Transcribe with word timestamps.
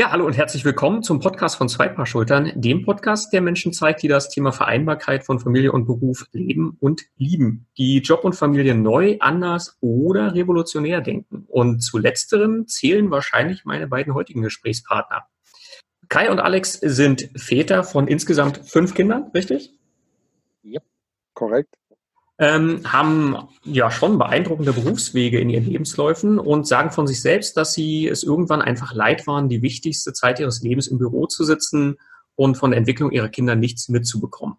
Ja, 0.00 0.12
hallo 0.12 0.26
und 0.26 0.36
herzlich 0.36 0.64
willkommen 0.64 1.02
zum 1.02 1.18
Podcast 1.18 1.56
von 1.56 1.68
Zwei 1.68 1.88
Paar 1.88 2.06
Schultern, 2.06 2.52
dem 2.54 2.84
Podcast, 2.84 3.32
der 3.32 3.40
Menschen 3.40 3.72
zeigt, 3.72 4.00
die 4.00 4.06
das 4.06 4.28
Thema 4.28 4.52
Vereinbarkeit 4.52 5.24
von 5.24 5.40
Familie 5.40 5.72
und 5.72 5.86
Beruf 5.86 6.24
leben 6.30 6.76
und 6.78 7.02
lieben, 7.16 7.66
die 7.76 7.98
Job 7.98 8.22
und 8.22 8.34
Familie 8.34 8.76
neu, 8.76 9.16
anders 9.18 9.76
oder 9.80 10.36
revolutionär 10.36 11.00
denken. 11.00 11.46
Und 11.48 11.80
zu 11.80 11.98
letzterem 11.98 12.68
zählen 12.68 13.10
wahrscheinlich 13.10 13.64
meine 13.64 13.88
beiden 13.88 14.14
heutigen 14.14 14.40
Gesprächspartner. 14.40 15.26
Kai 16.08 16.30
und 16.30 16.38
Alex 16.38 16.74
sind 16.74 17.30
Väter 17.34 17.82
von 17.82 18.06
insgesamt 18.06 18.58
fünf 18.58 18.94
Kindern, 18.94 19.32
richtig? 19.34 19.72
Ja, 20.62 20.80
korrekt 21.34 21.77
ähm, 22.38 22.82
haben 22.84 23.48
ja 23.64 23.90
schon 23.90 24.16
beeindruckende 24.16 24.72
Berufswege 24.72 25.40
in 25.40 25.50
ihren 25.50 25.64
Lebensläufen 25.64 26.38
und 26.38 26.68
sagen 26.68 26.90
von 26.90 27.06
sich 27.06 27.20
selbst, 27.20 27.56
dass 27.56 27.72
sie 27.72 28.06
es 28.06 28.22
irgendwann 28.22 28.62
einfach 28.62 28.94
leid 28.94 29.26
waren, 29.26 29.48
die 29.48 29.60
wichtigste 29.60 30.12
Zeit 30.12 30.38
ihres 30.38 30.62
Lebens 30.62 30.86
im 30.86 30.98
Büro 30.98 31.26
zu 31.26 31.44
sitzen 31.44 31.96
und 32.36 32.56
von 32.56 32.70
der 32.70 32.78
Entwicklung 32.78 33.10
ihrer 33.10 33.28
Kinder 33.28 33.56
nichts 33.56 33.88
mitzubekommen. 33.88 34.56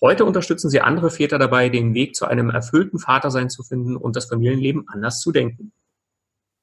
Heute 0.00 0.24
unterstützen 0.24 0.70
sie 0.70 0.80
andere 0.80 1.10
Väter 1.10 1.38
dabei, 1.38 1.68
den 1.68 1.94
Weg 1.94 2.14
zu 2.14 2.26
einem 2.26 2.48
erfüllten 2.48 2.98
Vatersein 2.98 3.50
zu 3.50 3.64
finden 3.64 3.96
und 3.96 4.14
das 4.14 4.26
Familienleben 4.26 4.88
anders 4.88 5.20
zu 5.20 5.32
denken. 5.32 5.72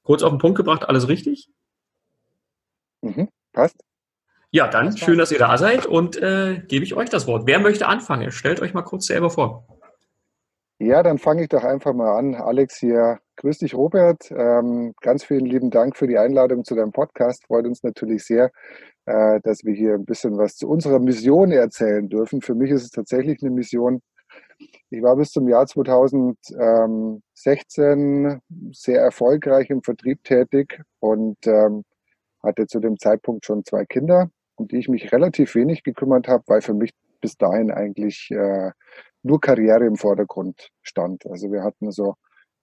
Kurz 0.03 0.23
auf 0.23 0.31
den 0.31 0.39
Punkt 0.39 0.57
gebracht, 0.57 0.87
alles 0.87 1.09
richtig? 1.09 1.49
Mhm, 3.01 3.27
passt. 3.51 3.83
Ja, 4.49 4.69
dann 4.69 4.95
schön, 4.95 5.17
dass 5.17 5.31
ihr 5.31 5.39
da 5.39 5.57
seid 5.57 5.85
und 5.85 6.15
äh, 6.15 6.63
gebe 6.67 6.85
ich 6.85 6.95
euch 6.95 7.09
das 7.09 7.27
Wort. 7.27 7.45
Wer 7.45 7.59
möchte 7.59 7.87
anfangen? 7.87 8.31
Stellt 8.31 8.61
euch 8.61 8.73
mal 8.73 8.81
kurz 8.81 9.07
selber 9.07 9.29
vor. 9.29 9.76
Ja, 10.79 11.01
dann 11.01 11.17
fange 11.17 11.41
ich 11.41 11.49
doch 11.49 11.63
einfach 11.63 11.93
mal 11.93 12.15
an. 12.17 12.35
Alex 12.35 12.77
hier. 12.77 13.17
Grüß 13.37 13.57
dich, 13.59 13.73
Robert. 13.73 14.29
Ähm, 14.31 14.93
ganz 15.01 15.23
vielen 15.23 15.45
lieben 15.45 15.71
Dank 15.71 15.97
für 15.97 16.07
die 16.07 16.19
Einladung 16.19 16.63
zu 16.65 16.75
deinem 16.75 16.91
Podcast. 16.91 17.45
Freut 17.47 17.65
uns 17.65 17.81
natürlich 17.81 18.25
sehr, 18.25 18.51
äh, 19.05 19.39
dass 19.41 19.63
wir 19.63 19.73
hier 19.73 19.95
ein 19.95 20.05
bisschen 20.05 20.37
was 20.37 20.55
zu 20.55 20.69
unserer 20.69 20.99
Mission 20.99 21.51
erzählen 21.51 22.07
dürfen. 22.09 22.41
Für 22.41 22.53
mich 22.53 22.69
ist 22.69 22.83
es 22.83 22.91
tatsächlich 22.91 23.41
eine 23.41 23.49
Mission. 23.51 24.01
Ich 24.91 25.01
war 25.01 25.15
bis 25.15 25.31
zum 25.31 25.49
Jahr 25.49 25.65
2016 25.65 28.39
sehr 28.71 29.01
erfolgreich 29.01 29.71
im 29.71 29.81
Vertrieb 29.81 30.23
tätig 30.23 30.79
und 30.99 31.37
ähm, 31.47 31.85
hatte 32.43 32.67
zu 32.67 32.79
dem 32.79 32.99
Zeitpunkt 32.99 33.45
schon 33.45 33.65
zwei 33.65 33.85
Kinder, 33.85 34.29
um 34.55 34.67
die 34.67 34.77
ich 34.77 34.89
mich 34.89 35.11
relativ 35.11 35.55
wenig 35.55 35.81
gekümmert 35.83 36.27
habe, 36.27 36.43
weil 36.47 36.61
für 36.61 36.75
mich 36.75 36.91
bis 37.21 37.37
dahin 37.37 37.71
eigentlich 37.71 38.29
äh, 38.31 38.71
nur 39.23 39.39
Karriere 39.39 39.85
im 39.85 39.95
Vordergrund 39.95 40.69
stand. 40.81 41.25
Also 41.27 41.51
wir 41.51 41.63
hatten 41.63 41.91
so 41.91 42.15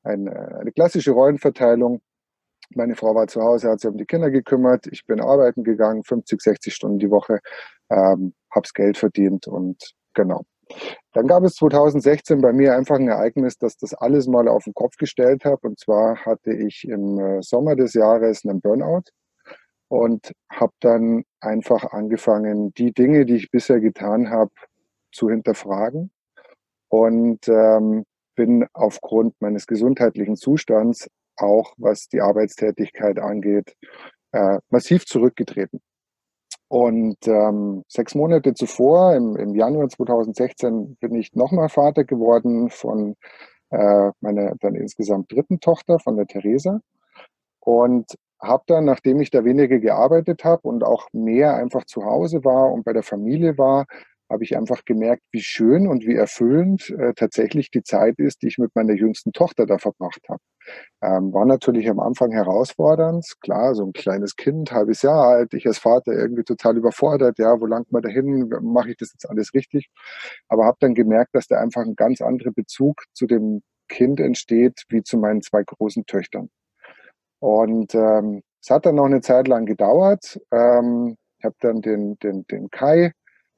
eine, 0.03 0.59
eine 0.61 0.73
klassische 0.73 1.13
Rollenverteilung. 1.13 2.01
Meine 2.71 2.97
Frau 2.97 3.15
war 3.15 3.27
zu 3.27 3.43
Hause, 3.43 3.71
hat 3.71 3.81
sich 3.81 3.91
um 3.91 3.97
die 3.97 4.07
Kinder 4.07 4.31
gekümmert. 4.31 4.87
Ich 4.91 5.05
bin 5.07 5.21
arbeiten 5.21 5.65
gegangen, 5.65 6.03
50, 6.05 6.41
60 6.41 6.75
Stunden 6.75 6.99
die 6.99 7.11
Woche, 7.11 7.41
ähm, 7.91 8.35
hab's 8.51 8.73
Geld 8.73 8.97
verdient 8.97 9.47
und 9.47 9.95
genau. 10.15 10.45
Dann 11.13 11.27
gab 11.27 11.45
es 11.45 11.57
2016 11.57 12.41
bei 12.41 12.53
mir 12.53 12.75
einfach 12.75 12.97
ein 12.97 13.09
Ereignis, 13.09 13.59
das 13.59 13.77
das 13.77 13.93
alles 13.93 14.27
mal 14.27 14.49
auf 14.49 14.65
den 14.65 14.73
Kopf 14.73 14.97
gestellt 14.97 15.45
hat. 15.45 15.63
Und 15.63 15.79
zwar 15.79 16.25
hatte 16.25 16.53
ich 16.53 16.85
im 16.89 17.19
äh, 17.19 17.43
Sommer 17.43 17.77
des 17.77 17.93
Jahres 17.93 18.45
einen 18.45 18.63
Burnout 18.63 19.05
und 19.89 20.33
habe 20.51 20.73
dann 20.81 21.25
einfach 21.41 21.93
angefangen, 21.93 22.73
die 22.75 22.93
Dinge, 22.93 23.27
die 23.27 23.37
ich 23.37 23.51
bisher 23.51 23.81
getan 23.81 24.31
habe, 24.31 24.53
zu 25.13 25.29
hinterfragen 25.29 26.11
und 26.95 27.49
ähm, 27.49 28.05
bin 28.37 28.67
aufgrund 28.73 29.35
meines 29.41 29.67
gesundheitlichen 29.67 30.37
Zustands 30.37 31.09
auch, 31.37 31.75
was 31.77 32.07
die 32.07 32.21
Arbeitstätigkeit 32.21 33.19
angeht, 33.19 33.75
äh, 34.31 34.61
massiv 34.71 35.05
zurückgetreten. 35.05 35.81
Und 36.69 37.17
ähm, 37.27 37.83
sechs 37.89 38.15
Monate 38.15 38.55
zuvor, 38.55 39.17
im, 39.17 39.35
im 39.35 39.57
Januar 39.57 39.89
2016, 39.89 40.97
bin 41.01 41.17
ich 41.17 41.35
nochmal 41.35 41.69
Vater 41.69 42.05
geworden 42.05 42.71
von 42.71 43.17
äh, 43.71 44.13
meiner 44.21 44.55
dann 44.61 44.77
insgesamt 44.77 45.33
dritten 45.33 45.59
Tochter, 45.59 45.99
von 45.99 46.17
der 46.17 46.29
Theresa. 46.29 46.81
Und 47.59 48.07
habe 48.41 48.63
dann, 48.69 48.85
nachdem 48.85 49.21
ich 49.21 49.31
da 49.31 49.45
weniger 49.45 49.81
gearbeitet 49.81 50.45
habe 50.45 50.69
und 50.69 50.85
auch 50.85 51.09
mehr 51.13 51.57
einfach 51.57 51.87
zu 51.87 52.05
Hause 52.05 52.45
war 52.45 52.71
und 52.73 52.85
bei 52.85 52.93
der 52.93 53.03
Familie 53.03 53.59
war, 53.59 53.87
habe 54.31 54.45
ich 54.45 54.57
einfach 54.57 54.85
gemerkt, 54.85 55.23
wie 55.33 55.41
schön 55.41 55.87
und 55.87 56.07
wie 56.07 56.15
erfüllend 56.15 56.91
äh, 56.91 57.13
tatsächlich 57.15 57.71
die 57.71 57.83
Zeit 57.83 58.19
ist, 58.19 58.43
die 58.43 58.49
ich 58.49 58.59
mit 58.59 58.75
meiner 58.75 58.95
jüngsten 58.95 59.33
Tochter 59.33 59.67
da 59.67 59.79
verbracht 59.79 60.23
habe. 60.29 60.41
Ähm, 61.03 61.33
war 61.33 61.45
natürlich 61.45 61.89
am 61.91 62.01
Anfang 62.01 62.33
herausfordernd. 62.33 63.27
Klar, 63.41 63.75
so 63.75 63.85
ein 63.85 63.93
kleines 63.93 64.37
Kind, 64.37 64.73
halbes 64.73 65.03
Jahr 65.03 65.27
alt, 65.27 65.55
ich 65.55 65.67
als 65.67 65.79
Vater 65.79 66.13
irgendwie 66.13 66.45
total 66.45 66.77
überfordert. 66.77 67.39
Ja, 67.39 67.61
wo 67.61 67.67
langt 67.67 67.93
man 67.93 68.03
dahin? 68.03 68.49
Mache 68.63 68.91
ich 68.91 68.97
das 68.97 69.13
jetzt 69.13 69.29
alles 69.29 69.53
richtig? 69.55 69.91
Aber 70.49 70.65
habe 70.65 70.79
dann 70.81 70.95
gemerkt, 70.95 71.35
dass 71.35 71.47
da 71.47 71.61
einfach 71.61 71.83
ein 71.83 71.97
ganz 71.97 72.21
anderer 72.21 72.53
Bezug 72.53 73.03
zu 73.13 73.27
dem 73.27 73.63
Kind 73.89 74.21
entsteht, 74.21 74.85
wie 74.89 75.03
zu 75.03 75.19
meinen 75.19 75.43
zwei 75.43 75.63
großen 75.63 76.07
Töchtern. 76.07 76.49
Und 77.41 77.95
ähm, 77.95 78.43
es 78.63 78.71
hat 78.71 78.87
dann 78.87 78.95
noch 78.95 79.05
eine 79.05 79.21
Zeit 79.21 79.49
lang 79.49 79.67
gedauert. 79.67 80.41
Ähm, 80.51 81.17
ich 81.39 81.45
habe 81.45 81.57
dann 81.61 81.83
den, 81.83 82.17
den, 82.21 82.47
den 82.47 82.71
Kai 82.71 83.13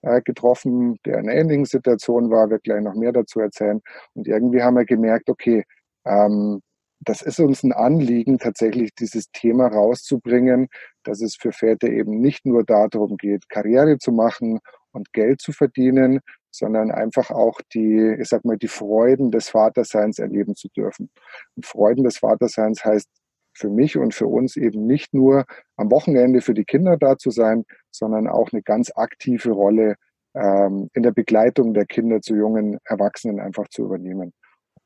äh, 0.06 0.22
getroffen, 0.22 0.98
der 1.04 1.18
in 1.18 1.28
einer 1.28 1.38
ähnlichen 1.38 1.64
Situation 1.64 2.30
war, 2.30 2.48
wird 2.50 2.64
gleich 2.64 2.82
noch 2.82 2.94
mehr 2.94 3.12
dazu 3.12 3.40
erzählen. 3.40 3.80
Und 4.14 4.28
irgendwie 4.28 4.62
haben 4.62 4.76
wir 4.76 4.84
gemerkt, 4.84 5.28
okay, 5.28 5.64
ähm, 6.04 6.60
das 7.00 7.22
ist 7.22 7.40
uns 7.40 7.62
ein 7.62 7.72
Anliegen, 7.72 8.38
tatsächlich 8.38 8.90
dieses 8.94 9.30
Thema 9.32 9.66
rauszubringen, 9.66 10.68
dass 11.04 11.20
es 11.20 11.36
für 11.36 11.52
Väter 11.52 11.88
eben 11.88 12.20
nicht 12.20 12.46
nur 12.46 12.64
darum 12.64 13.16
geht, 13.16 13.48
Karriere 13.48 13.98
zu 13.98 14.12
machen 14.12 14.60
und 14.92 15.12
Geld 15.12 15.40
zu 15.40 15.52
verdienen, 15.52 16.20
sondern 16.50 16.90
einfach 16.90 17.30
auch 17.30 17.60
die, 17.74 18.16
ich 18.18 18.28
sag 18.28 18.44
mal, 18.44 18.56
die 18.56 18.68
Freuden 18.68 19.30
des 19.30 19.50
Vaterseins 19.50 20.18
erleben 20.18 20.56
zu 20.56 20.68
dürfen. 20.68 21.10
Und 21.54 21.66
Freuden 21.66 22.04
des 22.04 22.18
Vaterseins 22.18 22.84
heißt 22.84 23.08
für 23.56 23.70
mich 23.70 23.96
und 23.96 24.14
für 24.14 24.26
uns 24.26 24.56
eben 24.56 24.86
nicht 24.86 25.14
nur 25.14 25.44
am 25.76 25.90
Wochenende 25.90 26.40
für 26.40 26.54
die 26.54 26.64
Kinder 26.64 26.96
da 26.96 27.16
zu 27.16 27.30
sein, 27.30 27.64
sondern 27.90 28.28
auch 28.28 28.52
eine 28.52 28.62
ganz 28.62 28.92
aktive 28.94 29.50
Rolle 29.50 29.96
ähm, 30.34 30.90
in 30.92 31.02
der 31.02 31.12
Begleitung 31.12 31.72
der 31.72 31.86
Kinder 31.86 32.20
zu 32.20 32.36
jungen 32.36 32.78
Erwachsenen 32.84 33.40
einfach 33.40 33.68
zu 33.68 33.84
übernehmen. 33.84 34.32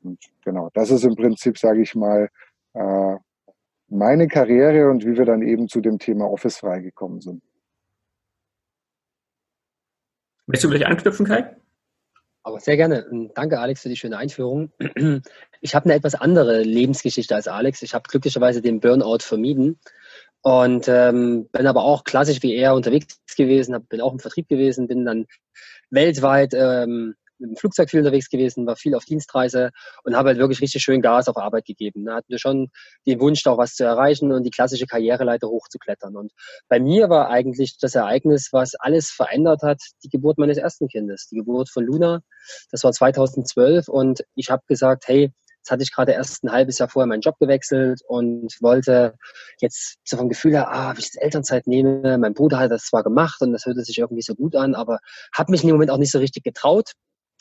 Und 0.02 0.18
genau, 0.44 0.70
das 0.74 0.90
ist 0.90 1.04
im 1.04 1.16
Prinzip, 1.16 1.58
sage 1.58 1.82
ich 1.82 1.94
mal, 1.94 2.28
äh, 2.74 3.16
meine 3.88 4.28
Karriere 4.28 4.88
und 4.88 5.04
wie 5.04 5.18
wir 5.18 5.24
dann 5.24 5.42
eben 5.42 5.68
zu 5.68 5.80
dem 5.80 5.98
Thema 5.98 6.30
Office 6.30 6.58
freigekommen 6.58 7.20
sind. 7.20 7.42
Möchtest 10.46 10.64
du 10.64 10.70
gleich 10.70 10.86
anknüpfen, 10.86 11.26
Kai? 11.26 11.56
Aber 12.50 12.60
sehr 12.60 12.76
gerne. 12.76 13.06
Danke, 13.34 13.60
Alex, 13.60 13.82
für 13.82 13.88
die 13.88 13.96
schöne 13.96 14.18
Einführung. 14.18 14.72
Ich 15.62 15.74
habe 15.74 15.84
eine 15.84 15.94
etwas 15.94 16.14
andere 16.14 16.62
Lebensgeschichte 16.62 17.34
als 17.34 17.46
Alex. 17.46 17.82
Ich 17.82 17.92
habe 17.92 18.08
glücklicherweise 18.08 18.62
den 18.62 18.80
Burnout 18.80 19.18
vermieden 19.20 19.78
und 20.40 20.88
ähm, 20.88 21.50
bin 21.52 21.66
aber 21.66 21.84
auch 21.84 22.02
klassisch 22.04 22.42
wie 22.42 22.54
er 22.54 22.74
unterwegs 22.74 23.20
gewesen, 23.36 23.74
hab, 23.74 23.86
bin 23.90 24.00
auch 24.00 24.14
im 24.14 24.20
Vertrieb 24.20 24.48
gewesen, 24.48 24.88
bin 24.88 25.04
dann 25.04 25.26
weltweit 25.90 26.54
ähm, 26.54 27.14
dem 27.40 27.56
Flugzeug 27.56 27.90
viel 27.90 28.00
unterwegs 28.00 28.28
gewesen, 28.28 28.66
war 28.66 28.76
viel 28.76 28.94
auf 28.94 29.04
Dienstreise 29.04 29.70
und 30.04 30.16
habe 30.16 30.30
halt 30.30 30.38
wirklich 30.38 30.60
richtig 30.60 30.82
schön 30.82 31.02
Gas 31.02 31.28
auf 31.28 31.36
Arbeit 31.36 31.64
gegeben. 31.64 32.04
Da 32.04 32.16
hatten 32.16 32.28
wir 32.28 32.38
schon 32.38 32.68
den 33.06 33.20
Wunsch, 33.20 33.46
auch 33.46 33.58
was 33.58 33.74
zu 33.74 33.84
erreichen 33.84 34.32
und 34.32 34.44
die 34.44 34.50
klassische 34.50 34.86
Karriereleiter 34.86 35.48
hochzuklettern. 35.48 36.16
Und 36.16 36.32
bei 36.68 36.80
mir 36.80 37.08
war 37.08 37.30
eigentlich 37.30 37.76
das 37.80 37.94
Ereignis, 37.94 38.48
was 38.52 38.74
alles 38.76 39.10
verändert 39.10 39.62
hat, 39.62 39.80
die 40.04 40.08
Geburt 40.08 40.38
meines 40.38 40.58
ersten 40.58 40.88
Kindes, 40.88 41.28
die 41.30 41.36
Geburt 41.36 41.70
von 41.70 41.84
Luna. 41.84 42.20
Das 42.70 42.84
war 42.84 42.92
2012 42.92 43.88
und 43.88 44.22
ich 44.34 44.50
habe 44.50 44.62
gesagt, 44.66 45.08
hey, 45.08 45.32
Jetzt 45.60 45.70
hatte 45.70 45.82
ich 45.82 45.92
gerade 45.92 46.12
erst 46.12 46.42
ein 46.42 46.52
halbes 46.52 46.78
Jahr 46.78 46.88
vorher 46.88 47.06
meinen 47.06 47.20
Job 47.20 47.38
gewechselt 47.38 48.00
und 48.08 48.56
wollte 48.62 49.14
jetzt 49.60 49.98
so 50.04 50.16
vom 50.16 50.30
Gefühl 50.30 50.52
her, 50.52 50.70
ah, 50.70 50.94
wie 50.96 51.00
ich 51.00 51.12
das 51.12 51.22
Elternzeit 51.22 51.66
nehme. 51.66 52.16
Mein 52.16 52.32
Bruder 52.32 52.58
hat 52.58 52.70
das 52.70 52.84
zwar 52.84 53.02
gemacht 53.02 53.42
und 53.42 53.52
das 53.52 53.66
hörte 53.66 53.82
sich 53.82 53.98
irgendwie 53.98 54.22
so 54.22 54.34
gut 54.34 54.56
an, 54.56 54.74
aber 54.74 55.00
habe 55.34 55.50
mich 55.50 55.62
in 55.62 55.68
dem 55.68 55.74
Moment 55.74 55.90
auch 55.90 55.98
nicht 55.98 56.12
so 56.12 56.18
richtig 56.18 56.44
getraut. 56.44 56.92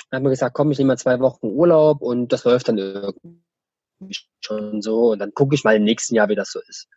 Dann 0.10 0.18
hat 0.18 0.24
mir 0.24 0.30
gesagt, 0.30 0.56
komm, 0.56 0.72
ich 0.72 0.78
nehme 0.78 0.90
mal 0.90 0.98
zwei 0.98 1.20
Wochen 1.20 1.48
Urlaub 1.48 2.02
und 2.02 2.32
das 2.34 2.44
läuft 2.44 2.68
dann 2.68 2.78
irgendwie 2.78 3.42
schon 4.42 4.82
so 4.82 5.12
und 5.12 5.20
dann 5.20 5.34
gucke 5.34 5.56
ich 5.56 5.64
mal 5.64 5.76
im 5.76 5.84
nächsten 5.84 6.16
Jahr, 6.16 6.30
wie 6.30 6.36
das 6.36 6.52
so 6.52 6.60
ist. 6.68 6.88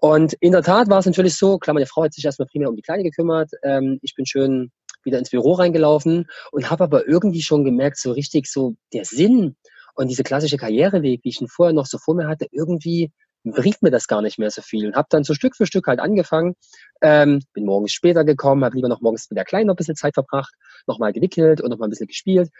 Und 0.00 0.34
in 0.34 0.52
der 0.52 0.62
Tat 0.62 0.88
war 0.88 0.98
es 0.98 1.06
natürlich 1.06 1.36
so, 1.36 1.58
klar, 1.58 1.74
meine 1.74 1.86
Frau 1.86 2.04
hat 2.04 2.12
sich 2.12 2.24
erstmal 2.24 2.46
primär 2.46 2.68
um 2.68 2.76
die 2.76 2.82
Kleine 2.82 3.02
gekümmert. 3.02 3.50
Ähm, 3.62 3.98
ich 4.02 4.14
bin 4.14 4.26
schön 4.26 4.70
wieder 5.04 5.18
ins 5.18 5.30
Büro 5.30 5.52
reingelaufen 5.52 6.26
und 6.52 6.70
habe 6.70 6.84
aber 6.84 7.08
irgendwie 7.08 7.42
schon 7.42 7.64
gemerkt, 7.64 7.98
so 7.98 8.12
richtig 8.12 8.48
so 8.48 8.74
der 8.92 9.04
Sinn 9.04 9.56
und 9.94 10.08
diese 10.08 10.24
klassische 10.24 10.58
Karriereweg, 10.58 11.24
wie 11.24 11.28
ich 11.28 11.40
vorher 11.48 11.72
noch 11.72 11.86
so 11.86 11.98
vor 11.98 12.14
mir 12.14 12.28
hatte, 12.28 12.46
irgendwie 12.50 13.12
bringt 13.52 13.82
mir 13.82 13.90
das 13.90 14.06
gar 14.06 14.22
nicht 14.22 14.38
mehr 14.38 14.50
so 14.50 14.62
viel. 14.62 14.86
Und 14.86 14.96
habe 14.96 15.08
dann 15.10 15.24
so 15.24 15.34
Stück 15.34 15.56
für 15.56 15.66
Stück 15.66 15.86
halt 15.86 16.00
angefangen. 16.00 16.54
Ähm, 17.00 17.42
bin 17.52 17.64
morgens 17.64 17.92
später 17.92 18.24
gekommen, 18.24 18.64
habe 18.64 18.76
lieber 18.76 18.88
noch 18.88 19.00
morgens 19.00 19.28
mit 19.30 19.36
der 19.36 19.44
Kleinen 19.44 19.66
noch 19.66 19.74
ein 19.74 19.76
bisschen 19.76 19.96
Zeit 19.96 20.14
verbracht, 20.14 20.54
nochmal 20.86 21.12
gewickelt 21.12 21.60
und 21.60 21.70
nochmal 21.70 21.88
ein 21.88 21.90
bisschen 21.90 22.06
gespielt. 22.06 22.50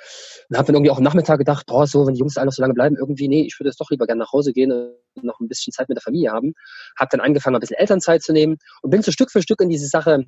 Und 0.48 0.56
habe 0.56 0.66
dann 0.66 0.76
irgendwie 0.76 0.90
auch 0.90 0.98
am 0.98 1.04
Nachmittag 1.04 1.38
gedacht, 1.38 1.66
boah, 1.66 1.86
so, 1.86 2.06
wenn 2.06 2.14
die 2.14 2.20
Jungs 2.20 2.36
alle 2.36 2.46
noch 2.46 2.52
so 2.52 2.62
lange 2.62 2.74
bleiben, 2.74 2.96
irgendwie, 2.96 3.28
nee, 3.28 3.42
ich 3.46 3.58
würde 3.58 3.70
jetzt 3.70 3.80
doch 3.80 3.90
lieber 3.90 4.06
gerne 4.06 4.20
nach 4.20 4.32
Hause 4.32 4.52
gehen 4.52 4.72
und 4.72 5.24
noch 5.24 5.40
ein 5.40 5.48
bisschen 5.48 5.72
Zeit 5.72 5.88
mit 5.88 5.96
der 5.96 6.02
Familie 6.02 6.30
haben. 6.30 6.54
Habe 6.98 7.08
dann 7.10 7.20
angefangen, 7.20 7.56
ein 7.56 7.60
bisschen 7.60 7.78
Elternzeit 7.78 8.22
zu 8.22 8.32
nehmen 8.32 8.58
und 8.82 8.90
bin 8.90 9.02
so 9.02 9.10
Stück 9.10 9.30
für 9.30 9.42
Stück 9.42 9.60
in 9.60 9.68
diese 9.68 9.86
Sache, 9.86 10.24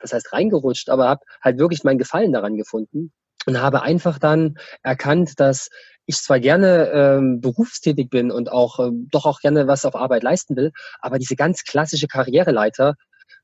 das 0.00 0.12
heißt 0.12 0.32
reingerutscht, 0.32 0.90
aber 0.90 1.08
habe 1.08 1.20
halt 1.42 1.58
wirklich 1.58 1.84
meinen 1.84 1.98
Gefallen 1.98 2.32
daran 2.32 2.56
gefunden 2.56 3.12
und 3.46 3.60
habe 3.60 3.82
einfach 3.82 4.18
dann 4.18 4.58
erkannt, 4.82 5.40
dass 5.40 5.70
ich 6.06 6.16
zwar 6.16 6.38
gerne 6.38 6.90
ähm, 6.92 7.40
berufstätig 7.40 8.10
bin 8.10 8.30
und 8.30 8.50
auch 8.50 8.78
ähm, 8.78 9.08
doch 9.10 9.26
auch 9.26 9.40
gerne 9.40 9.66
was 9.66 9.84
auf 9.84 9.96
Arbeit 9.96 10.22
leisten 10.22 10.56
will, 10.56 10.72
aber 11.00 11.18
diese 11.18 11.36
ganz 11.36 11.64
klassische 11.64 12.06
Karriereleiter 12.06 12.94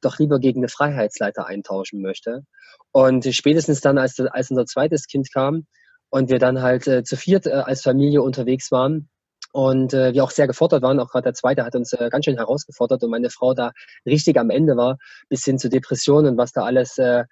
doch 0.01 0.19
lieber 0.19 0.39
gegen 0.39 0.61
eine 0.61 0.69
Freiheitsleiter 0.69 1.47
eintauschen 1.47 2.03
möchte. 2.03 2.45
Und 2.93 3.25
spätestens 3.35 3.81
dann, 3.81 3.99
als, 3.99 4.19
als 4.21 4.51
unser 4.51 4.67
zweites 4.67 5.07
Kind 5.07 5.33
kam 5.33 5.67
und 6.11 6.31
wir 6.31 6.39
dann 6.39 6.63
halt 6.63 6.87
äh, 6.87 7.05
zu 7.05 7.17
viert 7.17 7.47
äh, 7.47 7.53
als 7.53 7.83
Familie 7.83 8.23
unterwegs 8.23 8.71
waren, 8.71 9.09
und 9.53 9.95
äh, 9.95 10.15
wir 10.15 10.25
auch 10.25 10.31
sehr 10.31 10.47
gefordert 10.47 10.83
waren. 10.83 10.99
Auch 10.99 11.11
gerade 11.11 11.25
der 11.25 11.35
zweite 11.35 11.65
hat 11.65 11.77
uns 11.77 11.93
äh, 11.93 12.09
ganz 12.11 12.25
schön 12.25 12.37
herausgefordert 12.37 13.03
und 13.05 13.11
meine 13.11 13.31
Frau 13.31 13.55
da 13.55 13.73
richtig 14.07 14.39
am 14.39 14.51
Ende 14.51 14.77
war, 14.77 14.99
bis 15.29 15.45
hin 15.45 15.59
zu 15.59 15.69
Depressionen 15.69 16.33
und 16.33 16.39
was 16.39 16.53
da 16.53 16.65
alles 16.65 16.99
äh, 16.99 17.25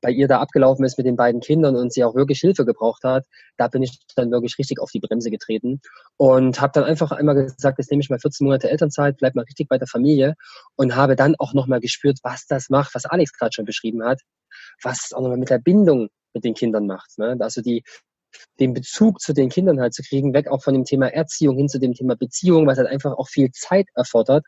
bei 0.00 0.10
ihr 0.10 0.28
da 0.28 0.40
abgelaufen 0.40 0.84
ist 0.84 0.96
mit 0.98 1.06
den 1.06 1.16
beiden 1.16 1.40
Kindern 1.40 1.76
und 1.76 1.92
sie 1.92 2.04
auch 2.04 2.14
wirklich 2.14 2.38
Hilfe 2.40 2.64
gebraucht 2.64 3.02
hat. 3.04 3.26
Da 3.56 3.68
bin 3.68 3.82
ich 3.82 3.98
dann 4.14 4.30
wirklich 4.30 4.58
richtig 4.58 4.80
auf 4.80 4.90
die 4.90 5.00
Bremse 5.00 5.30
getreten 5.30 5.80
und 6.16 6.60
habe 6.60 6.72
dann 6.74 6.84
einfach 6.84 7.10
einmal 7.10 7.34
gesagt, 7.34 7.78
jetzt 7.78 7.90
nehme 7.90 8.02
ich 8.02 8.10
mal 8.10 8.18
14 8.18 8.44
Monate 8.44 8.70
Elternzeit, 8.70 9.16
bleib 9.18 9.34
mal 9.34 9.42
richtig 9.42 9.68
bei 9.68 9.78
der 9.78 9.88
Familie 9.88 10.34
und 10.76 10.94
habe 10.94 11.16
dann 11.16 11.34
auch 11.38 11.54
nochmal 11.54 11.80
gespürt, 11.80 12.18
was 12.22 12.46
das 12.46 12.70
macht, 12.70 12.94
was 12.94 13.06
Alex 13.06 13.32
gerade 13.32 13.52
schon 13.52 13.64
beschrieben 13.64 14.04
hat, 14.04 14.20
was 14.82 15.06
es 15.06 15.12
auch 15.12 15.20
nochmal 15.22 15.38
mit 15.38 15.50
der 15.50 15.58
Bindung 15.58 16.08
mit 16.34 16.44
den 16.44 16.54
Kindern 16.54 16.86
macht. 16.86 17.16
Ne? 17.18 17.36
Also 17.40 17.62
die, 17.62 17.82
den 18.60 18.74
Bezug 18.74 19.20
zu 19.20 19.32
den 19.32 19.48
Kindern 19.48 19.80
halt 19.80 19.94
zu 19.94 20.02
kriegen, 20.02 20.34
weg 20.34 20.48
auch 20.48 20.62
von 20.62 20.74
dem 20.74 20.84
Thema 20.84 21.08
Erziehung 21.08 21.56
hin 21.56 21.68
zu 21.68 21.78
dem 21.78 21.94
Thema 21.94 22.16
Beziehung, 22.16 22.66
was 22.66 22.78
halt 22.78 22.88
einfach 22.88 23.12
auch 23.12 23.28
viel 23.28 23.50
Zeit 23.52 23.86
erfordert, 23.94 24.44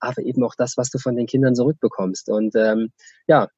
aber 0.00 0.22
eben 0.22 0.42
auch 0.44 0.54
das, 0.56 0.76
was 0.76 0.90
du 0.90 0.98
von 0.98 1.16
den 1.16 1.26
Kindern 1.26 1.54
zurückbekommst. 1.54 2.28
Und 2.28 2.54
ähm, 2.56 2.90
ja, 3.26 3.48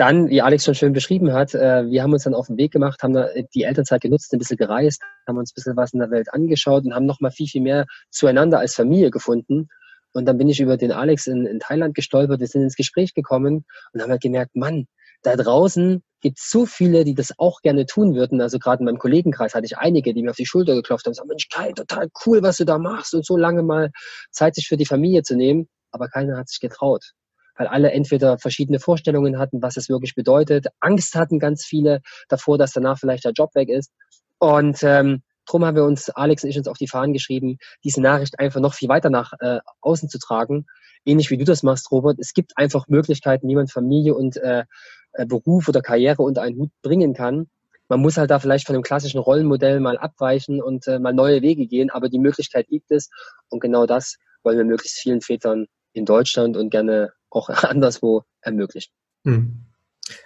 dann, 0.00 0.30
wie 0.30 0.40
Alex 0.40 0.64
schon 0.64 0.74
schön 0.74 0.94
beschrieben 0.94 1.34
hat, 1.34 1.54
äh, 1.54 1.84
wir 1.90 2.02
haben 2.02 2.12
uns 2.14 2.24
dann 2.24 2.34
auf 2.34 2.46
den 2.46 2.56
Weg 2.56 2.72
gemacht, 2.72 3.02
haben 3.02 3.14
die 3.54 3.64
Elternzeit 3.64 4.00
genutzt, 4.00 4.32
ein 4.32 4.38
bisschen 4.38 4.56
gereist, 4.56 5.02
haben 5.28 5.36
uns 5.36 5.52
ein 5.52 5.56
bisschen 5.56 5.76
was 5.76 5.92
in 5.92 6.00
der 6.00 6.10
Welt 6.10 6.32
angeschaut 6.32 6.84
und 6.84 6.94
haben 6.94 7.04
nochmal 7.04 7.30
viel, 7.30 7.46
viel 7.46 7.60
mehr 7.60 7.84
zueinander 8.10 8.58
als 8.58 8.74
Familie 8.74 9.10
gefunden. 9.10 9.68
Und 10.12 10.24
dann 10.24 10.38
bin 10.38 10.48
ich 10.48 10.60
über 10.60 10.78
den 10.78 10.90
Alex 10.90 11.26
in, 11.26 11.44
in 11.44 11.60
Thailand 11.60 11.94
gestolpert, 11.94 12.40
wir 12.40 12.46
sind 12.46 12.62
ins 12.62 12.76
Gespräch 12.76 13.12
gekommen 13.12 13.66
und 13.92 14.02
haben 14.02 14.10
halt 14.10 14.22
gemerkt, 14.22 14.56
Mann, 14.56 14.86
da 15.22 15.36
draußen 15.36 16.02
gibt 16.20 16.38
es 16.38 16.50
so 16.50 16.66
viele, 16.66 17.04
die 17.04 17.14
das 17.14 17.38
auch 17.38 17.62
gerne 17.62 17.86
tun 17.86 18.14
würden. 18.14 18.40
Also 18.40 18.58
gerade 18.58 18.80
in 18.80 18.86
meinem 18.86 18.98
Kollegenkreis 18.98 19.54
hatte 19.54 19.66
ich 19.66 19.78
einige, 19.78 20.12
die 20.12 20.22
mir 20.22 20.30
auf 20.30 20.36
die 20.36 20.46
Schulter 20.46 20.74
geklopft 20.74 21.06
haben 21.06 21.10
und 21.10 21.14
gesagt, 21.14 21.28
Mensch, 21.28 21.48
Kai, 21.48 21.72
total 21.72 22.08
cool, 22.26 22.42
was 22.42 22.58
du 22.58 22.64
da 22.64 22.78
machst 22.78 23.14
und 23.14 23.24
so 23.24 23.36
lange 23.36 23.62
mal 23.62 23.90
Zeit 24.30 24.54
sich 24.54 24.68
für 24.68 24.76
die 24.76 24.86
Familie 24.86 25.22
zu 25.22 25.36
nehmen. 25.36 25.68
Aber 25.90 26.08
keiner 26.08 26.36
hat 26.36 26.48
sich 26.48 26.60
getraut. 26.60 27.12
Weil 27.56 27.66
alle 27.66 27.90
entweder 27.92 28.38
verschiedene 28.38 28.80
Vorstellungen 28.80 29.38
hatten, 29.38 29.62
was 29.62 29.76
es 29.76 29.88
wirklich 29.88 30.14
bedeutet. 30.14 30.66
Angst 30.80 31.14
hatten 31.14 31.38
ganz 31.38 31.64
viele 31.64 32.00
davor, 32.28 32.58
dass 32.58 32.72
danach 32.72 32.98
vielleicht 32.98 33.24
der 33.24 33.32
Job 33.32 33.54
weg 33.54 33.68
ist. 33.68 33.90
Und 34.38 34.82
ähm, 34.82 35.22
Darum 35.50 35.64
haben 35.64 35.74
wir 35.74 35.84
uns, 35.84 36.10
Alex 36.10 36.44
und 36.44 36.50
ich, 36.50 36.58
uns 36.58 36.68
auf 36.68 36.78
die 36.78 36.86
Fahnen 36.86 37.12
geschrieben, 37.12 37.58
diese 37.82 38.00
Nachricht 38.00 38.38
einfach 38.38 38.60
noch 38.60 38.74
viel 38.74 38.88
weiter 38.88 39.10
nach 39.10 39.32
äh, 39.40 39.58
außen 39.80 40.08
zu 40.08 40.20
tragen. 40.20 40.66
Ähnlich 41.04 41.30
wie 41.30 41.38
du 41.38 41.44
das 41.44 41.64
machst, 41.64 41.90
Robert. 41.90 42.18
Es 42.20 42.34
gibt 42.34 42.52
einfach 42.56 42.86
Möglichkeiten, 42.86 43.48
wie 43.48 43.56
man 43.56 43.66
Familie 43.66 44.14
und 44.14 44.36
äh, 44.36 44.62
äh, 45.12 45.26
Beruf 45.26 45.68
oder 45.68 45.82
Karriere 45.82 46.22
unter 46.22 46.42
einen 46.42 46.58
Hut 46.58 46.70
bringen 46.82 47.14
kann. 47.14 47.48
Man 47.88 48.00
muss 48.00 48.16
halt 48.16 48.30
da 48.30 48.38
vielleicht 48.38 48.66
von 48.66 48.74
dem 48.74 48.82
klassischen 48.82 49.18
Rollenmodell 49.18 49.80
mal 49.80 49.98
abweichen 49.98 50.62
und 50.62 50.86
äh, 50.86 50.98
mal 50.98 51.12
neue 51.12 51.42
Wege 51.42 51.66
gehen, 51.66 51.90
aber 51.90 52.08
die 52.08 52.20
Möglichkeit 52.20 52.68
gibt 52.68 52.90
es 52.90 53.10
und 53.48 53.60
genau 53.60 53.86
das 53.86 54.16
wollen 54.42 54.58
wir 54.58 54.64
möglichst 54.64 55.00
vielen 55.00 55.20
Vätern 55.20 55.66
in 55.92 56.04
Deutschland 56.04 56.56
und 56.56 56.70
gerne 56.70 57.12
auch 57.30 57.48
anderswo 57.64 58.22
ermöglichen. 58.40 58.92
Hm. 59.24 59.64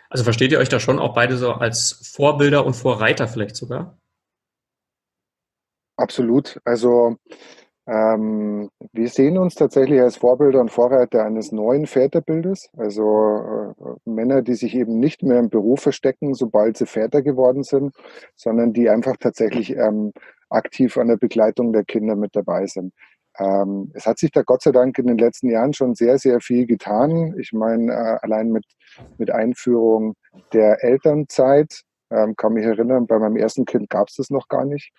Also 0.08 0.24
versteht 0.24 0.52
ihr 0.52 0.58
euch 0.58 0.68
da 0.68 0.80
schon 0.80 0.98
auch 0.98 1.14
beide 1.14 1.36
so 1.36 1.52
als 1.52 1.92
Vorbilder 2.12 2.64
und 2.64 2.74
Vorreiter 2.74 3.28
vielleicht 3.28 3.56
sogar? 3.56 3.98
Absolut. 5.96 6.60
Also 6.64 7.16
ähm, 7.86 8.70
wir 8.92 9.08
sehen 9.08 9.36
uns 9.36 9.54
tatsächlich 9.56 10.00
als 10.00 10.16
Vorbilder 10.16 10.60
und 10.60 10.70
Vorreiter 10.70 11.24
eines 11.24 11.52
neuen 11.52 11.86
Väterbildes, 11.86 12.70
also 12.78 13.74
äh, 13.78 14.10
Männer, 14.10 14.40
die 14.40 14.54
sich 14.54 14.74
eben 14.74 14.98
nicht 14.98 15.22
mehr 15.22 15.38
im 15.38 15.50
Beruf 15.50 15.80
verstecken, 15.80 16.32
sobald 16.32 16.78
sie 16.78 16.86
Väter 16.86 17.20
geworden 17.20 17.62
sind, 17.62 17.94
sondern 18.36 18.72
die 18.72 18.88
einfach 18.88 19.16
tatsächlich 19.18 19.76
ähm, 19.76 20.12
aktiv 20.48 20.96
an 20.96 21.08
der 21.08 21.18
Begleitung 21.18 21.72
der 21.74 21.84
Kinder 21.84 22.16
mit 22.16 22.34
dabei 22.34 22.66
sind. 22.66 22.94
Ähm, 23.38 23.90
es 23.94 24.06
hat 24.06 24.18
sich 24.18 24.30
da 24.30 24.42
Gott 24.42 24.62
sei 24.62 24.70
Dank 24.72 24.98
in 24.98 25.06
den 25.06 25.18
letzten 25.18 25.50
Jahren 25.50 25.74
schon 25.74 25.94
sehr, 25.94 26.18
sehr 26.18 26.40
viel 26.40 26.66
getan. 26.66 27.34
Ich 27.38 27.52
meine, 27.52 27.92
äh, 27.92 28.18
allein 28.22 28.50
mit, 28.50 28.64
mit 29.18 29.30
Einführung 29.30 30.14
der 30.54 30.82
Elternzeit, 30.82 31.82
ähm, 32.10 32.34
kann 32.36 32.54
mich 32.54 32.64
erinnern, 32.64 33.06
bei 33.06 33.18
meinem 33.18 33.36
ersten 33.36 33.64
Kind 33.66 33.90
gab 33.90 34.08
es 34.08 34.14
das 34.16 34.30
noch 34.30 34.48
gar 34.48 34.64
nicht 34.64 34.92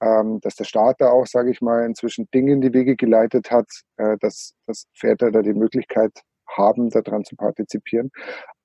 ähm, 0.00 0.40
dass 0.40 0.54
der 0.56 0.64
Staat 0.64 0.96
da 1.00 1.10
auch, 1.10 1.26
sage 1.26 1.50
ich 1.50 1.60
mal, 1.60 1.84
inzwischen 1.84 2.28
Dinge 2.34 2.52
in 2.52 2.60
die 2.60 2.72
Wege 2.72 2.96
geleitet 2.96 3.50
hat, 3.50 3.66
äh, 3.96 4.16
dass, 4.20 4.54
dass 4.66 4.86
Väter 4.94 5.30
da 5.30 5.42
die 5.42 5.54
Möglichkeit 5.54 6.12
haben, 6.48 6.90
daran 6.90 7.24
zu 7.24 7.36
partizipieren. 7.36 8.10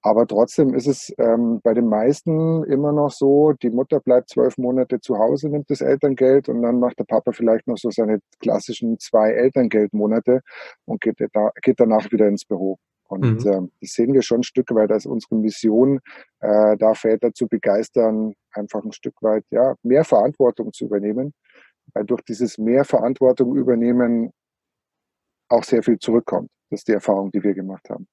Aber 0.04 0.26
trotzdem 0.26 0.74
ist 0.74 0.88
es 0.88 1.14
ähm, 1.20 1.62
bei 1.64 1.74
den 1.74 1.88
meisten 1.88 2.64
immer 2.66 2.92
noch 2.92 3.12
so, 3.12 3.54
die 3.54 3.70
Mutter 3.70 4.00
bleibt 4.00 4.30
zwölf 4.30 4.58
Monate 4.58 5.00
zu 5.00 5.18
Hause, 5.18 5.50
nimmt 5.50 5.70
das 5.70 5.82
Elterngeld 5.82 6.50
und 6.50 6.62
dann 6.64 6.80
macht 6.80 6.98
der 7.00 7.04
Papa 7.04 7.32
vielleicht 7.32 7.68
noch 7.68 7.78
so 7.78 7.92
seine 7.92 8.20
klassischen 8.40 8.98
zwei 9.00 9.32
Elterngeldmonate 9.32 10.42
und 10.86 11.02
geht, 11.02 11.18
da, 11.34 11.52
geht 11.62 11.80
danach 11.80 12.12
wieder 12.12 12.28
ins 12.28 12.46
Büro. 12.46 12.78
Und 13.12 13.44
mhm. 13.44 13.52
ähm, 13.52 13.72
das 13.82 13.92
sehen 13.92 14.14
wir 14.14 14.22
schon 14.22 14.40
ein 14.40 14.44
Stück 14.44 14.74
weit 14.74 14.92
als 14.92 15.06
unsere 15.06 15.36
Mission, 15.36 16.00
äh, 16.40 16.78
da 16.78 16.94
Väter 16.94 17.34
zu 17.34 17.48
begeistern, 17.48 18.34
einfach 18.54 18.84
ein 18.84 18.94
Stück 18.94 19.16
weit 19.22 19.44
ja, 19.52 19.76
mehr 19.84 20.06
Verantwortung 20.06 20.72
zu 20.72 20.86
übernehmen. 20.86 21.34
Weil 21.94 22.06
durch 22.06 22.22
dieses 22.22 22.58
mehr 22.58 22.86
Verantwortung 22.86 23.56
übernehmen 23.58 24.32
auch 25.50 25.64
sehr 25.66 25.84
viel 25.84 26.00
zurückkommt. 26.00 26.50
Das 26.70 26.82
ist 26.82 26.88
die 26.88 26.94
Erfahrung, 26.94 27.32
die 27.32 27.44
wir 27.44 27.54
gemacht 27.54 27.90
haben. 27.90 28.08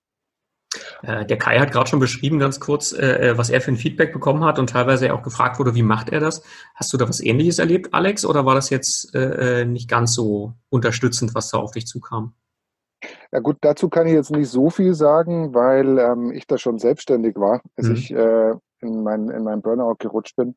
Äh, 1.02 1.24
der 1.26 1.38
Kai 1.38 1.60
hat 1.60 1.70
gerade 1.70 1.88
schon 1.88 2.00
beschrieben, 2.00 2.40
ganz 2.40 2.58
kurz, 2.58 2.92
äh, 2.92 3.30
äh, 3.30 3.38
was 3.38 3.50
er 3.50 3.60
für 3.60 3.70
ein 3.70 3.76
Feedback 3.76 4.12
bekommen 4.12 4.44
hat 4.44 4.58
und 4.58 4.70
teilweise 4.70 5.14
auch 5.14 5.22
gefragt 5.22 5.60
wurde, 5.60 5.76
wie 5.76 5.84
macht 5.84 6.08
er 6.08 6.18
das? 6.18 6.42
Hast 6.74 6.92
du 6.92 6.96
da 6.96 7.08
was 7.08 7.20
Ähnliches 7.20 7.60
erlebt, 7.60 7.94
Alex, 7.94 8.24
oder 8.24 8.44
war 8.44 8.56
das 8.56 8.70
jetzt 8.70 9.14
nicht 9.14 9.88
ganz 9.88 10.14
so 10.14 10.54
unterstützend, 10.70 11.34
was 11.36 11.50
da 11.50 11.58
auf 11.58 11.70
dich 11.70 11.86
zukam? 11.86 12.34
Ja 13.30 13.40
gut, 13.40 13.58
dazu 13.60 13.88
kann 13.88 14.06
ich 14.06 14.14
jetzt 14.14 14.30
nicht 14.30 14.48
so 14.48 14.70
viel 14.70 14.94
sagen, 14.94 15.54
weil 15.54 15.98
ähm, 15.98 16.32
ich 16.32 16.46
da 16.46 16.56
schon 16.56 16.78
selbstständig 16.78 17.36
war, 17.36 17.60
als 17.76 17.88
mhm. 17.88 17.94
ich 17.94 18.10
äh, 18.10 18.54
in, 18.80 19.02
mein, 19.02 19.28
in 19.28 19.44
meinen 19.44 19.60
Burnout 19.60 19.96
gerutscht 19.98 20.36
bin. 20.36 20.54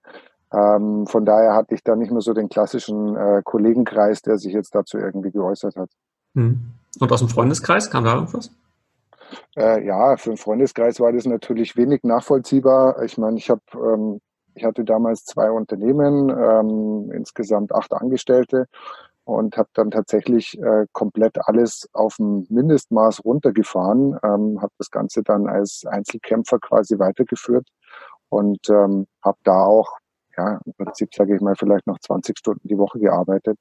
Ähm, 0.53 1.05
von 1.07 1.25
daher 1.25 1.53
hatte 1.53 1.75
ich 1.75 1.83
da 1.83 1.95
nicht 1.95 2.11
mehr 2.11 2.21
so 2.21 2.33
den 2.33 2.49
klassischen 2.49 3.15
äh, 3.15 3.41
Kollegenkreis, 3.43 4.21
der 4.21 4.37
sich 4.37 4.53
jetzt 4.53 4.75
dazu 4.75 4.97
irgendwie 4.97 5.31
geäußert 5.31 5.75
hat. 5.75 5.89
Mhm. 6.33 6.73
Und 6.99 7.11
aus 7.11 7.19
dem 7.19 7.29
Freundeskreis 7.29 7.89
kam 7.89 8.03
da 8.05 8.15
irgendwas? 8.15 8.51
Äh, 9.55 9.85
ja, 9.85 10.17
für 10.17 10.31
den 10.31 10.37
Freundeskreis 10.37 10.99
war 10.99 11.11
das 11.11 11.25
natürlich 11.25 11.77
wenig 11.77 12.03
nachvollziehbar. 12.03 13.01
Ich 13.03 13.17
meine, 13.17 13.37
ich 13.37 13.49
habe, 13.49 13.61
ähm, 13.75 14.19
ich 14.55 14.65
hatte 14.65 14.83
damals 14.83 15.23
zwei 15.23 15.51
Unternehmen, 15.51 16.29
ähm, 16.29 17.11
insgesamt 17.11 17.73
acht 17.73 17.93
Angestellte 17.93 18.67
und 19.25 19.57
habe 19.57 19.69
dann 19.73 19.91
tatsächlich 19.91 20.59
äh, 20.59 20.85
komplett 20.93 21.37
alles 21.47 21.87
auf 21.93 22.17
ein 22.19 22.45
Mindestmaß 22.49 23.23
runtergefahren, 23.23 24.17
ähm, 24.23 24.61
habe 24.61 24.73
das 24.77 24.91
Ganze 24.91 25.23
dann 25.23 25.47
als 25.47 25.85
Einzelkämpfer 25.85 26.59
quasi 26.59 26.99
weitergeführt 26.99 27.67
und 28.29 28.69
ähm, 28.69 29.07
habe 29.23 29.37
da 29.43 29.63
auch, 29.63 29.97
ja, 30.37 30.59
im 30.65 30.73
Prinzip 30.73 31.13
sage 31.13 31.35
ich 31.35 31.41
mal, 31.41 31.55
vielleicht 31.55 31.87
noch 31.87 31.99
20 31.99 32.37
Stunden 32.37 32.67
die 32.67 32.77
Woche 32.77 32.99
gearbeitet. 32.99 33.57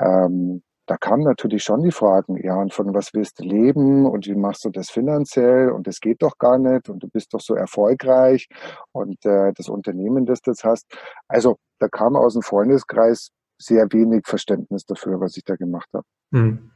Ähm, 0.00 0.62
da 0.86 0.96
kamen 0.96 1.24
natürlich 1.24 1.64
schon 1.64 1.82
die 1.82 1.90
Fragen, 1.90 2.36
ja, 2.42 2.54
und 2.56 2.72
von 2.72 2.94
was 2.94 3.12
willst 3.12 3.40
du 3.40 3.44
leben 3.44 4.06
und 4.06 4.26
wie 4.26 4.36
machst 4.36 4.64
du 4.64 4.70
das 4.70 4.88
finanziell 4.88 5.70
und 5.70 5.86
das 5.88 6.00
geht 6.00 6.22
doch 6.22 6.38
gar 6.38 6.58
nicht 6.58 6.88
und 6.88 7.02
du 7.02 7.08
bist 7.08 7.34
doch 7.34 7.40
so 7.40 7.54
erfolgreich 7.54 8.48
und 8.92 9.24
äh, 9.26 9.52
das 9.54 9.68
Unternehmen, 9.68 10.26
das 10.26 10.42
du 10.42 10.52
jetzt 10.52 10.64
hast. 10.64 10.86
Also 11.28 11.56
da 11.80 11.88
kam 11.88 12.14
aus 12.16 12.34
dem 12.34 12.42
Freundeskreis 12.42 13.30
sehr 13.58 13.86
wenig 13.92 14.26
Verständnis 14.26 14.84
dafür, 14.84 15.20
was 15.20 15.36
ich 15.36 15.44
da 15.44 15.56
gemacht 15.56 15.88
habe. 15.92 16.04
Hm. 16.32 16.70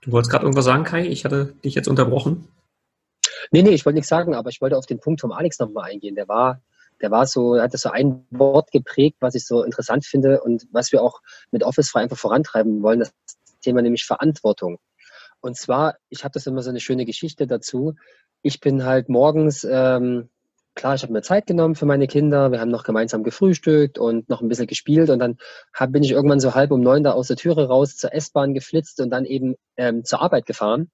Du 0.00 0.12
wolltest 0.12 0.30
gerade 0.30 0.44
irgendwas 0.44 0.64
sagen, 0.64 0.84
Kai? 0.84 1.06
Ich 1.06 1.24
hatte 1.24 1.54
dich 1.64 1.74
jetzt 1.74 1.88
unterbrochen. 1.88 2.48
Nee, 3.50 3.62
nee, 3.62 3.70
ich 3.70 3.84
wollte 3.84 3.96
nichts 3.96 4.08
sagen, 4.08 4.34
aber 4.34 4.50
ich 4.50 4.60
wollte 4.60 4.76
auf 4.76 4.86
den 4.86 5.00
Punkt 5.00 5.20
vom 5.20 5.32
Alex 5.32 5.58
nochmal 5.58 5.90
eingehen. 5.90 6.14
Der 6.14 6.28
war, 6.28 6.60
der 7.00 7.10
war 7.10 7.26
so, 7.26 7.54
er 7.54 7.64
hatte 7.64 7.78
so 7.78 7.90
ein 7.90 8.26
Wort 8.30 8.70
geprägt, 8.70 9.16
was 9.20 9.34
ich 9.34 9.46
so 9.46 9.62
interessant 9.62 10.04
finde 10.04 10.40
und 10.40 10.66
was 10.72 10.92
wir 10.92 11.02
auch 11.02 11.20
mit 11.50 11.62
Office 11.64 11.90
frei 11.90 12.02
einfach 12.02 12.18
vorantreiben 12.18 12.82
wollen. 12.82 13.00
Das 13.00 13.12
Thema, 13.60 13.82
nämlich 13.82 14.04
Verantwortung. 14.04 14.78
Und 15.40 15.56
zwar, 15.56 15.96
ich 16.08 16.24
habe 16.24 16.32
das 16.32 16.46
immer 16.46 16.62
so 16.62 16.70
eine 16.70 16.80
schöne 16.80 17.04
Geschichte 17.04 17.46
dazu. 17.46 17.94
Ich 18.42 18.60
bin 18.60 18.84
halt 18.84 19.08
morgens, 19.08 19.66
ähm, 19.68 20.28
klar, 20.74 20.94
ich 20.94 21.02
habe 21.02 21.12
mir 21.12 21.22
Zeit 21.22 21.46
genommen 21.46 21.74
für 21.74 21.86
meine 21.86 22.06
Kinder. 22.06 22.50
Wir 22.50 22.60
haben 22.60 22.70
noch 22.70 22.84
gemeinsam 22.84 23.22
gefrühstückt 23.22 23.98
und 23.98 24.28
noch 24.28 24.40
ein 24.40 24.48
bisschen 24.48 24.66
gespielt. 24.66 25.10
Und 25.10 25.18
dann 25.18 25.36
hab, 25.74 25.92
bin 25.92 26.02
ich 26.02 26.12
irgendwann 26.12 26.40
so 26.40 26.54
halb 26.54 26.70
um 26.70 26.80
neun 26.80 27.02
da 27.02 27.12
aus 27.12 27.28
der 27.28 27.36
Türe 27.36 27.68
raus 27.68 27.96
zur 27.96 28.14
S-Bahn 28.14 28.54
geflitzt 28.54 29.00
und 29.00 29.10
dann 29.10 29.24
eben 29.24 29.54
ähm, 29.76 30.04
zur 30.04 30.20
Arbeit 30.22 30.46
gefahren. 30.46 30.90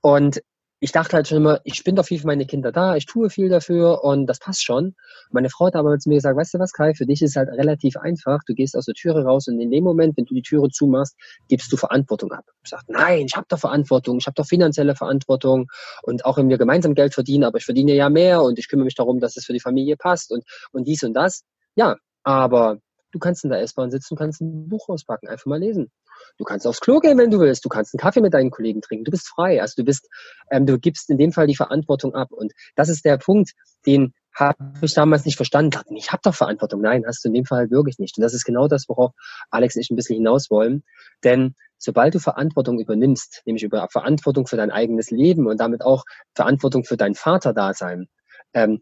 Und 0.00 0.42
ich 0.80 0.92
dachte 0.92 1.16
halt 1.16 1.28
schon 1.28 1.38
immer, 1.38 1.60
ich 1.64 1.82
bin 1.84 1.96
doch 1.96 2.04
viel 2.04 2.18
für 2.20 2.26
meine 2.26 2.46
Kinder 2.46 2.72
da, 2.72 2.96
ich 2.96 3.06
tue 3.06 3.30
viel 3.30 3.48
dafür 3.48 4.04
und 4.04 4.26
das 4.26 4.38
passt 4.38 4.64
schon. 4.64 4.94
Meine 5.30 5.48
Frau 5.48 5.66
hat 5.66 5.76
aber 5.76 5.98
zu 5.98 6.08
mir 6.08 6.16
gesagt, 6.16 6.36
weißt 6.36 6.54
du 6.54 6.58
was, 6.58 6.72
Kai, 6.72 6.94
für 6.94 7.06
dich 7.06 7.22
ist 7.22 7.30
es 7.30 7.36
halt 7.36 7.48
relativ 7.48 7.96
einfach. 7.96 8.40
Du 8.46 8.54
gehst 8.54 8.76
aus 8.76 8.86
der 8.86 8.94
Türe 8.94 9.24
raus 9.24 9.48
und 9.48 9.60
in 9.60 9.70
dem 9.70 9.84
Moment, 9.84 10.16
wenn 10.16 10.26
du 10.26 10.34
die 10.34 10.42
Türe 10.42 10.68
zumachst, 10.70 11.16
gibst 11.48 11.72
du 11.72 11.76
Verantwortung 11.76 12.32
ab. 12.32 12.44
Ich 12.62 12.70
sage, 12.70 12.84
nein, 12.88 13.26
ich 13.26 13.36
habe 13.36 13.46
doch 13.48 13.58
Verantwortung, 13.58 14.18
ich 14.18 14.26
habe 14.26 14.34
doch 14.34 14.46
finanzielle 14.46 14.94
Verantwortung 14.94 15.68
und 16.02 16.24
auch 16.24 16.36
wenn 16.36 16.48
wir 16.48 16.58
gemeinsam 16.58 16.94
Geld 16.94 17.14
verdienen, 17.14 17.44
aber 17.44 17.58
ich 17.58 17.64
verdiene 17.64 17.94
ja 17.94 18.10
mehr 18.10 18.42
und 18.42 18.58
ich 18.58 18.68
kümmere 18.68 18.84
mich 18.84 18.94
darum, 18.94 19.20
dass 19.20 19.36
es 19.36 19.46
für 19.46 19.52
die 19.52 19.60
Familie 19.60 19.96
passt 19.96 20.32
und, 20.32 20.44
und 20.72 20.86
dies 20.86 21.02
und 21.02 21.14
das. 21.14 21.44
Ja, 21.76 21.96
aber 22.24 22.78
du 23.14 23.18
kannst 23.18 23.44
in 23.44 23.50
der 23.50 23.60
S-Bahn 23.60 23.90
sitzen, 23.90 24.16
kannst 24.16 24.40
ein 24.40 24.68
Buch 24.68 24.88
auspacken, 24.88 25.28
einfach 25.28 25.46
mal 25.46 25.60
lesen. 25.60 25.90
Du 26.38 26.44
kannst 26.44 26.66
aufs 26.66 26.80
Klo 26.80 27.00
gehen, 27.00 27.18
wenn 27.18 27.30
du 27.30 27.40
willst. 27.40 27.64
Du 27.64 27.68
kannst 27.68 27.94
einen 27.94 28.00
Kaffee 28.00 28.20
mit 28.20 28.34
deinen 28.34 28.50
Kollegen 28.50 28.80
trinken. 28.80 29.04
Du 29.04 29.10
bist 29.10 29.28
frei. 29.28 29.60
Also 29.60 29.74
du 29.76 29.84
bist, 29.84 30.08
ähm, 30.50 30.66
du 30.66 30.78
gibst 30.78 31.10
in 31.10 31.18
dem 31.18 31.32
Fall 31.32 31.46
die 31.46 31.56
Verantwortung 31.56 32.14
ab. 32.14 32.32
Und 32.32 32.52
das 32.74 32.88
ist 32.88 33.04
der 33.04 33.18
Punkt, 33.18 33.52
den 33.86 34.14
habe 34.34 34.58
ich 34.80 34.94
damals 34.94 35.24
nicht 35.24 35.36
verstanden. 35.36 35.96
Ich 35.96 36.10
habe 36.10 36.20
doch 36.24 36.34
Verantwortung. 36.34 36.80
Nein, 36.80 37.04
hast 37.06 37.24
du 37.24 37.28
in 37.28 37.34
dem 37.34 37.44
Fall 37.44 37.70
wirklich 37.70 37.98
nicht. 37.98 38.18
Und 38.18 38.22
das 38.22 38.34
ist 38.34 38.44
genau 38.44 38.66
das, 38.66 38.88
worauf 38.88 39.12
Alex 39.50 39.76
und 39.76 39.82
ich 39.82 39.90
ein 39.90 39.96
bisschen 39.96 40.16
hinaus 40.16 40.50
wollen. 40.50 40.82
Denn 41.22 41.54
sobald 41.78 42.14
du 42.14 42.18
Verantwortung 42.18 42.80
übernimmst, 42.80 43.42
nämlich 43.44 43.62
über 43.62 43.86
Verantwortung 43.90 44.46
für 44.46 44.56
dein 44.56 44.70
eigenes 44.72 45.10
Leben 45.10 45.46
und 45.46 45.60
damit 45.60 45.82
auch 45.82 46.04
Verantwortung 46.34 46.84
für 46.84 46.96
dein 46.96 47.14
Vaterdasein, 47.14 48.08
ähm, 48.54 48.80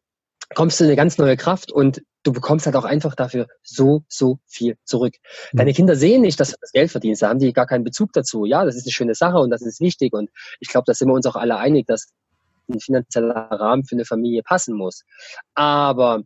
kommst 0.54 0.80
du 0.80 0.84
in 0.84 0.90
eine 0.90 0.96
ganz 0.96 1.18
neue 1.18 1.36
Kraft 1.36 1.70
und 1.70 2.02
du 2.22 2.32
bekommst 2.32 2.66
halt 2.66 2.76
auch 2.76 2.84
einfach 2.84 3.14
dafür 3.14 3.48
so, 3.62 4.04
so 4.08 4.38
viel 4.46 4.76
zurück. 4.84 5.14
Mhm. 5.52 5.58
Deine 5.58 5.72
Kinder 5.72 5.96
sehen 5.96 6.22
nicht, 6.22 6.38
dass 6.38 6.50
du 6.50 6.56
das 6.60 6.72
Geld 6.72 6.90
verdienst, 6.90 7.22
da 7.22 7.28
haben 7.28 7.38
die 7.38 7.52
gar 7.52 7.66
keinen 7.66 7.84
Bezug 7.84 8.12
dazu. 8.12 8.44
Ja, 8.44 8.64
das 8.64 8.76
ist 8.76 8.86
eine 8.86 8.92
schöne 8.92 9.14
Sache 9.14 9.38
und 9.38 9.50
das 9.50 9.62
ist 9.62 9.80
wichtig 9.80 10.12
und 10.12 10.30
ich 10.60 10.68
glaube, 10.68 10.84
da 10.86 10.94
sind 10.94 11.08
wir 11.08 11.14
uns 11.14 11.26
auch 11.26 11.36
alle 11.36 11.56
einig, 11.56 11.86
dass 11.86 12.08
ein 12.68 12.80
finanzieller 12.80 13.34
Rahmen 13.50 13.84
für 13.84 13.96
eine 13.96 14.04
Familie 14.04 14.42
passen 14.42 14.76
muss. 14.76 15.04
Aber 15.54 16.22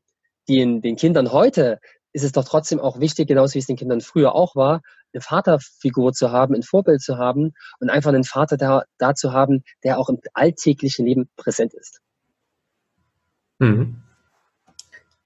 den, 0.48 0.80
den 0.82 0.96
Kindern 0.96 1.32
heute 1.32 1.80
ist 2.12 2.24
es 2.24 2.32
doch 2.32 2.44
trotzdem 2.44 2.80
auch 2.80 3.00
wichtig, 3.00 3.28
genauso 3.28 3.54
wie 3.54 3.58
es 3.58 3.66
den 3.66 3.76
Kindern 3.76 4.00
früher 4.00 4.34
auch 4.34 4.54
war, 4.54 4.82
eine 5.12 5.20
Vaterfigur 5.20 6.12
zu 6.12 6.30
haben, 6.30 6.54
ein 6.54 6.62
Vorbild 6.62 7.00
zu 7.00 7.18
haben 7.18 7.52
und 7.80 7.90
einfach 7.90 8.10
einen 8.10 8.24
Vater 8.24 8.56
da, 8.56 8.84
da 8.98 9.14
zu 9.14 9.32
haben, 9.32 9.64
der 9.84 9.98
auch 9.98 10.08
im 10.08 10.18
alltäglichen 10.34 11.06
Leben 11.06 11.28
präsent 11.36 11.74
ist. 11.74 12.00
Mhm. 13.58 14.05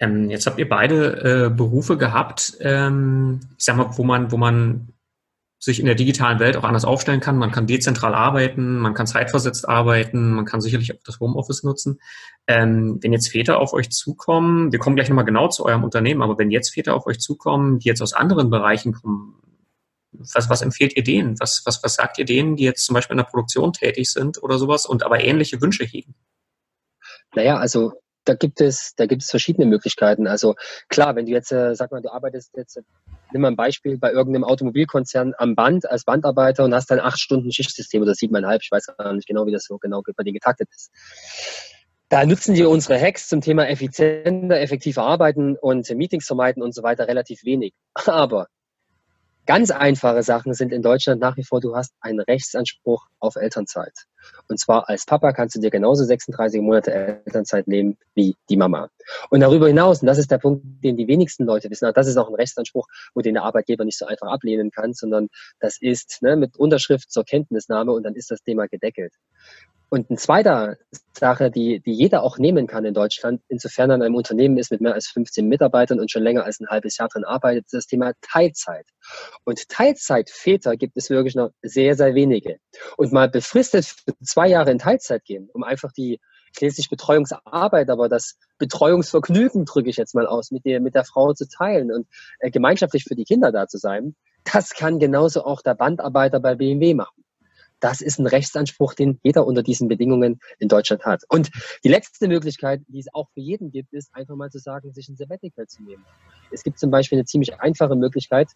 Ähm, 0.01 0.31
jetzt 0.31 0.47
habt 0.47 0.59
ihr 0.59 0.69
beide 0.69 1.47
äh, 1.47 1.51
Berufe 1.51 1.97
gehabt, 1.99 2.57
ähm, 2.61 3.41
ich 3.59 3.65
sag 3.65 3.77
mal, 3.77 3.97
wo 3.97 4.03
man, 4.03 4.33
wo 4.33 4.39
man 4.39 4.95
sich 5.63 5.79
in 5.79 5.85
der 5.85 5.95
digitalen 5.95 6.41
Welt 6.41 6.57
auch 6.57 6.65
anders 6.65 6.87
aufstellen 6.87 7.21
kann. 7.21 7.37
Man 7.37 7.51
kann 7.51 7.67
dezentral 7.67 8.15
arbeiten, 8.15 8.79
man 8.79 8.95
kann 8.95 9.07
zeitversetzt 9.07 9.69
arbeiten, 9.69 10.33
man 10.33 10.47
kann 10.47 10.63
sicherlich 10.63 10.95
auch 10.95 11.03
das 11.05 11.21
Homeoffice 11.21 11.63
nutzen. 11.65 12.01
Ähm, 12.47 12.99
wenn 13.03 13.13
jetzt 13.13 13.29
Väter 13.29 13.61
auf 13.61 13.75
euch 13.75 13.91
zukommen, 13.91 14.73
wir 14.73 14.79
kommen 14.79 14.97
gleich 14.97 15.11
nochmal 15.11 15.27
genau 15.27 15.49
zu 15.49 15.67
eurem 15.67 15.85
Unternehmen, 15.85 16.23
aber 16.23 16.39
wenn 16.39 16.51
jetzt 16.51 16.73
Väter 16.73 16.95
auf 16.95 17.07
euch 17.07 17.21
zukommen, 17.21 17.79
die 17.79 17.89
jetzt 17.89 18.01
aus 18.01 18.15
anderen 18.15 18.49
Bereichen 18.49 18.95
kommen, 18.95 19.35
was, 20.13 20.49
was 20.49 20.63
empfehlt 20.63 20.97
ihr 20.97 21.05
denen? 21.05 21.39
Was, 21.41 21.63
was, 21.67 21.85
was 21.85 21.95
sagt 21.95 22.19
ihr 22.19 22.25
denen, 22.25 22.57
die 22.57 22.65
jetzt 22.65 22.87
zum 22.87 22.95
Beispiel 22.95 23.15
in 23.15 23.19
der 23.19 23.25
Produktion 23.25 23.75
tätig 23.75 24.11
sind 24.11 24.43
oder 24.43 24.59
sowas 24.59 24.87
und 24.87 25.03
aber 25.03 25.23
ähnliche 25.23 25.61
Wünsche 25.61 25.85
hegen? 25.85 26.15
Naja, 27.35 27.59
also 27.59 27.93
da 28.31 28.37
gibt 28.37 28.61
es, 28.61 28.95
da 28.97 29.07
gibt 29.07 29.23
es 29.23 29.31
verschiedene 29.31 29.67
Möglichkeiten. 29.67 30.29
Also 30.29 30.55
klar, 30.89 31.17
wenn 31.17 31.27
du 31.27 31.33
jetzt, 31.33 31.51
äh, 31.51 31.75
sag 31.75 31.91
mal, 31.91 32.01
du 32.01 32.13
arbeitest 32.13 32.57
jetzt, 32.57 32.77
äh, 32.77 32.83
nimm 33.33 33.43
mal 33.43 33.49
ein 33.49 33.57
Beispiel 33.57 33.99
bei 33.99 34.13
irgendeinem 34.13 34.45
Automobilkonzern 34.45 35.35
am 35.37 35.57
Band 35.57 35.91
als 35.91 36.05
Bandarbeiter 36.05 36.65
und 36.65 36.73
hast 36.73 36.91
dann 36.93 37.01
acht 37.01 37.19
Stunden 37.19 37.51
Schichtsystem 37.51 38.03
oder 38.03 38.15
siebeneinhalb, 38.15 38.63
ich 38.63 38.71
weiß 38.71 38.87
gar 38.97 39.13
nicht 39.15 39.27
genau, 39.27 39.47
wie 39.47 39.53
das 39.53 39.65
so 39.65 39.79
genau 39.79 40.03
bei 40.17 40.23
dir 40.23 40.33
getaktet 40.33 40.69
ist. 40.73 40.93
Da 42.09 42.25
nutzen 42.25 42.55
wir 42.55 42.71
unsere 42.71 43.01
Hacks 43.01 43.29
zum 43.29 43.41
Thema 43.41 43.69
effizienter, 43.69 44.61
effektiver 44.61 45.03
arbeiten 45.03 45.57
und 45.57 45.89
Meetings 45.91 46.27
vermeiden 46.27 46.63
und 46.63 46.73
so 46.73 46.85
weiter 46.85 47.09
relativ 47.09 47.45
wenig. 47.45 47.73
Aber 48.07 48.47
Ganz 49.47 49.71
einfache 49.71 50.23
Sachen 50.23 50.55
sind 50.55 50.73
in 50.73 50.83
Deutschland 50.83 51.21
nach 51.21 51.37
wie 51.37 51.45
vor, 51.45 51.61
du 51.61 51.75
hast 51.75 51.93
einen 52.01 52.21
Rechtsanspruch 52.21 53.07
auf 53.19 53.37
Elternzeit. 53.37 54.07
Und 54.49 54.59
zwar 54.59 54.89
als 54.89 55.07
Papa 55.07 55.33
kannst 55.33 55.57
du 55.57 55.61
dir 55.61 55.71
genauso 55.71 56.05
36 56.05 56.61
Monate 56.61 56.93
Elternzeit 56.93 57.67
nehmen 57.67 57.97
wie 58.15 58.37
die 58.49 58.57
Mama. 58.57 58.91
Und 59.31 59.41
darüber 59.41 59.67
hinaus, 59.67 60.03
und 60.03 60.07
das 60.07 60.19
ist 60.19 60.31
der 60.31 60.39
Punkt, 60.39 60.63
den 60.85 60.97
die 60.97 61.09
wenigsten 61.09 61.45
Leute 61.45 61.71
wissen, 61.71 61.91
das 61.95 62.07
ist 62.07 62.17
auch 62.17 62.29
ein 62.29 62.35
Rechtsanspruch, 62.35 62.87
wo 63.15 63.23
den 63.23 63.35
der 63.35 63.45
Arbeitgeber 63.45 63.85
nicht 63.85 63.99
so 63.99 64.07
einfach 64.07 64.29
ablehnen 64.29 64.71
kann, 64.71 64.93
sondern 64.93 65.29
das 65.59 65.79
ist 65.81 66.19
ne, 66.23 66.37
mit 66.37 66.57
Unterschrift 66.57 67.11
zur 67.11 67.25
Kenntnisnahme 67.25 67.93
und 67.93 68.03
dann 68.05 68.15
ist 68.15 68.31
das 68.31 68.43
Thema 68.43 68.69
gedeckelt. 68.69 69.15
Und 69.91 70.09
eine 70.09 70.19
zweite 70.19 70.79
Sache, 71.19 71.51
die, 71.51 71.81
die 71.81 71.93
jeder 71.93 72.23
auch 72.23 72.39
nehmen 72.39 72.69
kann 72.69 72.85
in 72.85 72.95
Deutschland, 72.95 73.43
insofern 73.49 73.91
an 73.91 74.03
einem 74.03 74.15
Unternehmen 74.15 74.57
ist 74.57 74.71
mit 74.71 74.81
mehr 74.81 74.95
als 74.95 75.09
15 75.09 75.49
Mitarbeitern 75.49 75.99
und 75.99 76.13
schon 76.13 76.23
länger 76.23 76.45
als 76.45 76.61
ein 76.61 76.69
halbes 76.69 76.97
Jahr 76.97 77.09
drin 77.09 77.25
arbeitet, 77.25 77.65
ist 77.67 77.75
das 77.75 77.87
Thema 77.89 78.13
Teilzeit. 78.21 78.87
Und 79.43 79.69
Teilzeitväter 79.69 80.77
gibt 80.77 80.97
es 80.97 81.11
wirklich 81.11 81.35
noch 81.35 81.51
sehr, 81.63 81.97
sehr 81.97 82.15
wenige. 82.15 82.59
Und 82.97 83.13
mal 83.13 83.29
befristet 83.29 83.85
für 83.85 84.15
zwei 84.25 84.49
Jahre 84.49 84.71
in 84.71 84.79
Teilzeit 84.79 85.25
gehen, 85.25 85.51
um 85.53 85.65
einfach 85.65 85.91
die, 85.91 86.21
ich 86.55 86.61
lese 86.61 86.81
nicht 86.81 86.91
Betreuungsarbeit, 86.91 87.91
aber 87.91 88.09
das 88.09 88.39
Betreuungsvergnügen 88.59 89.65
drücke 89.65 89.91
ich 89.91 89.97
jetzt 89.97 90.15
mal 90.15 90.29
aus, 90.29 90.53
mit 90.53 90.65
der, 90.65 90.81
mit 90.81 90.95
der 90.95 91.05
Frau 91.05 91.33
zu 91.33 91.49
teilen 91.49 91.93
und 91.93 92.07
äh, 92.39 92.53
gemeinschaftlich 92.53 93.03
für 93.03 93.17
die 93.17 93.25
Kinder 93.25 93.51
da 93.51 93.67
zu 93.67 93.79
sein, 93.79 94.15
das 94.45 94.71
kann 94.71 95.01
genauso 95.01 95.45
auch 95.45 95.63
der 95.63 95.75
Bandarbeiter 95.75 96.39
bei 96.39 96.55
BMW 96.55 96.95
machen. 96.95 97.20
Das 97.81 98.01
ist 98.01 98.19
ein 98.19 98.27
Rechtsanspruch, 98.27 98.95
den 98.95 99.19
jeder 99.23 99.47
unter 99.47 99.63
diesen 99.63 99.89
Bedingungen 99.89 100.41
in 100.59 100.69
Deutschland 100.69 101.05
hat. 101.05 101.23
Und 101.29 101.51
die 101.85 101.89
letzte 101.89 102.29
Möglichkeit, 102.29 102.83
die 102.89 103.01
es 103.01 103.13
auch 103.13 103.29
für 103.35 103.41
jeden 103.41 103.71
gibt, 103.71 103.93
ist 103.93 104.15
einfach 104.15 104.37
mal 104.37 104.51
zu 104.51 104.59
sagen, 104.59 104.93
sich 104.93 105.09
ein 105.09 105.17
Sabbatical 105.17 105.67
zu 105.67 105.83
nehmen. 105.83 106.05
Es 106.51 106.63
gibt 106.63 106.79
zum 106.79 106.91
Beispiel 106.91 107.19
eine 107.19 107.25
ziemlich 107.25 107.59
einfache 107.59 107.97
Möglichkeit, 107.97 108.51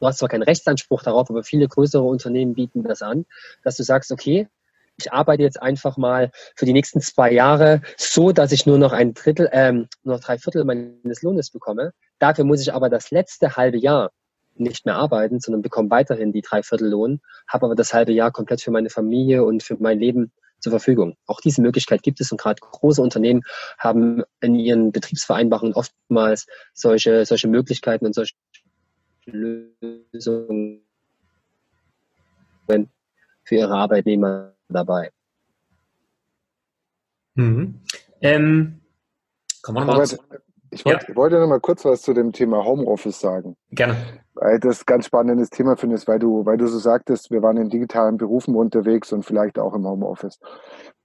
Du 0.00 0.06
hast 0.06 0.18
zwar 0.18 0.28
keinen 0.28 0.42
Rechtsanspruch 0.42 1.02
darauf, 1.02 1.28
aber 1.28 1.42
viele 1.42 1.66
größere 1.66 2.02
Unternehmen 2.02 2.54
bieten 2.54 2.84
das 2.84 3.02
an, 3.02 3.26
dass 3.64 3.76
du 3.76 3.82
sagst, 3.82 4.12
okay, 4.12 4.48
ich 4.96 5.12
arbeite 5.12 5.42
jetzt 5.42 5.60
einfach 5.62 5.96
mal 5.96 6.30
für 6.56 6.66
die 6.66 6.72
nächsten 6.72 7.00
zwei 7.00 7.32
Jahre 7.32 7.82
so, 7.96 8.32
dass 8.32 8.52
ich 8.52 8.66
nur 8.66 8.78
noch 8.78 8.92
ein 8.92 9.14
Drittel, 9.14 9.48
ähm, 9.52 9.88
nur 10.02 10.16
noch 10.16 10.22
drei 10.22 10.38
Viertel 10.38 10.64
meines 10.64 11.22
Lohnes 11.22 11.50
bekomme. 11.50 11.92
Dafür 12.18 12.44
muss 12.44 12.60
ich 12.60 12.72
aber 12.72 12.88
das 12.88 13.10
letzte 13.10 13.56
halbe 13.56 13.78
Jahr 13.78 14.10
nicht 14.60 14.86
mehr 14.86 14.96
arbeiten, 14.96 15.40
sondern 15.40 15.62
bekomme 15.62 15.90
weiterhin 15.90 16.32
die 16.32 16.42
Dreiviertellohn, 16.42 17.20
habe 17.46 17.66
aber 17.66 17.74
das 17.74 17.94
halbe 17.94 18.12
Jahr 18.12 18.30
komplett 18.30 18.60
für 18.60 18.70
meine 18.70 18.90
Familie 18.90 19.44
und 19.44 19.62
für 19.62 19.76
mein 19.78 19.98
Leben 19.98 20.32
zur 20.60 20.70
Verfügung. 20.70 21.16
Auch 21.26 21.40
diese 21.40 21.62
Möglichkeit 21.62 22.02
gibt 22.02 22.20
es 22.20 22.32
und 22.32 22.40
gerade 22.40 22.60
große 22.60 23.00
Unternehmen 23.00 23.42
haben 23.78 24.22
in 24.40 24.54
ihren 24.54 24.92
Betriebsvereinbarungen 24.92 25.74
oftmals 25.74 26.46
solche, 26.74 27.24
solche 27.24 27.48
Möglichkeiten 27.48 28.06
und 28.06 28.14
solche 28.14 28.34
Lösungen 29.26 30.82
für 33.44 33.54
ihre 33.54 33.74
Arbeitnehmer 33.74 34.52
dabei. 34.68 35.10
Mhm. 37.34 37.80
Ähm, 38.20 38.80
kommen 39.62 39.78
wir 39.78 39.84
nochmal 39.84 40.06
ich, 40.70 40.84
wollt, 40.84 41.08
ja. 41.08 41.16
wollte 41.16 41.38
noch 41.38 41.48
mal 41.48 41.60
kurz 41.60 41.84
was 41.84 42.02
zu 42.02 42.12
dem 42.12 42.32
Thema 42.32 42.64
Homeoffice 42.64 43.20
sagen. 43.20 43.56
Gerne. 43.70 43.96
Weil 44.34 44.60
das 44.60 44.80
ein 44.80 44.86
ganz 44.86 45.06
spannendes 45.06 45.50
Thema 45.50 45.76
findest, 45.76 46.06
weil 46.08 46.18
du, 46.18 46.44
weil 46.44 46.56
du 46.56 46.66
so 46.66 46.78
sagtest, 46.78 47.30
wir 47.30 47.42
waren 47.42 47.56
in 47.56 47.70
digitalen 47.70 48.16
Berufen 48.16 48.54
unterwegs 48.54 49.12
und 49.12 49.24
vielleicht 49.24 49.58
auch 49.58 49.74
im 49.74 49.86
Homeoffice. 49.86 50.38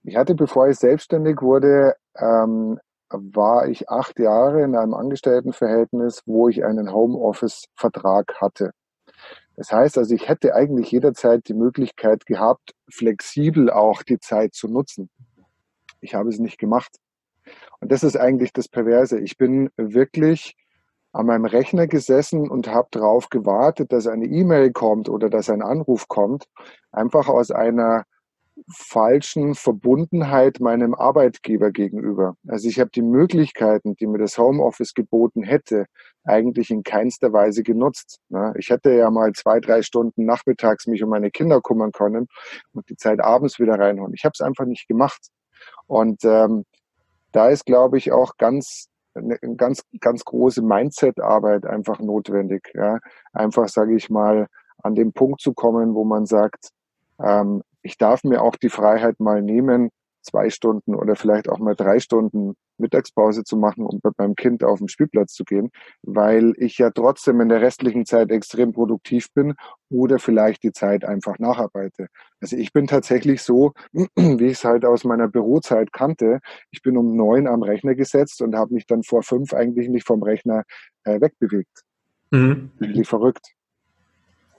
Ich 0.03 0.15
hatte, 0.15 0.35
bevor 0.35 0.67
ich 0.67 0.77
selbstständig 0.77 1.41
wurde, 1.41 1.95
ähm, 2.17 2.79
war 3.09 3.67
ich 3.67 3.89
acht 3.89 4.19
Jahre 4.19 4.63
in 4.63 4.75
einem 4.75 4.93
Angestelltenverhältnis, 4.93 6.21
wo 6.25 6.49
ich 6.49 6.65
einen 6.65 6.91
Homeoffice-Vertrag 6.91 8.35
hatte. 8.41 8.71
Das 9.55 9.71
heißt 9.71 9.97
also, 9.97 10.13
ich 10.15 10.27
hätte 10.27 10.55
eigentlich 10.55 10.91
jederzeit 10.91 11.47
die 11.47 11.53
Möglichkeit 11.53 12.25
gehabt, 12.25 12.71
flexibel 12.89 13.69
auch 13.69 14.01
die 14.01 14.19
Zeit 14.19 14.55
zu 14.55 14.67
nutzen. 14.67 15.09
Ich 16.01 16.15
habe 16.15 16.29
es 16.29 16.39
nicht 16.39 16.57
gemacht. 16.57 16.97
Und 17.79 17.91
das 17.91 18.03
ist 18.03 18.17
eigentlich 18.17 18.53
das 18.53 18.67
Perverse. 18.67 19.19
Ich 19.19 19.37
bin 19.37 19.69
wirklich 19.77 20.55
an 21.11 21.27
meinem 21.27 21.45
Rechner 21.45 21.87
gesessen 21.87 22.49
und 22.49 22.67
habe 22.67 22.87
darauf 22.91 23.29
gewartet, 23.29 23.91
dass 23.91 24.07
eine 24.07 24.25
E-Mail 24.25 24.71
kommt 24.71 25.09
oder 25.09 25.29
dass 25.29 25.49
ein 25.49 25.61
Anruf 25.61 26.07
kommt, 26.07 26.45
einfach 26.91 27.27
aus 27.27 27.51
einer 27.51 28.05
falschen 28.75 29.55
Verbundenheit 29.55 30.59
meinem 30.59 30.93
Arbeitgeber 30.93 31.71
gegenüber. 31.71 32.35
Also 32.47 32.67
ich 32.67 32.79
habe 32.79 32.91
die 32.91 33.01
Möglichkeiten, 33.01 33.95
die 33.95 34.07
mir 34.07 34.19
das 34.19 34.37
Homeoffice 34.37 34.93
geboten 34.93 35.43
hätte, 35.43 35.85
eigentlich 36.23 36.69
in 36.69 36.83
keinster 36.83 37.33
Weise 37.33 37.63
genutzt. 37.63 38.19
Ne? 38.29 38.53
Ich 38.57 38.69
hätte 38.69 38.91
ja 38.91 39.09
mal 39.09 39.33
zwei, 39.33 39.59
drei 39.59 39.81
Stunden 39.81 40.25
nachmittags 40.25 40.87
mich 40.87 41.03
um 41.03 41.09
meine 41.09 41.31
Kinder 41.31 41.61
kümmern 41.61 41.91
können 41.91 42.27
und 42.73 42.89
die 42.89 42.95
Zeit 42.95 43.19
abends 43.19 43.59
wieder 43.59 43.79
reinholen. 43.79 44.13
Ich 44.13 44.23
habe 44.23 44.33
es 44.33 44.41
einfach 44.41 44.65
nicht 44.65 44.87
gemacht. 44.87 45.29
Und 45.87 46.23
ähm, 46.23 46.65
da 47.33 47.49
ist, 47.49 47.65
glaube 47.65 47.97
ich, 47.97 48.11
auch 48.11 48.37
ganz 48.37 48.87
eine 49.15 49.37
ganz, 49.57 49.83
ganz 49.99 50.25
große 50.25 50.61
Mindset-Arbeit 50.61 51.65
einfach 51.65 51.99
notwendig. 51.99 52.71
Ja? 52.73 52.99
Einfach, 53.31 53.67
sage 53.67 53.95
ich 53.95 54.09
mal, 54.09 54.47
an 54.81 54.95
den 54.95 55.13
Punkt 55.13 55.41
zu 55.41 55.53
kommen, 55.53 55.93
wo 55.93 56.03
man 56.03 56.25
sagt, 56.25 56.69
ähm, 57.19 57.61
ich 57.81 57.97
darf 57.97 58.23
mir 58.23 58.41
auch 58.41 58.55
die 58.55 58.69
Freiheit 58.69 59.19
mal 59.19 59.41
nehmen, 59.41 59.89
zwei 60.23 60.49
Stunden 60.49 60.95
oder 60.95 61.15
vielleicht 61.15 61.49
auch 61.49 61.59
mal 61.59 61.75
drei 61.75 61.99
Stunden 61.99 62.55
Mittagspause 62.77 63.43
zu 63.43 63.55
machen, 63.55 63.85
um 63.85 63.99
mit 64.03 64.17
meinem 64.17 64.35
Kind 64.35 64.63
auf 64.63 64.79
den 64.79 64.87
Spielplatz 64.87 65.33
zu 65.33 65.43
gehen, 65.43 65.69
weil 66.01 66.53
ich 66.57 66.77
ja 66.77 66.89
trotzdem 66.89 67.39
in 67.41 67.49
der 67.49 67.61
restlichen 67.61 68.05
Zeit 68.05 68.31
extrem 68.31 68.73
produktiv 68.73 69.31
bin 69.33 69.53
oder 69.89 70.19
vielleicht 70.19 70.63
die 70.63 70.71
Zeit 70.71 71.05
einfach 71.05 71.37
nacharbeite. 71.39 72.07
Also 72.41 72.57
ich 72.57 72.73
bin 72.73 72.87
tatsächlich 72.87 73.41
so, 73.41 73.73
wie 73.93 74.45
ich 74.45 74.53
es 74.53 74.65
halt 74.65 74.85
aus 74.85 75.03
meiner 75.03 75.27
Bürozeit 75.27 75.93
kannte. 75.93 76.39
Ich 76.71 76.81
bin 76.81 76.97
um 76.97 77.15
neun 77.15 77.47
am 77.47 77.63
Rechner 77.63 77.95
gesetzt 77.95 78.41
und 78.41 78.55
habe 78.55 78.73
mich 78.73 78.87
dann 78.87 79.03
vor 79.03 79.23
fünf 79.23 79.53
eigentlich 79.53 79.89
nicht 79.89 80.07
vom 80.07 80.23
Rechner 80.23 80.63
äh, 81.03 81.21
wegbewegt. 81.21 81.83
Mhm. 82.31 82.71
Wie 82.79 83.05
verrückt. 83.05 83.53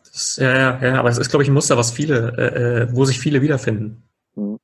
Das, 0.04 0.36
ja, 0.36 0.56
ja, 0.56 0.80
ja, 0.80 1.00
aber 1.00 1.08
es 1.08 1.18
ist, 1.18 1.30
glaube 1.30 1.42
ich, 1.42 1.48
ein 1.48 1.54
Muster, 1.54 1.76
was 1.76 1.90
viele, 1.90 2.36
äh, 2.38 2.82
äh, 2.82 2.88
wo 2.92 3.04
sich 3.04 3.18
viele 3.18 3.42
wiederfinden. 3.42 4.04
Mhm. 4.36 4.58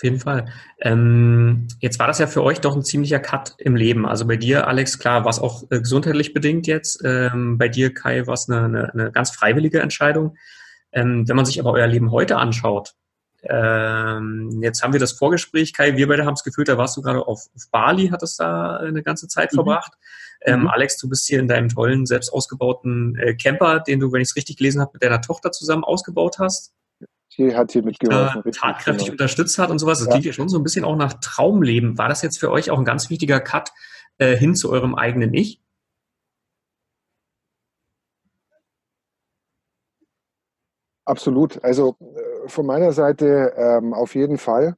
Auf 0.00 0.04
jeden 0.04 0.18
Fall. 0.18 0.46
Ähm, 0.80 1.68
jetzt 1.78 1.98
war 1.98 2.06
das 2.06 2.18
ja 2.18 2.26
für 2.26 2.42
euch 2.42 2.62
doch 2.62 2.74
ein 2.74 2.82
ziemlicher 2.82 3.18
Cut 3.18 3.54
im 3.58 3.76
Leben. 3.76 4.06
Also 4.06 4.26
bei 4.26 4.36
dir, 4.36 4.66
Alex, 4.66 4.98
klar, 4.98 5.24
war 5.24 5.30
es 5.30 5.38
auch 5.38 5.64
äh, 5.64 5.78
gesundheitlich 5.78 6.32
bedingt 6.32 6.66
jetzt. 6.66 7.02
Ähm, 7.04 7.58
bei 7.58 7.68
dir, 7.68 7.92
Kai, 7.92 8.26
war 8.26 8.32
es 8.32 8.48
eine, 8.48 8.64
eine, 8.64 8.92
eine, 8.94 9.12
ganz 9.12 9.30
freiwillige 9.30 9.80
Entscheidung. 9.80 10.38
Ähm, 10.90 11.28
wenn 11.28 11.36
man 11.36 11.44
sich 11.44 11.60
aber 11.60 11.72
euer 11.72 11.86
Leben 11.86 12.12
heute 12.12 12.38
anschaut, 12.38 12.94
ähm, 13.42 14.60
jetzt 14.62 14.82
haben 14.82 14.94
wir 14.94 15.00
das 15.00 15.12
Vorgespräch, 15.12 15.74
Kai, 15.74 15.98
wir 15.98 16.08
beide 16.08 16.24
haben 16.24 16.32
es 16.32 16.44
gefühlt, 16.44 16.68
da 16.68 16.78
warst 16.78 16.96
du 16.96 17.02
gerade 17.02 17.20
auf, 17.20 17.48
auf 17.54 17.70
Bali, 17.70 18.08
hattest 18.08 18.40
da 18.40 18.78
eine 18.78 19.02
ganze 19.02 19.28
Zeit 19.28 19.52
mhm. 19.52 19.56
verbracht. 19.56 19.92
Ähm, 20.40 20.60
mhm. 20.60 20.68
Alex, 20.68 20.96
du 20.96 21.10
bist 21.10 21.26
hier 21.26 21.40
in 21.40 21.48
deinem 21.48 21.68
tollen, 21.68 22.06
selbst 22.06 22.32
ausgebauten 22.32 23.18
äh, 23.18 23.34
Camper, 23.34 23.80
den 23.80 24.00
du, 24.00 24.10
wenn 24.12 24.22
ich 24.22 24.30
es 24.30 24.36
richtig 24.36 24.56
gelesen 24.56 24.80
habe, 24.80 24.92
mit 24.94 25.02
deiner 25.02 25.20
Tochter 25.20 25.52
zusammen 25.52 25.84
ausgebaut 25.84 26.38
hast. 26.38 26.72
Die 27.36 27.54
hat 27.54 27.72
hier 27.72 27.84
mitgeholfen. 27.84 28.44
Äh, 28.44 28.50
tatkräftig 28.50 29.06
genau. 29.06 29.12
unterstützt 29.12 29.58
hat 29.58 29.70
und 29.70 29.78
sowas. 29.78 29.98
Das 29.98 30.06
ja. 30.06 30.12
klingt 30.12 30.26
ja 30.26 30.32
schon 30.32 30.48
so 30.48 30.58
ein 30.58 30.62
bisschen 30.62 30.84
auch 30.84 30.96
nach 30.96 31.14
Traumleben. 31.14 31.96
War 31.96 32.08
das 32.08 32.22
jetzt 32.22 32.38
für 32.38 32.50
euch 32.50 32.70
auch 32.70 32.78
ein 32.78 32.84
ganz 32.84 33.08
wichtiger 33.08 33.40
Cut 33.40 33.70
äh, 34.18 34.36
hin 34.36 34.54
zu 34.54 34.70
eurem 34.70 34.94
eigenen 34.94 35.32
Ich? 35.34 35.60
Absolut. 41.04 41.62
Also 41.64 41.96
äh, 42.00 42.48
von 42.48 42.66
meiner 42.66 42.92
Seite 42.92 43.52
ähm, 43.56 43.94
auf 43.94 44.14
jeden 44.14 44.38
Fall. 44.38 44.76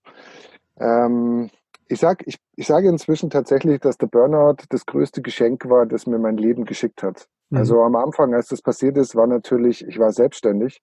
Ähm, 0.79 1.51
ich 1.89 2.01
sage 2.01 2.25
ich, 2.27 2.39
ich 2.57 2.67
sag 2.67 2.85
inzwischen 2.85 3.29
tatsächlich, 3.29 3.81
dass 3.81 3.99
der 3.99 4.07
Burnout 4.07 4.65
das 4.71 4.87
größte 4.87 5.21
Geschenk 5.21 5.69
war, 5.69 5.85
das 5.85 6.07
mir 6.07 6.19
mein 6.19 6.39
Leben 6.39 6.65
geschickt 6.65 7.03
hat. 7.03 7.29
Mhm. 7.53 7.59
Also 7.59 7.83
am 7.83 7.97
Anfang, 7.97 8.35
als 8.35 8.49
das 8.49 8.63
passiert 8.63 8.97
ist, 8.97 9.15
war 9.15 9.27
natürlich, 9.27 9.87
ich 9.87 9.99
war 9.99 10.11
selbstständig. 10.11 10.83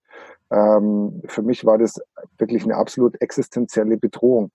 Ähm, 0.50 1.20
für 1.26 1.42
mich 1.42 1.64
war 1.64 1.78
das 1.78 2.00
wirklich 2.38 2.62
eine 2.62 2.76
absolut 2.76 3.20
existenzielle 3.20 3.96
Bedrohung. 3.96 4.50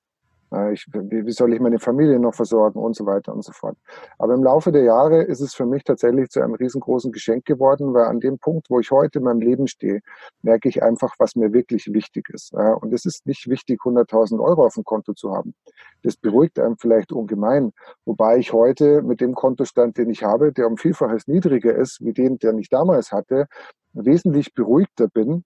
Ich, 0.72 0.86
wie 0.92 1.32
soll 1.32 1.54
ich 1.54 1.60
meine 1.60 1.80
Familie 1.80 2.20
noch 2.20 2.36
versorgen 2.36 2.80
und 2.80 2.96
so 2.96 3.06
weiter 3.06 3.34
und 3.34 3.44
so 3.44 3.52
fort. 3.52 3.78
Aber 4.20 4.34
im 4.36 4.44
Laufe 4.44 4.72
der 4.72 4.84
Jahre 4.84 5.24
ist 5.24 5.42
es 5.42 5.54
für 5.54 5.66
mich 5.66 5.84
tatsächlich 5.84 6.30
zu 6.30 6.42
einem 6.42 6.54
riesengroßen 6.54 7.12
Geschenk 7.12 7.46
geworden, 7.46 7.94
weil 7.94 8.06
an 8.06 8.20
dem 8.20 8.38
Punkt, 8.38 8.70
wo 8.70 8.80
ich 8.80 8.92
heute 8.92 9.20
in 9.20 9.25
meinem 9.25 9.42
Leben 9.42 9.68
stehe, 9.68 10.02
merke 10.44 10.70
ich 10.70 10.84
einfach, 10.84 11.16
was 11.18 11.36
mir 11.36 11.52
wirklich 11.52 11.92
wichtig 11.92 12.30
ist. 12.30 12.54
Und 12.54 12.94
es 12.94 13.06
ist 13.06 13.25
nicht 13.25 13.50
wichtig, 13.50 13.82
100.000 13.82 14.40
Euro 14.40 14.66
auf 14.66 14.75
dem 14.75 14.84
Konto 14.84 15.14
zu 15.14 15.34
haben. 15.34 15.56
Das 16.04 16.16
beruhigt 16.16 16.60
einem 16.60 16.78
vielleicht 16.78 17.12
ungemein. 17.12 17.74
Wobei 18.06 18.38
ich 18.38 18.54
heute 18.54 19.02
mit 19.02 19.22
dem 19.22 19.34
Kontostand, 19.34 19.98
den 19.98 20.10
ich 20.10 20.24
habe, 20.24 20.54
der 20.54 20.68
um 20.68 20.78
Vielfaches 20.78 21.28
niedriger 21.28 21.75
ist, 21.75 22.00
wie 22.02 22.14
den, 22.14 22.38
den 22.38 22.60
ich 22.60 22.70
damals 22.70 23.12
hatte, 23.12 23.48
wesentlich 23.94 24.54
beruhigter 24.54 25.08
bin, 25.08 25.43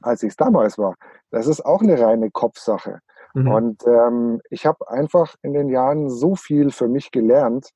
als 0.00 0.22
ich 0.22 0.30
es 0.30 0.36
damals 0.36 0.78
war. 0.78 0.94
Das 1.30 1.46
ist 1.46 1.64
auch 1.64 1.82
eine 1.82 1.98
reine 1.98 2.30
Kopfsache. 2.30 3.00
Mhm. 3.34 3.48
Und 3.48 3.82
ähm, 3.86 4.40
ich 4.50 4.66
habe 4.66 4.88
einfach 4.90 5.34
in 5.42 5.52
den 5.52 5.68
Jahren 5.68 6.08
so 6.10 6.34
viel 6.34 6.70
für 6.70 6.88
mich 6.88 7.10
gelernt, 7.10 7.70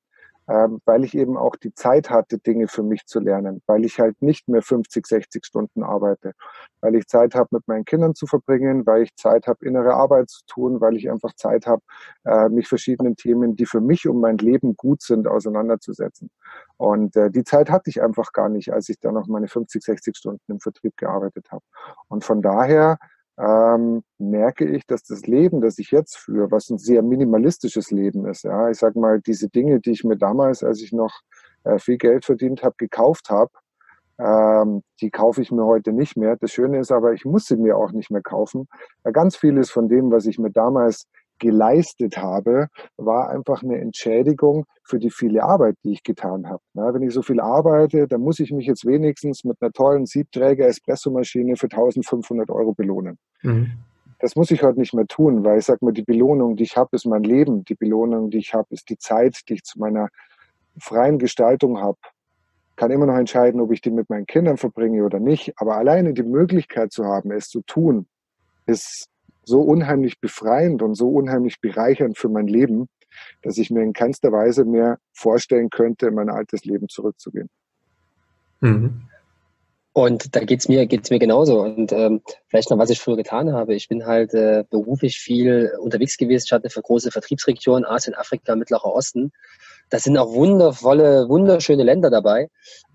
ähm, 0.49 0.81
weil 0.85 1.05
ich 1.05 1.17
eben 1.17 1.37
auch 1.37 1.55
die 1.55 1.73
Zeit 1.73 2.11
hatte, 2.11 2.39
Dinge 2.39 2.67
für 2.67 2.83
mich 2.83 3.07
zu 3.07 3.21
lernen, 3.21 3.63
weil 3.67 3.85
ich 3.85 4.01
halt 4.01 4.21
nicht 4.21 4.49
mehr 4.49 4.63
50, 4.63 5.07
60 5.07 5.47
Stunden 5.47 5.85
arbeite, 5.85 6.33
weil 6.81 6.97
ich 6.97 7.07
Zeit 7.07 7.37
habe, 7.37 7.49
mit 7.53 7.69
meinen 7.69 7.85
Kindern 7.85 8.15
zu 8.15 8.27
verbringen, 8.27 8.85
weil 8.85 9.03
ich 9.03 9.15
Zeit 9.15 9.47
habe, 9.47 9.65
innere 9.65 9.95
Arbeit 9.95 10.31
zu 10.31 10.41
tun, 10.47 10.81
weil 10.81 10.97
ich 10.97 11.09
einfach 11.11 11.33
Zeit 11.37 11.67
habe, 11.67 11.83
äh, 12.25 12.49
mich 12.49 12.67
verschiedenen 12.67 13.15
Themen, 13.15 13.55
die 13.55 13.67
für 13.67 13.81
mich 13.81 14.09
und 14.09 14.21
mein 14.21 14.39
Leben 14.39 14.77
gut 14.77 15.03
sind, 15.03 15.29
auseinanderzusetzen. 15.29 16.29
Und 16.77 17.17
äh, 17.17 17.31
die 17.31 17.45
Zeit 17.45 17.71
hatte 17.71 17.89
ich 17.91 18.03
einfach 18.03 18.33
gar 18.33 18.49
nicht, 18.49 18.73
als 18.73 18.89
ich 18.89 18.99
dann 18.99 19.15
noch 19.15 19.29
meine 19.29 19.47
50, 19.47 19.83
60 19.83 20.17
Stunden 20.17 20.53
im 20.53 20.61
Vertrieb 20.61 20.97
gearbeitet 20.97 21.53
habe. 21.53 21.63
Und 22.09 22.25
von 22.25 22.43
daher 22.43 22.99
ähm, 23.43 24.03
merke 24.19 24.65
ich, 24.65 24.87
dass 24.87 25.03
das 25.03 25.27
Leben, 25.27 25.61
das 25.61 25.79
ich 25.79 25.91
jetzt 25.91 26.17
führe, 26.17 26.51
was 26.51 26.71
ein 26.71 26.79
sehr 26.79 27.03
minimalistisches 27.03 27.91
Leben 27.91 28.27
ist, 28.27 28.45
ja, 28.45 28.71
ich 28.71 28.79
sage 28.79 29.01
mal, 29.01 29.21
diese 29.21 29.49
Dinge, 29.49 29.81
die 29.81 29.91
ich 29.93 30.05
mir 30.05 30.17
damals, 30.17 30.63
als 30.63 30.81
ich 30.81 30.93
noch 30.93 31.13
äh, 31.65 31.79
viel 31.79 31.99
Geld 31.99 32.25
verdient 32.25 32.63
habe, 32.63 32.77
gekauft 32.79 33.31
habe, 33.31 33.51
ähm, 34.19 34.83
die 35.01 35.11
kaufe 35.11 35.43
ich 35.43 35.51
mir 35.51 35.65
heute 35.65 35.93
nicht 35.93 36.17
mehr. 36.17 36.37
Das 36.37 36.53
Schöne 36.53 36.79
ist 36.79 36.93
aber, 36.93 37.13
ich 37.13 37.25
muss 37.25 37.47
sie 37.47 37.57
mir 37.57 37.77
auch 37.77 37.93
nicht 37.93 38.11
mehr 38.11 38.23
kaufen. 38.23 38.69
Weil 39.03 39.13
ganz 39.13 39.37
vieles 39.37 39.71
von 39.71 39.89
dem, 39.89 40.11
was 40.13 40.27
ich 40.27 40.39
mir 40.39 40.51
damals 40.51 41.09
geleistet 41.43 42.19
habe, 42.19 42.69
war 42.97 43.29
einfach 43.29 43.65
eine 43.65 43.79
Entschädigung 43.79 44.65
für 44.85 45.01
die 45.01 45.11
viele 45.11 45.43
Arbeit, 45.43 45.75
die 45.85 45.93
ich 45.93 46.05
getan 46.05 46.49
habe. 46.49 46.63
Na, 46.73 46.95
wenn 46.95 47.03
ich 47.03 47.13
so 47.13 47.21
viel 47.21 47.41
arbeite, 47.41 48.07
dann 48.07 48.21
muss 48.21 48.39
ich 48.39 48.53
mich 48.53 48.67
jetzt 48.67 48.87
wenigstens 48.87 49.43
mit 49.43 49.57
einer 49.61 49.73
tollen 49.73 50.07
Siebträger-Espressomaschine 50.07 51.57
für 51.57 51.67
1500 51.67 52.49
Euro 52.51 52.73
belohnen. 52.75 53.19
Mhm. 53.43 53.73
Das 54.21 54.37
muss 54.37 54.53
ich 54.53 54.63
heute 54.63 54.79
nicht 54.79 54.95
mehr 54.95 55.09
tun, 55.09 55.45
weil 55.45 55.59
ich 55.59 55.65
sage 55.65 55.85
mal, 55.85 55.93
die 55.93 56.05
Belohnung, 56.05 56.55
die 56.55 56.63
ich 56.63 56.77
habe, 56.77 56.91
ist 56.93 57.07
mein 57.07 57.25
Leben. 57.25 57.65
Die 57.65 57.75
Belohnung, 57.75 58.31
die 58.31 58.39
ich 58.39 58.55
habe, 58.55 58.69
ist 58.71 58.89
die 58.89 58.99
Zeit, 58.99 59.41
die 59.49 59.55
ich 59.55 59.65
zu 59.65 59.81
meiner 59.81 60.11
freien 60.79 61.19
Gestaltung 61.19 61.79
habe. 61.81 61.99
Kann 62.77 62.93
immer 62.93 63.07
noch 63.07 63.17
entscheiden, 63.17 63.61
ob 63.61 63.73
ich 63.73 63.81
die 63.81 63.91
mit 63.91 64.09
meinen 64.11 64.27
Kindern 64.27 64.59
verbringe 64.59 65.05
oder 65.05 65.19
nicht. 65.19 65.55
Aber 65.57 65.77
alleine 65.77 66.13
die 66.13 66.23
Möglichkeit 66.23 66.93
zu 66.93 67.05
haben, 67.05 67.33
es 67.33 67.49
zu 67.49 67.63
tun, 67.63 68.07
ist 68.67 69.09
so 69.45 69.61
unheimlich 69.61 70.21
befreiend 70.21 70.83
und 70.83 70.95
so 70.95 71.09
unheimlich 71.09 71.61
bereichernd 71.61 72.19
für 72.19 72.29
mein 72.29 72.47
Leben, 72.47 72.89
dass 73.43 73.59
ich 73.59 73.71
mir 73.71 73.83
in 73.83 73.93
keinster 73.93 74.33
Weise 74.33 74.65
mehr 74.65 74.99
vorstellen 75.13 75.71
könnte, 75.71 76.07
in 76.07 76.15
mein 76.15 76.31
altes 76.31 76.65
Leben 76.65 76.89
zurückzugehen. 76.89 77.49
Mhm. 78.61 79.03
Und 79.95 80.35
da 80.35 80.41
geht's 80.41 80.69
mir, 80.69 80.87
geht's 80.87 81.11
mir 81.11 81.19
genauso. 81.19 81.61
Und 81.61 81.93
ähm, 81.93 82.23
vielleicht 82.49 82.71
noch, 82.71 82.79
was 82.79 82.89
ich 82.89 82.99
früher 82.99 83.17
getan 83.17 83.53
habe. 83.53 83.75
Ich 83.75 83.89
bin 83.89 84.07
halt 84.07 84.33
äh, 84.33 84.65
beruflich 84.71 85.19
viel 85.19 85.71
unterwegs 85.79 86.17
gewesen. 86.17 86.45
Ich 86.47 86.53
hatte 86.53 86.71
für 86.71 86.81
große 86.81 87.11
Vertriebsregionen, 87.11 87.85
Asien, 87.85 88.15
Afrika, 88.15 88.57
Mittlerer 88.57 88.87
Osten. 88.87 89.33
Das 89.91 90.05
sind 90.05 90.17
auch 90.17 90.33
wundervolle, 90.33 91.29
wunderschöne 91.29 91.83
Länder 91.83 92.09
dabei. 92.09 92.49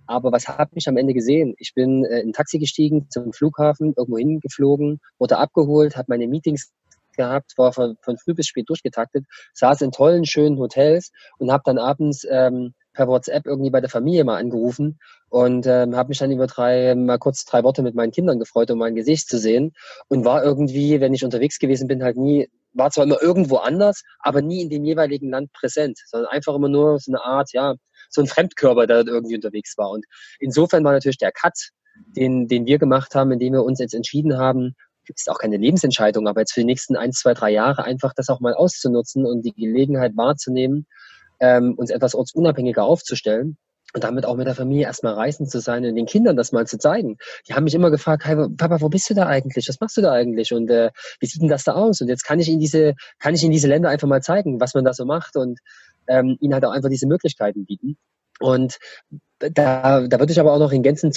Aber 0.07 0.31
was 0.31 0.47
habe 0.47 0.71
ich 0.75 0.87
am 0.87 0.97
Ende 0.97 1.13
gesehen? 1.13 1.53
Ich 1.57 1.73
bin 1.73 2.05
äh, 2.05 2.21
in 2.21 2.29
ein 2.29 2.33
Taxi 2.33 2.59
gestiegen 2.59 3.07
zum 3.09 3.33
Flughafen, 3.33 3.93
irgendwo 3.95 4.17
hingeflogen, 4.17 4.99
wurde 5.19 5.37
abgeholt, 5.37 5.95
habe 5.95 6.07
meine 6.09 6.27
Meetings 6.27 6.71
gehabt, 7.17 7.53
war 7.57 7.73
von, 7.73 7.97
von 8.01 8.17
früh 8.17 8.33
bis 8.33 8.47
spät 8.47 8.69
durchgetaktet, 8.69 9.25
saß 9.53 9.81
in 9.81 9.91
tollen, 9.91 10.25
schönen 10.25 10.57
Hotels 10.59 11.11
und 11.39 11.51
habe 11.51 11.63
dann 11.65 11.77
abends 11.77 12.25
ähm, 12.29 12.73
per 12.93 13.07
WhatsApp 13.07 13.45
irgendwie 13.45 13.69
bei 13.69 13.81
der 13.81 13.89
Familie 13.89 14.23
mal 14.23 14.37
angerufen 14.37 14.99
und 15.29 15.67
ähm, 15.67 15.95
habe 15.95 16.09
mich 16.09 16.19
dann 16.19 16.31
über 16.31 16.47
drei, 16.47 16.95
mal 16.95 17.19
kurz 17.19 17.45
drei 17.45 17.63
Worte 17.63 17.83
mit 17.83 17.95
meinen 17.95 18.11
Kindern 18.11 18.39
gefreut, 18.39 18.71
um 18.71 18.79
mein 18.79 18.95
Gesicht 18.95 19.27
zu 19.27 19.37
sehen 19.37 19.73
und 20.07 20.25
war 20.25 20.43
irgendwie, 20.43 20.99
wenn 21.01 21.13
ich 21.13 21.25
unterwegs 21.25 21.59
gewesen 21.59 21.87
bin, 21.87 22.03
halt 22.03 22.17
nie, 22.17 22.49
war 22.73 22.89
zwar 22.91 23.03
immer 23.03 23.21
irgendwo 23.21 23.57
anders, 23.57 24.03
aber 24.19 24.41
nie 24.41 24.61
in 24.61 24.69
dem 24.69 24.83
jeweiligen 24.83 25.29
Land 25.29 25.51
präsent, 25.53 25.99
sondern 26.07 26.31
einfach 26.31 26.55
immer 26.55 26.69
nur 26.69 26.99
so 26.99 27.11
eine 27.11 27.23
Art, 27.23 27.51
ja, 27.53 27.75
so 28.09 28.21
ein 28.21 28.27
Fremdkörper, 28.27 28.87
der 28.87 29.03
dort 29.03 29.07
irgendwie 29.07 29.35
unterwegs 29.35 29.77
war. 29.77 29.89
Und 29.91 30.05
insofern 30.39 30.83
war 30.83 30.93
natürlich 30.93 31.17
der 31.17 31.31
Cut, 31.31 31.69
den, 32.15 32.47
den 32.47 32.65
wir 32.65 32.77
gemacht 32.77 33.15
haben, 33.15 33.31
indem 33.31 33.53
wir 33.53 33.63
uns 33.63 33.79
jetzt 33.79 33.93
entschieden 33.93 34.37
haben, 34.37 34.75
ist 35.15 35.29
auch 35.29 35.39
keine 35.39 35.57
Lebensentscheidung, 35.57 36.27
aber 36.27 36.41
jetzt 36.41 36.53
für 36.53 36.59
die 36.61 36.65
nächsten 36.65 36.95
ein, 36.95 37.13
zwei, 37.13 37.33
drei 37.33 37.51
Jahre 37.51 37.83
einfach 37.83 38.13
das 38.13 38.29
auch 38.29 38.39
mal 38.39 38.53
auszunutzen 38.53 39.25
und 39.25 39.43
die 39.43 39.53
Gelegenheit 39.53 40.17
wahrzunehmen, 40.17 40.85
ähm, 41.39 41.75
uns 41.77 41.91
etwas 41.91 42.15
ortsunabhängiger 42.15 42.83
aufzustellen. 42.83 43.57
und 43.93 44.03
damit 44.03 44.25
auch 44.25 44.35
mit 44.35 44.45
der 44.45 44.53
Familie 44.53 44.85
erstmal 44.85 45.13
reisen 45.13 45.47
zu 45.47 45.61
sein 45.61 45.85
und 45.85 45.95
den 45.95 46.05
Kindern 46.05 46.35
das 46.35 46.51
mal 46.51 46.67
zu 46.67 46.77
zeigen. 46.77 47.17
Die 47.47 47.53
haben 47.53 47.63
mich 47.63 47.73
immer 47.73 47.89
gefragt, 47.89 48.25
hey, 48.25 48.35
Papa, 48.57 48.81
wo 48.81 48.89
bist 48.89 49.09
du 49.09 49.13
da 49.13 49.27
eigentlich? 49.27 49.67
Was 49.69 49.79
machst 49.79 49.95
du 49.95 50.01
da 50.01 50.11
eigentlich? 50.11 50.51
Und 50.51 50.69
äh, 50.69 50.91
wie 51.21 51.25
sieht 51.25 51.41
denn 51.41 51.47
das 51.47 51.63
da 51.63 51.71
aus? 51.73 52.01
Und 52.01 52.09
jetzt 52.09 52.23
kann 52.23 52.39
ich 52.39 52.49
in 52.49 52.59
diese, 52.59 52.95
kann 53.17 53.33
ich 53.33 53.43
in 53.43 53.51
diese 53.51 53.69
Länder 53.69 53.89
einfach 53.89 54.07
mal 54.07 54.21
zeigen, 54.21 54.59
was 54.59 54.73
man 54.73 54.83
da 54.83 54.93
so 54.93 55.05
macht 55.05 55.37
und 55.37 55.59
ähm, 56.07 56.37
ihnen 56.39 56.53
halt 56.53 56.65
auch 56.65 56.71
einfach 56.71 56.89
diese 56.89 57.07
Möglichkeiten 57.07 57.65
bieten. 57.65 57.97
Und 58.39 58.77
da, 59.39 60.07
da 60.07 60.19
würde 60.19 60.31
ich 60.31 60.39
aber 60.39 60.53
auch 60.53 60.59
noch 60.59 60.71
in 60.71 60.83
Gänzen 60.83 61.11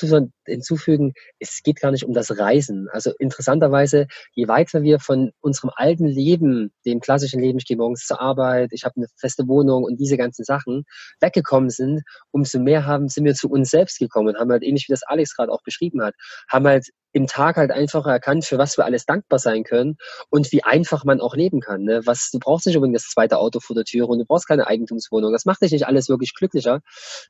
hinzufügen, 0.47 1.13
es 1.39 1.63
geht 1.63 1.81
gar 1.81 1.91
nicht 1.91 2.05
um 2.05 2.13
das 2.13 2.39
Reisen. 2.39 2.89
Also 2.93 3.13
interessanterweise, 3.19 4.07
je 4.33 4.49
weiter 4.49 4.83
wir 4.83 5.01
von 5.01 5.33
unserem 5.41 5.71
alten 5.75 6.07
Leben, 6.07 6.73
dem 6.85 7.01
klassischen 7.01 7.41
Leben, 7.41 7.59
ich 7.59 7.67
gehe 7.67 7.77
morgens 7.77 8.07
zur 8.07 8.21
Arbeit, 8.21 8.73
ich 8.73 8.85
habe 8.85 8.97
eine 8.97 9.07
feste 9.17 9.49
Wohnung 9.49 9.85
und 9.85 9.99
diese 9.99 10.17
ganzen 10.17 10.45
Sachen 10.45 10.85
weggekommen 11.21 11.71
sind, 11.71 12.03
umso 12.31 12.59
mehr 12.59 12.87
haben, 12.87 13.09
sind 13.09 13.25
wir 13.25 13.35
zu 13.35 13.49
uns 13.49 13.71
selbst 13.71 13.99
gekommen 13.99 14.29
und 14.29 14.37
haben 14.37 14.51
halt 14.51 14.63
ähnlich 14.63 14.89
wie 14.89 14.93
das 14.93 15.03
Alex 15.03 15.35
gerade 15.35 15.53
auch 15.53 15.63
beschrieben 15.63 16.03
hat, 16.03 16.15
haben 16.49 16.67
halt 16.67 16.89
im 17.13 17.27
Tag 17.27 17.57
halt 17.57 17.71
einfach 17.71 18.07
erkannt, 18.07 18.45
für 18.45 18.59
was 18.59 18.77
wir 18.77 18.85
alles 18.85 19.05
dankbar 19.05 19.39
sein 19.39 19.65
können 19.65 19.97
und 20.29 20.53
wie 20.53 20.63
einfach 20.63 21.05
man 21.05 21.21
auch 21.21 21.35
leben 21.35 21.61
kann. 21.61 21.83
Ne? 21.83 22.03
Was, 22.05 22.31
du 22.31 22.39
brauchst 22.39 22.67
nicht 22.67 22.77
unbedingt 22.77 22.97
das 22.97 23.09
zweite 23.09 23.39
Auto 23.39 23.61
vor 23.61 23.75
der 23.75 23.85
Tür 23.85 24.09
und 24.09 24.19
du 24.19 24.25
brauchst 24.25 24.47
keine 24.47 24.67
Eigentumswohnung. 24.67 25.33
Das 25.33 25.45
macht 25.45 25.63
dich 25.63 25.73
nicht 25.73 25.87
alles 25.87 26.09
wirklich 26.09 26.35
glücklicher, 26.35 26.81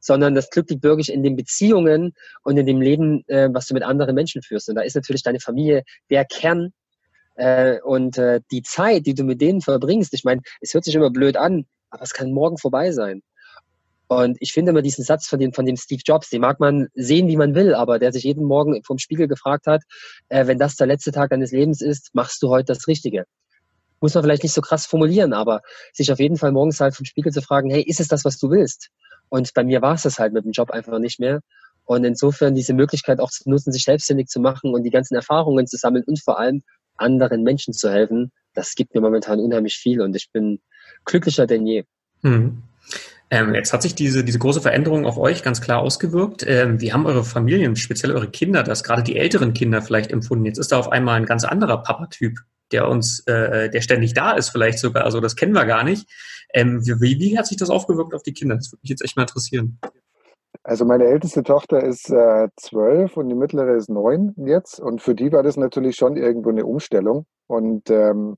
sondern 0.01 0.35
das 0.35 0.51
Glück 0.51 0.67
liegt 0.81 0.85
wirklich 0.85 1.13
in 1.13 1.23
den 1.23 1.37
Beziehungen 1.37 2.15
und 2.43 2.57
in 2.57 2.67
dem 2.67 2.81
Leben, 2.81 3.23
äh, 3.29 3.49
was 3.53 3.67
du 3.67 3.75
mit 3.75 3.83
anderen 3.83 4.15
Menschen 4.15 4.43
führst. 4.43 4.69
Und 4.69 4.77
da 4.77 4.83
ist 4.83 4.97
natürlich 4.97 5.23
deine 5.23 5.41
Familie 5.41 5.83
der 6.09 6.25
Kern 6.25 6.73
äh, 7.37 7.81
und 7.81 8.19
äh, 8.19 8.41
die 8.51 8.63
Zeit, 8.63 9.07
die 9.07 9.15
du 9.15 9.25
mit 9.25 9.41
denen 9.41 9.61
verbringst. 9.61 10.15
Ich 10.15 10.25
meine, 10.25 10.43
es 10.61 10.75
hört 10.75 10.85
sich 10.85 10.95
immer 10.95 11.11
blöd 11.11 11.37
an, 11.37 11.67
aber 11.91 12.03
es 12.03 12.13
kann 12.13 12.33
morgen 12.33 12.59
vorbei 12.59 12.93
sein. 12.93 13.23
Und 14.09 14.39
ich 14.41 14.53
finde 14.53 14.71
immer 14.71 14.83
diesen 14.83 15.05
Satz 15.05 15.29
von 15.29 15.39
dem, 15.39 15.53
von 15.53 15.67
dem 15.67 15.77
Steve 15.77 16.03
Jobs, 16.05 16.31
den 16.31 16.41
mag 16.41 16.59
man 16.59 16.89
sehen, 16.95 17.29
wie 17.29 17.37
man 17.37 17.55
will, 17.55 17.75
aber 17.75 18.01
der 18.01 18.13
sich 18.13 18.25
jeden 18.25 18.45
Morgen 18.45 18.83
vom 18.83 18.99
Spiegel 18.99 19.29
gefragt 19.29 19.67
hat, 19.67 19.83
äh, 20.29 20.47
wenn 20.49 20.59
das 20.59 20.75
der 20.75 20.89
letzte 20.89 21.13
Tag 21.13 21.31
deines 21.31 21.53
Lebens 21.53 21.81
ist, 21.81 22.11
machst 22.13 22.43
du 22.43 22.49
heute 22.49 22.73
das 22.73 22.89
Richtige. 22.89 23.25
Muss 24.01 24.15
man 24.15 24.25
vielleicht 24.25 24.43
nicht 24.43 24.55
so 24.55 24.63
krass 24.63 24.87
formulieren, 24.87 25.33
aber 25.33 25.61
sich 25.93 26.11
auf 26.11 26.19
jeden 26.19 26.39
Fall 26.39 26.51
morgens 26.51 26.81
halt 26.81 26.97
vom 26.97 27.05
Spiegel 27.05 27.33
zu 27.33 27.43
fragen, 27.43 27.71
hey, 27.71 27.83
ist 27.83 28.01
es 28.01 28.09
das, 28.09 28.25
was 28.25 28.39
du 28.39 28.51
willst? 28.51 28.91
Und 29.31 29.55
bei 29.55 29.65
mir 29.65 29.81
war 29.81 29.95
es 29.95 30.03
das 30.03 30.19
halt 30.19 30.35
mit 30.35 30.45
dem 30.45 30.53
Job 30.53 30.71
einfach 30.71 30.99
nicht 30.99 31.19
mehr. 31.19 31.41
Und 31.85 32.05
insofern 32.05 32.55
diese 32.55 32.75
Möglichkeit 32.75 33.21
auch 33.21 33.31
zu 33.31 33.49
nutzen, 33.49 33.73
sich 33.73 33.85
selbstständig 33.85 34.29
zu 34.29 34.41
machen 34.41 34.75
und 34.75 34.83
die 34.83 34.91
ganzen 34.91 35.15
Erfahrungen 35.15 35.67
zu 35.67 35.77
sammeln 35.77 36.05
und 36.07 36.23
vor 36.23 36.39
allem 36.39 36.63
anderen 36.97 37.43
Menschen 37.43 37.73
zu 37.73 37.91
helfen, 37.91 38.31
das 38.55 38.75
gibt 38.75 38.95
mir 38.95 39.01
momentan 39.01 39.41
unheimlich 39.41 39.77
viel 39.77 40.01
und 40.01 40.15
ich 40.15 40.31
bin 40.33 40.61
glücklicher 41.05 41.47
denn 41.47 41.67
je. 41.67 41.85
Hm. 42.23 42.63
Ähm, 43.31 43.55
jetzt 43.55 43.73
hat 43.73 43.83
sich 43.83 43.95
diese, 43.95 44.25
diese 44.25 44.41
große 44.41 44.61
Veränderung 44.61 45.07
auf 45.07 45.17
euch 45.17 45.43
ganz 45.43 45.61
klar 45.61 45.81
ausgewirkt. 45.81 46.45
Ähm, 46.47 46.81
wie 46.81 46.93
haben 46.93 47.07
eure 47.07 47.25
Familien, 47.25 47.77
speziell 47.77 48.13
eure 48.13 48.29
Kinder, 48.29 48.65
das 48.65 48.83
gerade 48.83 49.05
die 49.05 49.17
älteren 49.17 49.53
Kinder 49.53 49.83
vielleicht 49.83 50.11
empfunden? 50.11 50.45
Jetzt 50.47 50.59
ist 50.59 50.73
da 50.73 50.79
auf 50.79 50.91
einmal 50.91 51.17
ein 51.17 51.27
ganz 51.27 51.45
anderer 51.45 51.83
Papa-Typ, 51.83 52.39
der 52.73 52.89
uns, 52.89 53.21
äh, 53.27 53.71
der 53.71 53.81
ständig 53.81 54.15
da 54.15 54.33
ist, 54.33 54.51
vielleicht 54.51 54.79
sogar. 54.79 55.05
Also 55.05 55.21
das 55.21 55.37
kennen 55.37 55.55
wir 55.55 55.67
gar 55.67 55.85
nicht. 55.85 56.09
Ähm, 56.53 56.85
wie, 56.85 57.19
wie 57.19 57.39
hat 57.39 57.47
sich 57.47 57.57
das 57.57 57.71
aufgewirkt 57.71 58.15
auf 58.15 58.23
die 58.23 58.33
Kinder? 58.33 58.57
Das 58.57 58.73
würde 58.73 58.81
mich 58.83 58.91
jetzt 58.91 59.05
echt 59.05 59.17
mal 59.17 59.23
interessieren. 59.23 59.79
Also 60.63 60.85
meine 60.85 61.05
älteste 61.05 61.43
Tochter 61.43 61.83
ist 61.83 62.11
äh, 62.11 62.49
zwölf 62.57 63.17
und 63.17 63.29
die 63.29 63.35
mittlere 63.35 63.77
ist 63.77 63.89
neun 63.89 64.35
jetzt. 64.37 64.79
Und 64.81 65.01
für 65.01 65.15
die 65.15 65.33
war 65.33 65.43
das 65.43 65.57
natürlich 65.57 65.97
schon 65.97 66.17
irgendwo 66.17 66.51
eine 66.51 66.67
Umstellung. 66.67 67.27
Und 67.47 67.89
ähm, 67.91 68.37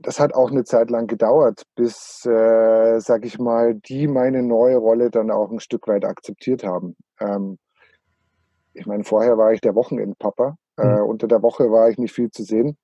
das 0.00 0.20
hat 0.20 0.34
auch 0.34 0.50
eine 0.50 0.64
Zeit 0.64 0.90
lang 0.90 1.06
gedauert, 1.06 1.62
bis, 1.74 2.24
äh, 2.26 3.00
sag 3.00 3.24
ich 3.24 3.38
mal, 3.38 3.74
die 3.74 4.06
meine 4.06 4.42
neue 4.42 4.76
Rolle 4.76 5.10
dann 5.10 5.30
auch 5.30 5.50
ein 5.50 5.60
Stück 5.60 5.88
weit 5.88 6.04
akzeptiert 6.04 6.64
haben. 6.64 6.96
Ähm, 7.20 7.58
ich 8.74 8.86
meine, 8.86 9.04
vorher 9.04 9.38
war 9.38 9.52
ich 9.52 9.60
der 9.60 9.74
Wochenendpapa. 9.74 10.56
Äh, 10.76 10.86
mhm. 10.86 11.06
unter 11.06 11.28
der 11.28 11.42
Woche 11.42 11.70
war 11.70 11.88
ich 11.88 11.98
nicht 11.98 12.12
viel 12.12 12.30
zu 12.30 12.42
sehen. 12.42 12.76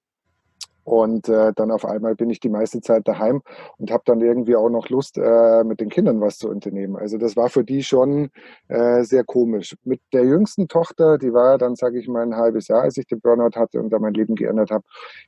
Und 0.89 1.29
äh, 1.29 1.53
dann 1.55 1.71
auf 1.71 1.85
einmal 1.85 2.15
bin 2.15 2.31
ich 2.31 2.41
die 2.41 2.49
meiste 2.49 2.81
Zeit 2.81 3.07
daheim 3.07 3.43
und 3.77 3.91
habe 3.91 4.05
dann 4.07 4.23
irgendwie 4.23 4.57
auch 4.57 4.71
noch 4.71 4.89
Lust, 4.89 5.19
äh, 5.19 5.63
mit 5.63 5.81
den 5.81 5.91
Kindern 5.91 6.23
was 6.23 6.39
zu 6.39 6.49
unternehmen. 6.49 6.97
Also 6.97 7.19
das 7.19 7.37
war 7.37 7.51
für 7.51 7.63
die 7.63 7.83
schon 7.83 8.31
äh, 8.69 9.03
sehr 9.03 9.23
komisch. 9.23 9.77
Mit 9.85 10.01
der 10.15 10.25
jüngsten 10.25 10.67
Tochter, 10.67 11.19
die 11.19 11.35
war 11.35 11.59
dann, 11.59 11.77
sage 11.77 11.99
ich 11.99 12.09
mal, 12.09 12.23
ein 12.23 12.37
halbes 12.37 12.69
Jahr, 12.69 12.81
als 12.81 12.97
ich 12.97 13.07
den 13.07 13.21
Burnout 13.21 13.59
hatte 13.59 13.81
und 13.81 13.91
da 13.91 13.99
mein 13.99 14.15
Leben 14.15 14.35
geändert 14.35 14.71
habe, 14.71 14.85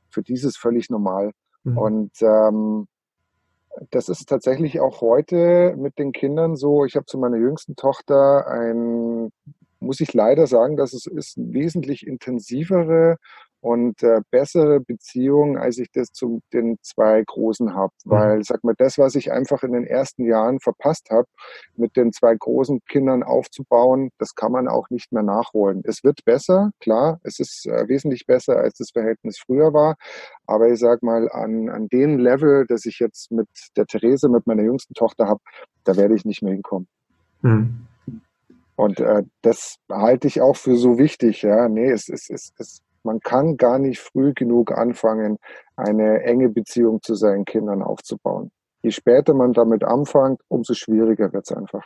für 0.09 0.23
die 0.23 0.33
ist 0.33 0.45
es 0.45 0.57
völlig 0.57 0.89
normal. 0.89 1.29
Mhm. 1.63 1.77
Und 1.77 2.11
ähm, 2.21 2.87
das 3.91 4.09
ist 4.09 4.27
tatsächlich 4.27 4.79
auch 4.79 5.01
heute 5.01 5.75
mit 5.77 5.99
den 5.99 6.11
Kindern 6.11 6.55
so. 6.55 6.85
Ich 6.85 6.95
habe 6.95 7.05
zu 7.05 7.19
meiner 7.19 7.37
jüngsten 7.37 7.75
Tochter 7.75 8.47
ein, 8.47 9.31
muss 9.81 9.99
ich 9.99 10.13
leider 10.13 10.47
sagen, 10.47 10.77
dass 10.77 10.93
es 10.93 11.07
ist 11.07 11.35
wesentlich 11.37 12.05
intensivere 12.05 13.17
und 13.61 14.01
äh, 14.01 14.21
bessere 14.31 14.79
Beziehung, 14.79 15.57
als 15.57 15.77
ich 15.77 15.91
das 15.91 16.11
zu 16.11 16.41
den 16.51 16.77
zwei 16.81 17.23
Großen 17.23 17.75
habe. 17.75 17.93
Mhm. 18.05 18.11
Weil, 18.11 18.43
sag 18.43 18.63
mal, 18.63 18.73
das, 18.75 18.97
was 18.97 19.15
ich 19.15 19.31
einfach 19.31 19.63
in 19.63 19.73
den 19.73 19.85
ersten 19.85 20.25
Jahren 20.25 20.59
verpasst 20.59 21.09
habe, 21.11 21.27
mit 21.75 21.95
den 21.95 22.11
zwei 22.11 22.35
großen 22.35 22.81
Kindern 22.89 23.21
aufzubauen, 23.21 24.09
das 24.17 24.33
kann 24.33 24.51
man 24.51 24.67
auch 24.67 24.89
nicht 24.89 25.11
mehr 25.11 25.23
nachholen. 25.23 25.81
Es 25.85 26.03
wird 26.03 26.25
besser, 26.25 26.71
klar, 26.79 27.19
es 27.23 27.39
ist 27.39 27.67
äh, 27.67 27.87
wesentlich 27.87 28.25
besser, 28.25 28.57
als 28.57 28.79
das 28.79 28.89
Verhältnis 28.91 29.37
früher 29.37 29.73
war. 29.73 29.95
Aber 30.47 30.67
ich 30.69 30.79
sag 30.79 31.03
mal, 31.03 31.29
an, 31.31 31.69
an 31.69 31.87
dem 31.87 32.17
Level, 32.17 32.65
das 32.67 32.85
ich 32.85 32.99
jetzt 32.99 33.31
mit 33.31 33.47
der 33.77 33.85
Therese, 33.85 34.27
mit 34.27 34.47
meiner 34.47 34.63
jüngsten 34.63 34.95
Tochter 34.95 35.27
habe, 35.27 35.41
da 35.83 35.95
werde 35.95 36.15
ich 36.15 36.25
nicht 36.25 36.41
mehr 36.41 36.53
hinkommen. 36.53 36.87
Mhm. 37.41 37.87
Und 38.81 38.99
äh, 38.99 39.21
das 39.43 39.77
halte 39.91 40.27
ich 40.27 40.41
auch 40.41 40.55
für 40.55 40.75
so 40.75 40.97
wichtig. 40.97 41.43
Ja, 41.43 41.69
nee, 41.69 41.91
es, 41.91 42.09
es, 42.09 42.31
es, 42.31 42.51
es 42.57 42.81
man 43.03 43.19
kann 43.19 43.55
gar 43.55 43.77
nicht 43.77 43.99
früh 43.99 44.33
genug 44.33 44.71
anfangen, 44.71 45.37
eine 45.75 46.23
enge 46.23 46.49
Beziehung 46.49 46.99
zu 47.03 47.13
seinen 47.13 47.45
Kindern 47.45 47.83
aufzubauen. 47.83 48.49
Je 48.81 48.89
später 48.89 49.35
man 49.35 49.53
damit 49.53 49.83
anfängt, 49.83 50.41
umso 50.47 50.73
schwieriger 50.73 51.31
wird 51.31 51.43
es 51.47 51.55
einfach. 51.55 51.85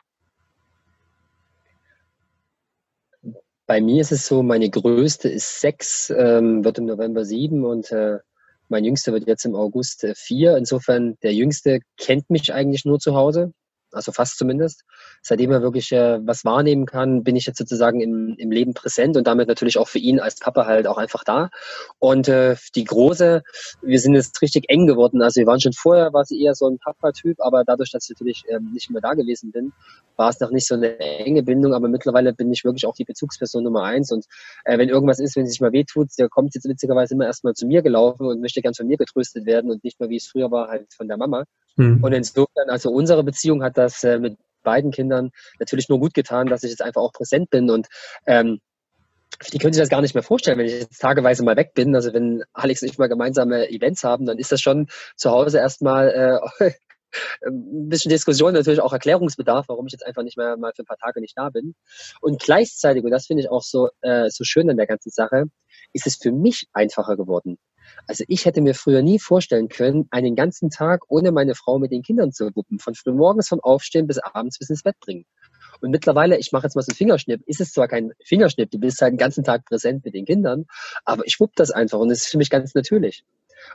Bei 3.65 3.81
mir 3.81 3.99
ist 3.99 4.13
es 4.13 4.25
so, 4.25 4.41
meine 4.41 4.69
größte 4.69 5.27
ist 5.27 5.60
sechs, 5.60 6.10
ähm, 6.15 6.63
wird 6.63 6.77
im 6.77 6.86
November 6.86 7.25
sieben 7.25 7.65
und 7.65 7.91
äh, 7.91 8.19
mein 8.69 8.86
jüngster 8.86 9.12
wird 9.12 9.27
jetzt 9.27 9.43
im 9.43 9.55
August 9.55 10.05
äh, 10.05 10.15
vier. 10.15 10.55
Insofern, 10.55 11.17
der 11.23 11.34
jüngste 11.34 11.81
kennt 11.97 12.29
mich 12.29 12.53
eigentlich 12.53 12.86
nur 12.86 12.99
zu 12.99 13.15
Hause 13.15 13.51
also 13.95 14.12
fast 14.12 14.38
zumindest. 14.38 14.84
Seitdem 15.21 15.51
er 15.51 15.62
wirklich 15.62 15.91
äh, 15.91 16.19
was 16.25 16.45
wahrnehmen 16.45 16.86
kann, 16.86 17.23
bin 17.23 17.36
ich 17.36 17.45
jetzt 17.45 17.58
sozusagen 17.58 18.01
im, 18.01 18.36
im 18.38 18.51
Leben 18.51 18.73
präsent 18.73 19.17
und 19.17 19.25
damit 19.27 19.47
natürlich 19.47 19.77
auch 19.77 19.88
für 19.88 19.99
ihn 19.99 20.19
als 20.19 20.39
Papa 20.39 20.65
halt 20.65 20.88
auch 20.88 20.97
einfach 20.97 21.23
da. 21.23 21.49
Und 21.99 22.27
äh, 22.27 22.55
die 22.75 22.84
Große, 22.84 23.43
wir 23.81 23.99
sind 23.99 24.15
jetzt 24.15 24.41
richtig 24.41 24.69
eng 24.69 24.88
geworden. 24.88 25.21
Also 25.21 25.39
wir 25.39 25.47
waren 25.47 25.60
schon 25.60 25.73
vorher, 25.73 26.13
war 26.13 26.25
sie 26.25 26.41
eher 26.41 26.55
so 26.55 26.67
ein 26.67 26.77
Papa-Typ, 26.79 27.39
aber 27.39 27.63
dadurch, 27.63 27.91
dass 27.91 28.05
ich 28.05 28.12
natürlich 28.12 28.43
ähm, 28.49 28.71
nicht 28.73 28.89
mehr 28.89 29.01
da 29.01 29.13
gewesen 29.13 29.51
bin, 29.51 29.71
war 30.17 30.29
es 30.29 30.39
noch 30.39 30.51
nicht 30.51 30.67
so 30.67 30.75
eine 30.75 30.97
enge 30.99 31.43
Bindung, 31.43 31.73
aber 31.73 31.88
mittlerweile 31.88 32.34
bin 32.34 32.51
ich 32.51 32.63
wirklich 32.63 32.86
auch 32.86 32.95
die 32.95 33.05
Bezugsperson 33.05 33.63
Nummer 33.63 33.84
eins. 33.84 34.12
Und 34.12 34.25
äh, 34.63 34.77
wenn 34.77 34.89
irgendwas 34.89 35.19
ist, 35.19 35.36
wenn 35.36 35.45
sie 35.45 35.51
sich 35.51 35.62
mal 35.62 35.71
wehtut, 35.71 36.10
der 36.17 36.29
kommt 36.29 36.55
jetzt 36.55 36.67
witzigerweise 36.67 37.13
immer 37.13 37.25
erstmal 37.25 37.53
zu 37.53 37.65
mir 37.65 37.81
gelaufen 37.81 38.27
und 38.27 38.41
möchte 38.41 38.62
ganz 38.62 38.77
von 38.77 38.88
mir 38.88 38.97
getröstet 38.97 39.45
werden 39.45 39.71
und 39.71 39.84
nicht 39.84 39.99
mehr, 39.99 40.10
wie 40.10 40.17
es 40.17 40.27
früher 40.27 40.51
war, 40.51 40.69
halt 40.69 40.93
von 40.93 41.08
der 41.08 41.17
Mama. 41.17 41.45
Mhm. 41.76 42.04
Und 42.04 42.14
insofern, 42.14 42.70
also 42.70 42.90
unsere 42.92 43.24
Beziehung 43.24 43.64
hat 43.64 43.78
das 43.78 44.04
äh, 44.04 44.20
mit 44.20 44.38
beiden 44.64 44.92
Kindern 44.92 45.32
natürlich 45.60 45.90
nur 45.90 46.00
gut 46.00 46.14
getan, 46.14 46.48
dass 46.48 46.64
ich 46.64 46.72
jetzt 46.72 46.82
einfach 46.82 47.02
auch 47.02 47.14
präsent 47.14 47.50
bin 47.50 47.70
und 47.70 47.88
ähm, 48.26 48.60
die 49.52 49.60
können 49.60 49.74
sich 49.74 49.82
das 49.82 49.90
gar 49.90 50.02
nicht 50.02 50.14
mehr 50.14 50.24
vorstellen, 50.24 50.58
wenn 50.58 50.66
ich 50.66 50.74
jetzt 50.74 51.02
tageweise 51.02 51.44
mal 51.44 51.58
weg 51.58 51.74
bin. 51.74 51.94
Also 51.96 52.14
wenn 52.14 52.44
Alex 52.54 52.82
und 52.82 52.90
ich 52.90 52.98
mal 52.98 53.10
gemeinsame 53.10 53.70
Events 53.70 54.04
haben, 54.04 54.26
dann 54.26 54.38
ist 54.38 54.52
das 54.52 54.62
schon 54.62 54.88
zu 55.16 55.32
Hause 55.32 55.58
erstmal 55.58 56.42
äh, 56.60 56.72
ein 57.46 57.90
bisschen 57.90 58.10
Diskussion, 58.10 58.54
natürlich 58.54 58.82
auch 58.82 58.94
Erklärungsbedarf, 58.94 59.66
warum 59.68 59.88
ich 59.88 59.94
jetzt 59.94 60.06
einfach 60.06 60.24
nicht 60.24 60.38
mehr 60.38 60.58
mal 60.58 60.72
für 60.76 60.84
ein 60.84 60.88
paar 60.88 60.98
Tage 60.98 61.22
nicht 61.22 61.38
da 61.38 61.50
bin. 61.50 61.76
Und 62.22 62.42
gleichzeitig, 62.42 63.04
und 63.04 63.12
das 63.12 63.26
finde 63.26 63.44
ich 63.44 63.50
auch 63.50 63.64
so, 63.64 63.90
äh, 64.02 64.30
so 64.30 64.44
schön 64.44 64.70
an 64.70 64.78
der 64.78 64.88
ganzen 64.88 65.12
Sache, 65.12 65.46
ist 65.94 66.08
es 66.08 66.16
für 66.16 66.32
mich 66.32 66.68
einfacher 66.74 67.18
geworden. 67.18 67.58
Also 68.08 68.24
ich 68.28 68.45
hätte 68.45 68.62
mir 68.62 68.76
früher 68.76 69.02
nie 69.02 69.19
vorstellen 69.19 69.69
können, 69.69 70.08
einen 70.12 70.36
ganzen 70.36 70.69
Tag 70.69 71.02
ohne 71.08 71.32
meine 71.32 71.56
Frau 71.56 71.80
mit 71.80 71.91
den 71.91 72.04
Kindern 72.04 72.32
zu 72.32 72.56
wuppen. 72.56 72.80
Von 72.80 72.95
früh 72.95 73.12
morgens 73.12 73.48
vom 73.48 73.60
Aufstehen 73.60 74.08
bis 74.08 74.19
abends 74.19 74.60
bis 74.60 74.69
ins 74.69 74.84
Bett 74.84 75.00
bringen. 75.00 75.26
Und 75.82 75.91
mittlerweile, 75.91 76.38
ich 76.38 76.52
mache 76.52 76.63
jetzt 76.63 76.76
mal 76.76 76.82
so 76.82 76.89
einen 76.89 76.98
Fingerschnipp, 76.98 77.41
ist 77.45 77.62
es 77.62 77.71
zwar 77.71 77.88
kein 77.88 78.12
Fingerschnipp, 78.24 78.71
du 78.71 78.80
bist 78.80 79.02
halt 79.02 79.13
den 79.13 79.17
ganzen 79.17 79.43
Tag 79.43 79.65
präsent 79.65 80.06
mit 80.06 80.13
den 80.13 80.26
Kindern, 80.26 80.65
aber 81.04 81.26
ich 81.26 81.39
wupp 81.39 81.56
das 81.56 81.71
einfach 81.71 82.00
und 82.00 82.12
es 82.12 82.21
ist 82.21 82.28
für 82.28 82.38
mich 82.38 82.50
ganz 82.50 82.74
natürlich. 82.76 83.26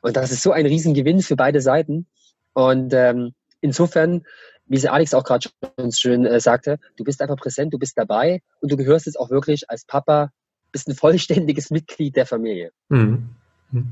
Und 0.02 0.16
das 0.16 0.30
ist 0.30 0.42
so 0.42 0.52
ein 0.52 0.66
Riesengewinn 0.66 1.20
für 1.20 1.36
beide 1.36 1.60
Seiten. 1.60 2.06
Und 2.52 2.92
ähm, 2.94 3.34
insofern, 3.60 4.24
wie 4.66 4.78
sie 4.78 4.88
Alex 4.88 5.14
auch 5.14 5.24
gerade 5.24 5.48
schon 5.78 5.92
schön 5.92 6.26
äh, 6.26 6.40
sagte, 6.40 6.78
du 6.96 7.04
bist 7.04 7.20
einfach 7.20 7.36
präsent, 7.36 7.74
du 7.74 7.78
bist 7.78 7.98
dabei 7.98 8.42
und 8.60 8.70
du 8.70 8.76
gehörst 8.76 9.06
jetzt 9.06 9.18
auch 9.18 9.30
wirklich 9.30 9.68
als 9.68 9.84
Papa, 9.84 10.32
bist 10.72 10.88
ein 10.88 10.94
vollständiges 10.94 11.70
Mitglied 11.70 12.16
der 12.16 12.26
Familie. 12.26 12.72
Mhm. 12.88 13.30
Hm. 13.72 13.86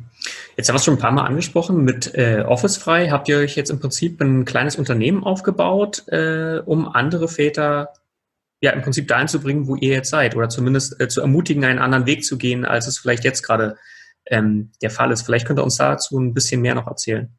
Jetzt 0.56 0.68
haben 0.68 0.74
wir 0.74 0.78
es 0.78 0.84
schon 0.84 0.94
ein 0.94 1.00
paar 1.00 1.12
Mal 1.12 1.24
angesprochen. 1.24 1.84
Mit 1.84 2.14
äh, 2.14 2.42
Office 2.46 2.76
frei 2.76 3.10
habt 3.10 3.28
ihr 3.28 3.38
euch 3.38 3.56
jetzt 3.56 3.70
im 3.70 3.78
Prinzip 3.78 4.20
ein 4.20 4.44
kleines 4.44 4.76
Unternehmen 4.76 5.22
aufgebaut, 5.22 6.06
äh, 6.08 6.60
um 6.64 6.88
andere 6.88 7.28
Väter 7.28 7.92
ja 8.60 8.72
im 8.72 8.82
Prinzip 8.82 9.06
dahin 9.06 9.28
zu 9.28 9.40
bringen, 9.40 9.68
wo 9.68 9.76
ihr 9.76 9.94
jetzt 9.94 10.10
seid, 10.10 10.34
oder 10.34 10.48
zumindest 10.48 11.00
äh, 11.00 11.08
zu 11.08 11.20
ermutigen, 11.20 11.64
einen 11.64 11.78
anderen 11.78 12.06
Weg 12.06 12.24
zu 12.24 12.38
gehen, 12.38 12.64
als 12.64 12.88
es 12.88 12.98
vielleicht 12.98 13.24
jetzt 13.24 13.42
gerade 13.42 13.76
ähm, 14.26 14.72
der 14.82 14.90
Fall 14.90 15.12
ist. 15.12 15.22
Vielleicht 15.22 15.46
könnt 15.46 15.60
ihr 15.60 15.64
uns 15.64 15.76
dazu 15.76 16.18
ein 16.18 16.34
bisschen 16.34 16.60
mehr 16.60 16.74
noch 16.74 16.88
erzählen. 16.88 17.37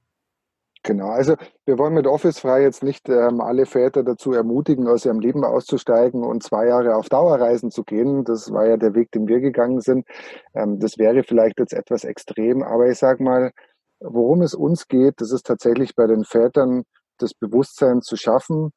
Genau, 0.84 1.10
also 1.10 1.36
wir 1.66 1.78
wollen 1.78 1.94
mit 1.94 2.08
Office 2.08 2.40
frei 2.40 2.62
jetzt 2.62 2.84
nicht 2.84 3.10
ähm, 3.10 3.42
alle 3.42 3.66
Väter 3.66 4.02
dazu 4.04 4.32
ermutigen, 4.32 4.88
aus 4.88 5.06
ihrem 5.06 5.20
Leben 5.20 5.44
auszusteigen 5.44 6.24
und 6.24 6.42
zwei 6.42 6.68
Jahre 6.68 6.96
auf 6.96 7.10
Dauerreisen 7.10 7.70
zu 7.70 7.84
gehen. 7.84 8.24
Das 8.24 8.52
war 8.54 8.66
ja 8.66 8.78
der 8.78 8.96
Weg, 8.96 9.12
den 9.12 9.28
wir 9.28 9.42
gegangen 9.42 9.82
sind. 9.82 10.08
Ähm, 10.54 10.80
das 10.80 10.98
wäre 10.98 11.24
vielleicht 11.24 11.60
jetzt 11.60 11.74
etwas 11.74 12.06
extrem, 12.06 12.64
aber 12.64 12.88
ich 12.88 12.98
sage 12.98 13.22
mal, 13.24 13.52
worum 14.00 14.42
es 14.42 14.54
uns 14.54 14.88
geht, 14.88 15.16
das 15.20 15.32
ist 15.34 15.46
tatsächlich 15.46 15.96
bei 15.96 16.08
den 16.08 16.24
Vätern 16.24 16.84
das 17.18 17.34
Bewusstsein 17.34 18.02
zu 18.02 18.16
schaffen, 18.16 18.72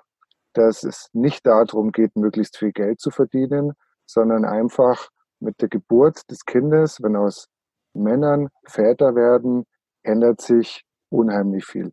dass 0.54 0.82
es 0.82 1.08
nicht 1.12 1.46
darum 1.46 1.92
geht, 1.92 2.16
möglichst 2.16 2.58
viel 2.58 2.72
Geld 2.72 3.00
zu 3.00 3.10
verdienen, 3.10 3.72
sondern 4.06 4.44
einfach 4.44 5.08
mit 5.38 5.60
der 5.62 5.68
Geburt 5.68 6.28
des 6.30 6.44
Kindes, 6.44 6.98
wenn 7.00 7.16
aus 7.16 7.46
Männern 7.94 8.48
Väter 8.66 9.14
werden, 9.14 9.64
ändert 10.02 10.40
sich 10.40 10.84
unheimlich 11.12 11.64
viel. 11.64 11.92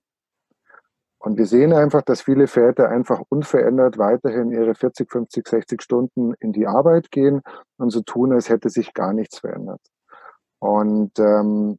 Und 1.21 1.37
wir 1.37 1.45
sehen 1.45 1.73
einfach, 1.73 2.01
dass 2.01 2.21
viele 2.21 2.47
Väter 2.47 2.89
einfach 2.89 3.21
unverändert 3.27 3.97
weiterhin 3.97 4.51
ihre 4.51 4.73
40, 4.73 5.11
50, 5.11 5.47
60 5.47 5.81
Stunden 5.81 6.33
in 6.39 6.53
die 6.53 6.65
Arbeit 6.65 7.11
gehen 7.11 7.41
und 7.77 7.89
so 7.89 8.01
tun, 8.01 8.31
als 8.31 8.47
hätte 8.47 8.69
sich 8.69 8.93
gar 8.93 9.11
nichts 9.11 9.39
verändert. 9.39 9.81
Und 10.59 11.19
ähm, 11.19 11.77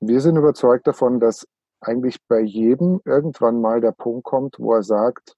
wir 0.00 0.20
sind 0.22 0.36
überzeugt 0.36 0.86
davon, 0.86 1.20
dass 1.20 1.46
eigentlich 1.82 2.16
bei 2.26 2.40
jedem 2.40 3.00
irgendwann 3.04 3.60
mal 3.60 3.82
der 3.82 3.92
Punkt 3.92 4.24
kommt, 4.24 4.58
wo 4.58 4.74
er 4.74 4.82
sagt, 4.82 5.36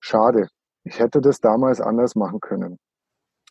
schade, 0.00 0.48
ich 0.84 0.98
hätte 0.98 1.20
das 1.20 1.40
damals 1.40 1.80
anders 1.80 2.16
machen 2.16 2.40
können. 2.40 2.78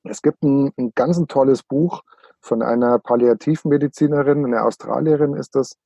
Es 0.04 0.22
gibt 0.22 0.44
ein, 0.44 0.72
ein 0.78 0.92
ganz 0.96 1.18
ein 1.18 1.28
tolles 1.28 1.64
Buch 1.64 2.02
von 2.42 2.62
einer 2.62 3.00
Palliativmedizinerin, 3.00 4.46
eine 4.46 4.64
Australierin 4.64 5.36
ist 5.36 5.56
das, 5.56 5.78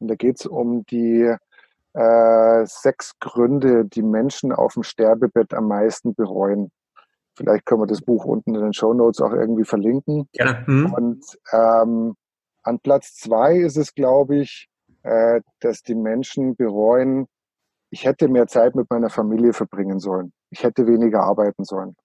und 0.00 0.08
da 0.08 0.14
geht 0.14 0.40
es 0.40 0.46
um 0.46 0.84
die 0.86 1.34
äh, 1.92 2.66
sechs 2.66 3.18
Gründe, 3.20 3.84
die 3.84 4.02
Menschen 4.02 4.52
auf 4.52 4.74
dem 4.74 4.82
Sterbebett 4.82 5.54
am 5.54 5.68
meisten 5.68 6.14
bereuen. 6.14 6.70
Vielleicht 7.36 7.66
können 7.66 7.82
wir 7.82 7.86
das 7.86 8.02
Buch 8.02 8.24
unten 8.24 8.54
in 8.54 8.60
den 8.60 8.72
Show 8.72 8.92
Notes 8.92 9.20
auch 9.20 9.32
irgendwie 9.32 9.64
verlinken. 9.64 10.28
Ja. 10.32 10.62
Mhm. 10.66 10.92
Und 10.92 11.24
ähm, 11.52 12.14
an 12.62 12.78
Platz 12.80 13.14
zwei 13.14 13.56
ist 13.56 13.76
es, 13.76 13.94
glaube 13.94 14.36
ich, 14.38 14.68
äh, 15.02 15.40
dass 15.60 15.82
die 15.82 15.94
Menschen 15.94 16.56
bereuen, 16.56 17.26
ich 17.90 18.04
hätte 18.04 18.28
mehr 18.28 18.46
Zeit 18.46 18.74
mit 18.74 18.88
meiner 18.90 19.10
Familie 19.10 19.52
verbringen 19.52 19.98
sollen. 19.98 20.32
Ich 20.50 20.62
hätte 20.62 20.86
weniger 20.86 21.22
arbeiten 21.22 21.64
sollen. 21.64 21.96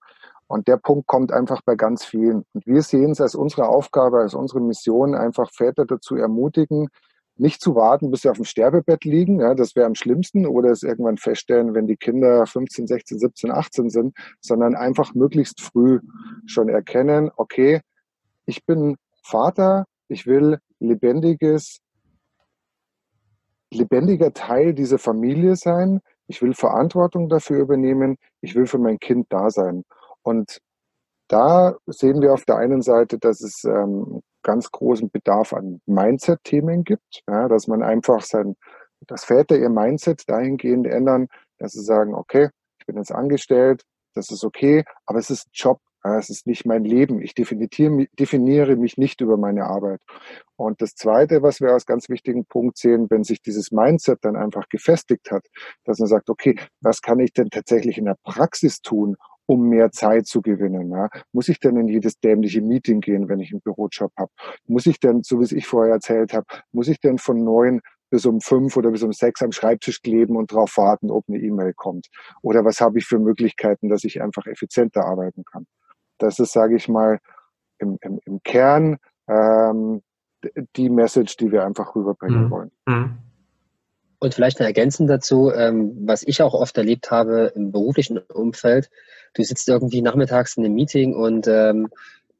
Und 0.47 0.67
der 0.67 0.77
Punkt 0.77 1.07
kommt 1.07 1.31
einfach 1.31 1.61
bei 1.65 1.75
ganz 1.75 2.05
vielen. 2.05 2.43
Und 2.53 2.65
wir 2.65 2.81
sehen 2.81 3.11
es 3.11 3.21
als 3.21 3.35
unsere 3.35 3.67
Aufgabe, 3.67 4.19
als 4.19 4.33
unsere 4.33 4.61
Mission, 4.61 5.15
einfach 5.15 5.51
Väter 5.51 5.85
dazu 5.85 6.15
ermutigen, 6.15 6.87
nicht 7.37 7.61
zu 7.61 7.75
warten, 7.75 8.11
bis 8.11 8.21
sie 8.21 8.29
auf 8.29 8.37
dem 8.37 8.45
Sterbebett 8.45 9.03
liegen, 9.03 9.39
ja, 9.39 9.55
das 9.55 9.75
wäre 9.75 9.85
am 9.85 9.95
schlimmsten, 9.95 10.45
oder 10.45 10.69
es 10.69 10.83
irgendwann 10.83 11.17
feststellen, 11.17 11.73
wenn 11.73 11.87
die 11.87 11.97
Kinder 11.97 12.45
15, 12.45 12.87
16, 12.87 13.19
17, 13.19 13.51
18 13.51 13.89
sind, 13.89 14.15
sondern 14.39 14.75
einfach 14.75 15.13
möglichst 15.13 15.61
früh 15.61 15.99
schon 16.45 16.69
erkennen, 16.69 17.31
okay, 17.35 17.81
ich 18.45 18.65
bin 18.65 18.95
Vater, 19.23 19.85
ich 20.07 20.25
will 20.27 20.59
lebendiges, 20.79 21.79
lebendiger 23.71 24.33
Teil 24.33 24.73
dieser 24.73 24.99
Familie 24.99 25.55
sein, 25.55 25.99
ich 26.27 26.41
will 26.41 26.53
Verantwortung 26.53 27.29
dafür 27.29 27.59
übernehmen, 27.59 28.17
ich 28.41 28.55
will 28.55 28.65
für 28.65 28.79
mein 28.79 28.99
Kind 28.99 29.27
da 29.29 29.49
sein. 29.49 29.83
Und 30.23 30.59
da 31.27 31.75
sehen 31.87 32.21
wir 32.21 32.33
auf 32.33 32.45
der 32.45 32.57
einen 32.57 32.81
Seite, 32.81 33.17
dass 33.17 33.41
es 33.41 33.63
ähm, 33.63 34.21
ganz 34.45 34.71
großen 34.71 35.09
Bedarf 35.09 35.51
an 35.51 35.81
Mindset-Themen 35.87 36.83
gibt, 36.85 37.23
ja, 37.27 37.49
dass 37.49 37.67
man 37.67 37.83
einfach 37.83 38.21
sein, 38.21 38.55
dass 39.07 39.25
Väter 39.25 39.57
ihr 39.57 39.69
Mindset 39.69 40.29
dahingehend 40.29 40.87
ändern, 40.87 41.27
dass 41.57 41.73
sie 41.73 41.83
sagen, 41.83 42.13
okay, 42.13 42.49
ich 42.79 42.85
bin 42.85 42.97
jetzt 42.97 43.11
angestellt, 43.11 43.83
das 44.13 44.29
ist 44.29 44.45
okay, 44.45 44.85
aber 45.05 45.19
es 45.19 45.29
ist 45.29 45.47
ein 45.47 45.51
Job, 45.53 45.79
ja, 46.03 46.19
es 46.19 46.29
ist 46.29 46.45
nicht 46.45 46.65
mein 46.67 46.83
Leben. 46.83 47.19
Ich 47.19 47.33
definiere, 47.33 48.05
definiere 48.19 48.75
mich 48.75 48.97
nicht 48.97 49.21
über 49.21 49.37
meine 49.37 49.65
Arbeit. 49.65 49.99
Und 50.55 50.79
das 50.81 50.93
Zweite, 50.93 51.41
was 51.41 51.61
wir 51.61 51.71
als 51.71 51.87
ganz 51.87 52.09
wichtigen 52.09 52.45
Punkt 52.45 52.77
sehen, 52.77 53.07
wenn 53.09 53.23
sich 53.23 53.41
dieses 53.41 53.71
Mindset 53.71 54.19
dann 54.21 54.35
einfach 54.35 54.69
gefestigt 54.69 55.31
hat, 55.31 55.47
dass 55.83 55.97
man 55.97 56.07
sagt, 56.07 56.29
okay, 56.29 56.59
was 56.81 57.01
kann 57.01 57.19
ich 57.19 57.33
denn 57.33 57.49
tatsächlich 57.49 57.97
in 57.97 58.05
der 58.05 58.17
Praxis 58.23 58.81
tun, 58.81 59.17
um 59.45 59.69
mehr 59.69 59.91
Zeit 59.91 60.27
zu 60.27 60.41
gewinnen. 60.41 60.91
Ja? 60.91 61.09
Muss 61.31 61.49
ich 61.49 61.59
denn 61.59 61.77
in 61.77 61.87
jedes 61.87 62.19
dämliche 62.19 62.61
Meeting 62.61 63.01
gehen, 63.01 63.29
wenn 63.29 63.39
ich 63.39 63.51
einen 63.51 63.61
Bürojob 63.61 64.11
habe? 64.17 64.31
Muss 64.67 64.85
ich 64.85 64.99
denn, 64.99 65.23
so 65.23 65.39
wie 65.39 65.43
es 65.43 65.51
ich 65.51 65.67
vorher 65.67 65.93
erzählt 65.93 66.33
habe, 66.33 66.45
muss 66.71 66.87
ich 66.87 66.99
denn 66.99 67.17
von 67.17 67.43
neun 67.43 67.81
bis 68.09 68.25
um 68.25 68.39
fünf 68.41 68.77
oder 68.77 68.91
bis 68.91 69.03
um 69.03 69.13
sechs 69.13 69.41
am 69.41 69.51
Schreibtisch 69.51 70.01
kleben 70.01 70.37
und 70.37 70.51
darauf 70.51 70.77
warten, 70.77 71.11
ob 71.11 71.25
eine 71.27 71.37
E-Mail 71.37 71.73
kommt? 71.73 72.07
Oder 72.41 72.63
was 72.65 72.81
habe 72.81 72.97
ich 72.97 73.05
für 73.05 73.19
Möglichkeiten, 73.19 73.89
dass 73.89 74.03
ich 74.03 74.21
einfach 74.21 74.45
effizienter 74.45 75.05
arbeiten 75.05 75.43
kann? 75.43 75.65
Das 76.17 76.39
ist, 76.39 76.53
sage 76.53 76.75
ich 76.75 76.87
mal, 76.87 77.19
im, 77.77 77.97
im, 78.01 78.19
im 78.25 78.41
Kern 78.43 78.97
ähm, 79.27 80.01
die 80.75 80.89
Message, 80.89 81.37
die 81.37 81.51
wir 81.51 81.65
einfach 81.65 81.95
rüberbringen 81.95 82.45
mhm. 82.45 82.49
wollen. 82.51 82.71
Mhm. 82.85 83.17
Und 84.19 84.33
vielleicht 84.33 84.59
eine 84.59 84.67
Ergänzung 84.67 85.07
dazu, 85.07 85.51
ähm, 85.51 85.93
was 86.05 86.23
ich 86.23 86.41
auch 86.41 86.53
oft 86.53 86.77
erlebt 86.77 87.11
habe 87.11 87.51
im 87.55 87.71
beruflichen 87.71 88.17
Umfeld. 88.17 88.89
Du 89.33 89.43
sitzt 89.43 89.67
irgendwie 89.67 90.01
nachmittags 90.01 90.57
in 90.57 90.65
einem 90.65 90.75
Meeting 90.75 91.13
und 91.13 91.47
ähm, 91.47 91.89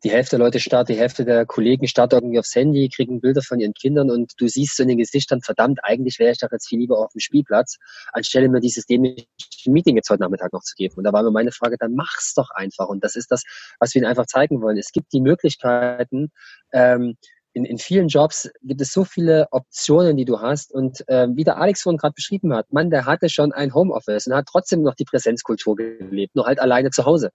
die 0.06 0.12
Hälfte 0.12 0.38
der 0.38 0.46
Leute 0.46 0.60
starrt, 0.60 0.90
die 0.90 0.98
Hälfte 0.98 1.26
der 1.26 1.48
Kollegen 1.48 1.88
starrt 1.88 2.14
irgendwie 2.14 2.38
aufs 2.38 2.54
Handy, 2.54 2.90
kriegen 2.90 3.22
Bilder 3.22 3.42
von 3.42 3.60
ihren 3.60 3.74
Kindern 3.74 4.12
und 4.12 4.34
du 4.40 4.48
siehst 4.48 4.78
so 4.78 4.84
in 4.84 4.90
den 4.90 5.00
Gesichtern, 5.00 5.42
verdammt, 5.42 5.80
eigentlich 5.82 6.20
wäre 6.20 6.32
ich 6.32 6.38
doch 6.38 6.52
jetzt 6.52 6.68
viel 6.68 6.80
lieber 6.80 7.00
auf 7.00 7.12
dem 7.14 7.20
Spielplatz, 7.20 7.78
anstelle 8.14 8.48
mir 8.48 8.60
dieses 8.60 8.86
dämliche 8.86 9.26
Meeting 9.66 9.96
jetzt 9.96 10.10
heute 10.12 10.22
Nachmittag 10.22 10.54
noch 10.54 10.62
zu 10.62 10.76
geben. 10.76 10.94
Und 10.98 11.06
da 11.06 11.12
war 11.12 11.24
mir 11.24 11.32
meine 11.32 11.52
Frage, 11.52 11.78
dann 11.80 11.96
mach's 11.96 12.36
doch 12.36 12.52
einfach. 12.52 12.88
Und 12.88 13.04
das 13.04 13.16
ist 13.16 13.32
das, 13.32 13.44
was 13.80 13.96
wir 13.96 14.02
ihnen 14.02 14.10
einfach 14.10 14.28
zeigen 14.28 14.62
wollen. 14.62 14.78
Es 14.78 14.92
gibt 14.92 15.12
die 15.12 15.22
Möglichkeiten, 15.22 16.32
ähm, 16.72 17.18
in, 17.56 17.64
in 17.64 17.78
vielen 17.78 18.10
Jobs 18.10 18.50
gibt 18.64 18.82
es 18.82 18.92
so 18.92 19.06
viele 19.06 19.48
Optionen, 19.52 20.18
die 20.18 20.26
du 20.26 20.42
hast. 20.42 20.74
Und 20.74 21.08
äh, 21.08 21.28
wie 21.32 21.46
der 21.46 21.58
Alex 21.58 21.82
vorhin 21.82 21.98
gerade 21.98 22.14
beschrieben 22.14 22.54
hat, 22.54 22.72
man, 22.74 22.90
der 22.90 23.06
hatte 23.06 23.30
schon 23.30 23.54
ein 23.54 23.74
Homeoffice 23.74 24.28
und 24.28 24.36
hat 24.36 24.48
trotzdem 24.52 24.82
noch 24.82 24.96
die 24.96 25.06
Präsenzkultur 25.06 25.78
gelebt, 25.78 26.36
nur 26.36 26.46
halt 26.46 26.60
alleine 26.60 26.90
zu 26.92 27.06
Hause. 27.06 27.32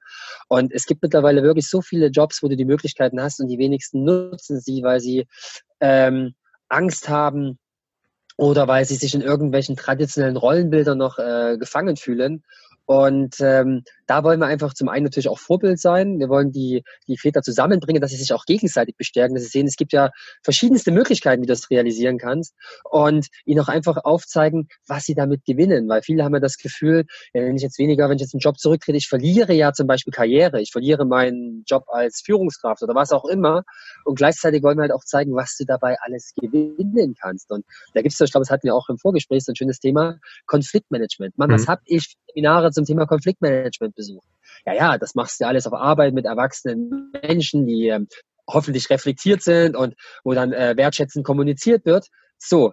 Und 0.49 0.73
es 0.73 0.85
gibt 0.85 1.03
mittlerweile 1.03 1.43
wirklich 1.43 1.71
so 1.71 1.81
viele 1.81 2.09
Jobs, 2.09 2.43
wo 2.43 2.49
du 2.49 2.57
die 2.57 2.67
Möglichkeiten 2.67 3.21
hast 3.21 3.41
und 3.41 3.49
die 3.49 3.59
wenigsten 3.59 4.05
nutzen 4.05 4.61
sie, 4.61 4.83
weil 4.83 5.01
sie 5.01 5.27
ähm, 5.81 6.35
Angst 6.69 7.09
haben, 7.09 7.59
oder 8.37 8.69
weil 8.69 8.87
sie 8.87 8.97
sich 8.97 9.15
in 9.15 9.21
irgendwelchen 9.21 9.77
traditionellen 9.77 10.39
Rollenbildern 10.39 10.97
noch 10.97 11.19
äh, 11.19 11.59
gefangen 11.59 11.97
fühlen. 11.97 12.43
Und 12.87 13.37
ähm, 13.41 13.85
da 14.11 14.25
wollen 14.25 14.41
wir 14.41 14.49
einfach 14.49 14.75
zum 14.75 14.89
einen 14.89 15.05
natürlich 15.05 15.29
auch 15.29 15.39
Vorbild 15.39 15.79
sein. 15.79 16.19
Wir 16.19 16.29
wollen 16.29 16.51
die, 16.51 16.83
die 17.07 17.17
Väter 17.17 17.43
zusammenbringen, 17.43 18.03
dass 18.03 18.11
sie 18.11 18.17
sich 18.17 18.33
auch 18.33 18.45
gegenseitig 18.45 18.97
bestärken, 18.97 19.37
dass 19.37 19.45
sie 19.45 19.51
sehen, 19.51 19.69
es 19.69 19.77
gibt 19.77 19.93
ja 19.93 20.11
verschiedenste 20.43 20.91
Möglichkeiten, 20.91 21.43
wie 21.43 21.47
du 21.47 21.53
das 21.53 21.71
realisieren 21.71 22.19
kannst. 22.19 22.57
Und 22.83 23.29
ihnen 23.45 23.61
auch 23.61 23.69
einfach 23.69 23.99
aufzeigen, 24.03 24.67
was 24.89 25.05
sie 25.05 25.15
damit 25.15 25.45
gewinnen. 25.45 25.89
Weil 25.89 26.03
viele 26.03 26.25
haben 26.25 26.35
ja 26.35 26.41
das 26.41 26.57
Gefühl, 26.57 27.05
wenn 27.33 27.55
ich 27.55 27.63
jetzt 27.63 27.79
weniger, 27.79 28.09
wenn 28.09 28.17
ich 28.17 28.23
jetzt 28.23 28.35
einen 28.35 28.41
Job 28.41 28.59
zurücktrete, 28.59 28.99
ich 28.99 29.07
verliere 29.07 29.53
ja 29.53 29.73
zum 29.73 29.87
Beispiel 29.87 30.13
Karriere, 30.13 30.61
ich 30.61 30.73
verliere 30.73 31.05
meinen 31.05 31.63
Job 31.69 31.85
als 31.87 32.21
Führungskraft 32.27 32.83
oder 32.83 32.97
was 32.97 33.13
auch 33.13 33.27
immer. 33.27 33.63
Und 34.05 34.17
gleichzeitig 34.17 34.65
wollen 34.65 34.77
wir 34.77 34.83
halt 34.83 34.93
auch 34.93 35.05
zeigen, 35.05 35.37
was 35.37 35.57
du 35.57 35.65
dabei 35.65 35.97
alles 36.01 36.33
gewinnen 36.35 37.15
kannst. 37.15 37.53
Und 37.53 37.65
da 37.95 38.03
gibt 38.03 38.13
es, 38.13 38.21
ich 38.21 38.33
glaube, 38.33 38.43
das 38.43 38.51
hatten 38.51 38.65
wir 38.65 38.75
auch 38.75 38.89
im 38.89 38.99
Vorgespräch, 38.99 39.45
so 39.45 39.53
ein 39.53 39.57
schönes 39.57 39.79
Thema, 39.79 40.19
Konfliktmanagement. 40.47 41.39
Mann, 41.39 41.51
mhm. 41.51 41.55
was 41.55 41.69
habe 41.69 41.83
ich 41.85 42.17
Seminare 42.27 42.73
zum 42.73 42.85
Thema 42.85 43.07
Konfliktmanagement 43.07 43.95
besucht. 44.01 44.27
Ja, 44.67 44.73
ja, 44.73 44.99
das 44.99 45.15
machst 45.15 45.41
du 45.41 45.47
alles 45.47 45.67
auf 45.67 45.75
Arbeit 45.75 46.15
mit 46.15 46.25
erwachsenen 46.25 47.13
Menschen, 47.23 47.67
die 47.67 47.89
ähm, 47.89 48.09
hoffentlich 48.49 48.89
reflektiert 48.91 49.43
sind 49.43 49.77
und 49.77 49.95
wo 50.25 50.33
dann 50.33 50.53
äh, 50.53 50.75
wertschätzend 50.77 51.25
kommuniziert 51.25 51.85
wird. 51.85 52.09
So, 52.39 52.73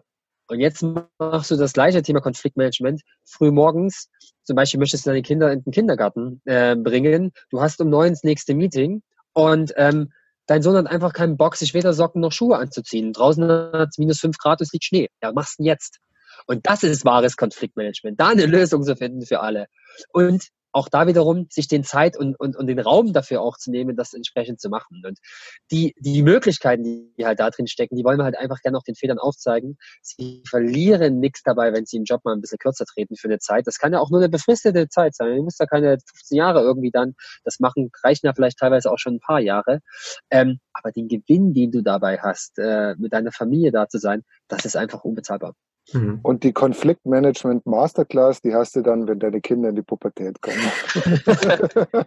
und 0.50 0.62
jetzt 0.62 0.82
machst 1.20 1.52
du 1.52 1.56
das 1.58 1.74
gleiche 1.74 2.02
Thema 2.02 2.22
Konfliktmanagement 2.22 3.02
früh 3.26 3.52
morgens. 3.52 4.10
Zum 4.44 4.56
Beispiel 4.56 4.80
möchtest 4.80 5.06
du 5.06 5.10
deine 5.10 5.22
Kinder 5.22 5.52
in 5.52 5.64
den 5.64 5.74
Kindergarten 5.74 6.42
äh, 6.46 6.76
bringen. 6.76 7.32
Du 7.50 7.62
hast 7.62 7.82
um 7.82 7.90
neun 7.90 8.12
das 8.12 8.24
nächste 8.24 8.56
Meeting 8.56 9.04
und 9.34 9.74
ähm, 9.76 10.12
dein 10.46 10.62
Sohn 10.62 10.78
hat 10.78 10.88
einfach 10.88 11.12
keinen 11.12 11.36
Bock, 11.36 11.58
sich 11.58 11.74
weder 11.74 11.94
Socken 11.94 12.22
noch 12.22 12.32
Schuhe 12.32 12.58
anzuziehen. 12.58 13.12
Draußen 13.12 13.44
hat 13.74 13.90
es 13.90 13.98
minus 13.98 14.20
fünf 14.20 14.38
Grad, 14.38 14.62
es 14.62 14.72
liegt 14.72 14.86
Schnee. 14.86 15.10
Ja, 15.22 15.34
machst 15.34 15.60
du 15.60 15.64
jetzt? 15.64 16.00
Und 16.46 16.66
das 16.66 16.84
ist 16.84 17.04
wahres 17.04 17.36
Konfliktmanagement, 17.36 18.20
da 18.20 18.30
eine 18.30 18.46
Lösung 18.46 18.84
zu 18.84 18.96
finden 18.96 19.26
für 19.26 19.42
alle. 19.42 19.68
Und 20.14 20.48
auch 20.78 20.90
da 20.90 21.08
wiederum 21.08 21.48
sich 21.50 21.68
den 21.68 21.84
Zeit 21.84 22.16
und, 22.16 22.40
und, 22.40 22.56
und 22.56 22.68
den 22.68 22.80
Raum 22.80 23.12
dafür 23.12 23.42
auch 23.42 23.58
zu 23.58 23.72
nehmen, 23.72 23.96
das 23.96 24.14
entsprechend 24.14 24.62
zu 24.62 24.70
machen. 24.70 25.02
Und 25.04 25.18
die, 25.72 25.96
die 25.98 26.22
Möglichkeiten, 26.22 27.14
die 27.18 27.26
halt 27.26 27.40
da 27.40 27.50
drin 27.50 27.68
stecken, 27.68 27.96
die 27.96 28.04
wollen 28.04 28.20
wir 28.20 28.26
halt 28.26 28.38
einfach 28.38 28.62
gerne 28.62 28.78
auch 28.78 28.84
den 28.84 28.96
Vätern 28.96 29.18
aufzeigen. 29.18 29.78
Sie 30.04 30.44
verlieren 30.48 31.20
nichts 31.20 31.42
dabei, 31.44 31.74
wenn 31.74 31.88
sie 31.88 31.98
im 31.98 32.04
Job 32.04 32.24
mal 32.24 32.34
ein 32.34 32.42
bisschen 32.42 32.60
kürzer 32.60 32.86
treten 32.86 33.16
für 33.16 33.28
eine 33.28 33.40
Zeit. 33.40 33.66
Das 33.66 33.80
kann 33.80 33.92
ja 33.92 34.00
auch 34.00 34.12
nur 34.12 34.20
eine 34.20 34.30
befristete 34.30 34.88
Zeit 34.88 35.16
sein. 35.16 35.36
Du 35.36 35.44
musst 35.44 35.60
da 35.60 35.66
keine 35.66 35.98
15 36.06 36.38
Jahre 36.38 36.62
irgendwie 36.62 36.92
dann 36.92 37.16
das 37.44 37.60
machen, 37.60 37.90
reichen 38.04 38.28
ja 38.28 38.34
vielleicht 38.34 38.60
teilweise 38.60 38.92
auch 38.92 39.00
schon 39.00 39.16
ein 39.16 39.20
paar 39.20 39.40
Jahre. 39.40 39.80
Ähm, 40.30 40.60
aber 40.74 40.92
den 40.92 41.08
Gewinn, 41.08 41.56
den 41.56 41.72
du 41.72 41.82
dabei 41.82 42.20
hast, 42.20 42.60
äh, 42.60 42.94
mit 43.00 43.14
deiner 43.14 43.32
Familie 43.32 43.72
da 43.72 43.88
zu 43.90 43.98
sein, 43.98 44.24
das 44.48 44.66
ist 44.66 44.78
einfach 44.78 45.04
unbezahlbar. 45.04 45.56
Mhm. 45.94 46.20
Und 46.22 46.44
die 46.44 46.52
Konfliktmanagement 46.52 47.66
Masterclass, 47.66 48.42
die 48.42 48.54
hast 48.54 48.76
du 48.76 48.82
dann, 48.82 49.08
wenn 49.08 49.20
deine 49.20 49.42
Kinder 49.42 49.70
in 49.70 49.76
die 49.76 49.82
Pubertät 49.82 50.42
kommen. 50.42 50.58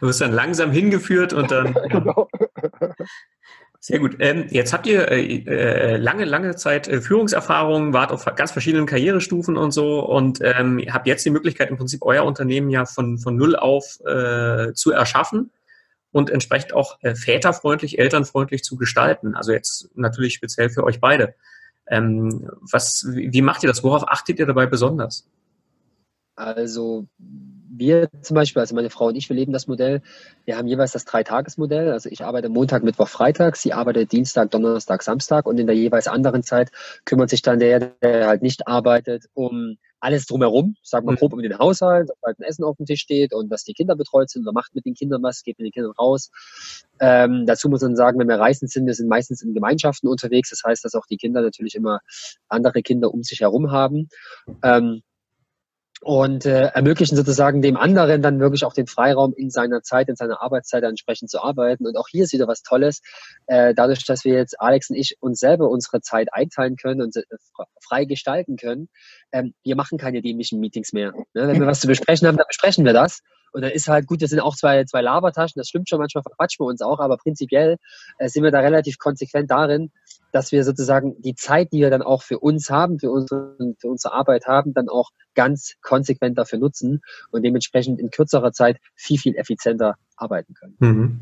du 0.00 0.06
wirst 0.06 0.20
dann 0.20 0.32
langsam 0.32 0.70
hingeführt 0.70 1.32
und 1.32 1.50
dann. 1.50 1.74
genau. 1.88 2.28
Sehr 3.80 3.98
gut. 3.98 4.16
Ähm, 4.20 4.46
jetzt 4.50 4.72
habt 4.72 4.86
ihr 4.86 5.10
äh, 5.10 5.38
äh, 5.38 5.96
lange, 5.96 6.24
lange 6.24 6.54
Zeit 6.54 6.86
äh, 6.86 7.00
Führungserfahrung, 7.00 7.92
wart 7.92 8.12
auf 8.12 8.24
ganz 8.36 8.52
verschiedenen 8.52 8.86
Karrierestufen 8.86 9.56
und 9.56 9.72
so 9.72 9.98
und 10.00 10.38
ähm, 10.40 10.80
habt 10.90 11.08
jetzt 11.08 11.24
die 11.24 11.30
Möglichkeit, 11.30 11.68
im 11.70 11.78
Prinzip 11.78 12.02
euer 12.02 12.24
Unternehmen 12.24 12.70
ja 12.70 12.84
von, 12.84 13.18
von 13.18 13.34
null 13.34 13.56
auf 13.56 13.98
äh, 14.06 14.72
zu 14.74 14.92
erschaffen 14.92 15.50
und 16.12 16.30
entsprechend 16.30 16.74
auch 16.74 16.98
äh, 17.02 17.16
väterfreundlich, 17.16 17.98
elternfreundlich 17.98 18.62
zu 18.62 18.76
gestalten. 18.76 19.34
Also 19.34 19.50
jetzt 19.50 19.88
natürlich 19.96 20.34
speziell 20.34 20.70
für 20.70 20.84
euch 20.84 21.00
beide. 21.00 21.34
Ähm, 21.88 22.48
was, 22.70 23.06
wie 23.08 23.42
macht 23.42 23.62
ihr 23.62 23.68
das? 23.68 23.82
Worauf 23.82 24.08
achtet 24.08 24.38
ihr 24.38 24.46
dabei 24.46 24.66
besonders? 24.66 25.28
Also 26.34 27.06
wir 27.74 28.08
zum 28.20 28.34
Beispiel, 28.34 28.60
also 28.60 28.74
meine 28.74 28.90
Frau 28.90 29.06
und 29.06 29.16
ich, 29.16 29.28
wir 29.28 29.36
leben 29.36 29.52
das 29.52 29.66
Modell. 29.66 30.02
Wir 30.44 30.56
haben 30.56 30.68
jeweils 30.68 30.92
das 30.92 31.04
Dreitagesmodell. 31.04 31.90
Also 31.90 32.08
ich 32.08 32.24
arbeite 32.24 32.48
Montag, 32.48 32.82
Mittwoch, 32.82 33.08
Freitag. 33.08 33.56
Sie 33.56 33.72
arbeitet 33.72 34.12
Dienstag, 34.12 34.50
Donnerstag, 34.50 35.02
Samstag. 35.02 35.46
Und 35.46 35.58
in 35.58 35.66
der 35.66 35.76
jeweils 35.76 36.06
anderen 36.06 36.42
Zeit 36.42 36.70
kümmert 37.04 37.30
sich 37.30 37.42
dann 37.42 37.58
der, 37.58 37.80
der 37.80 38.26
halt 38.26 38.42
nicht 38.42 38.68
arbeitet, 38.68 39.26
um 39.34 39.76
alles 40.02 40.26
drumherum, 40.26 40.74
sagen 40.82 41.06
wir 41.06 41.12
mhm. 41.12 41.16
grob 41.16 41.32
um 41.32 41.42
den 41.42 41.56
Haushalt, 41.56 42.10
dass 42.10 42.16
halt 42.24 42.40
ein 42.40 42.42
Essen 42.42 42.64
auf 42.64 42.76
dem 42.76 42.86
Tisch 42.86 43.00
steht 43.00 43.32
und 43.32 43.50
dass 43.50 43.62
die 43.62 43.72
Kinder 43.72 43.94
betreut 43.94 44.30
sind 44.30 44.42
oder 44.42 44.52
macht 44.52 44.74
mit 44.74 44.84
den 44.84 44.94
Kindern 44.94 45.22
was, 45.22 45.44
geht 45.44 45.60
mit 45.60 45.66
den 45.66 45.72
Kindern 45.72 45.92
raus. 45.92 46.30
Ähm, 46.98 47.46
dazu 47.46 47.68
muss 47.68 47.82
man 47.82 47.94
sagen, 47.94 48.18
wenn 48.18 48.28
wir 48.28 48.38
reisend 48.38 48.72
sind, 48.72 48.86
wir 48.86 48.94
sind 48.94 49.08
meistens 49.08 49.42
in 49.42 49.54
Gemeinschaften 49.54 50.08
unterwegs. 50.08 50.50
Das 50.50 50.62
heißt, 50.66 50.84
dass 50.84 50.96
auch 50.96 51.06
die 51.06 51.16
Kinder 51.16 51.40
natürlich 51.40 51.76
immer 51.76 52.00
andere 52.48 52.82
Kinder 52.82 53.14
um 53.14 53.22
sich 53.22 53.40
herum 53.40 53.70
haben. 53.70 54.08
Ähm, 54.64 55.02
und 56.04 56.46
äh, 56.46 56.66
ermöglichen 56.74 57.16
sozusagen 57.16 57.62
dem 57.62 57.76
anderen 57.76 58.22
dann 58.22 58.40
wirklich 58.40 58.64
auch 58.64 58.74
den 58.74 58.88
Freiraum 58.88 59.34
in 59.34 59.50
seiner 59.50 59.82
Zeit, 59.82 60.08
in 60.08 60.16
seiner 60.16 60.42
Arbeitszeit 60.42 60.82
entsprechend 60.82 61.30
zu 61.30 61.40
arbeiten. 61.40 61.86
Und 61.86 61.96
auch 61.96 62.08
hier 62.08 62.24
ist 62.24 62.32
wieder 62.32 62.48
was 62.48 62.62
Tolles, 62.62 63.02
äh, 63.46 63.72
dadurch, 63.72 64.04
dass 64.04 64.24
wir 64.24 64.34
jetzt 64.34 64.60
Alex 64.60 64.90
und 64.90 64.96
ich 64.96 65.16
uns 65.20 65.38
selber 65.38 65.70
unsere 65.70 66.00
Zeit 66.00 66.34
einteilen 66.34 66.74
können 66.74 67.02
und 67.02 67.16
äh, 67.16 67.22
frei 67.80 68.04
gestalten 68.04 68.56
können. 68.56 68.88
Ähm, 69.30 69.54
wir 69.62 69.76
machen 69.76 69.96
keine 69.96 70.22
dämlichen 70.22 70.58
Meetings 70.58 70.92
mehr. 70.92 71.12
Ne? 71.34 71.46
Wenn 71.46 71.60
wir 71.60 71.68
was 71.68 71.80
zu 71.80 71.86
besprechen 71.86 72.26
haben, 72.26 72.36
dann 72.36 72.48
besprechen 72.48 72.84
wir 72.84 72.92
das. 72.92 73.20
Und 73.52 73.62
dann 73.62 73.70
ist 73.70 73.86
halt 73.86 74.06
gut, 74.06 74.22
das 74.22 74.30
sind 74.30 74.40
auch 74.40 74.56
zwei, 74.56 74.84
zwei 74.84 75.02
Labertaschen, 75.02 75.60
das 75.60 75.68
stimmt 75.68 75.88
schon, 75.88 75.98
manchmal 75.98 76.22
verquatschen 76.22 76.64
wir 76.64 76.68
uns 76.68 76.80
auch, 76.80 77.00
aber 77.00 77.18
prinzipiell 77.18 77.76
äh, 78.18 78.28
sind 78.28 78.42
wir 78.42 78.50
da 78.50 78.60
relativ 78.60 78.98
konsequent 78.98 79.50
darin, 79.50 79.92
dass 80.32 80.50
wir 80.50 80.64
sozusagen 80.64 81.20
die 81.22 81.34
Zeit, 81.34 81.72
die 81.72 81.80
wir 81.80 81.90
dann 81.90 82.02
auch 82.02 82.22
für 82.22 82.38
uns 82.38 82.70
haben, 82.70 82.98
für 82.98 83.10
unsere, 83.10 83.56
für 83.78 83.88
unsere 83.88 84.14
Arbeit 84.14 84.46
haben, 84.46 84.74
dann 84.74 84.88
auch 84.88 85.10
ganz 85.34 85.74
konsequent 85.82 86.38
dafür 86.38 86.58
nutzen 86.58 87.00
und 87.30 87.44
dementsprechend 87.44 88.00
in 88.00 88.10
kürzerer 88.10 88.52
Zeit 88.52 88.78
viel, 88.94 89.18
viel 89.18 89.36
effizienter 89.36 89.94
arbeiten 90.16 90.54
können. 90.54 90.76
Mhm. 90.78 91.20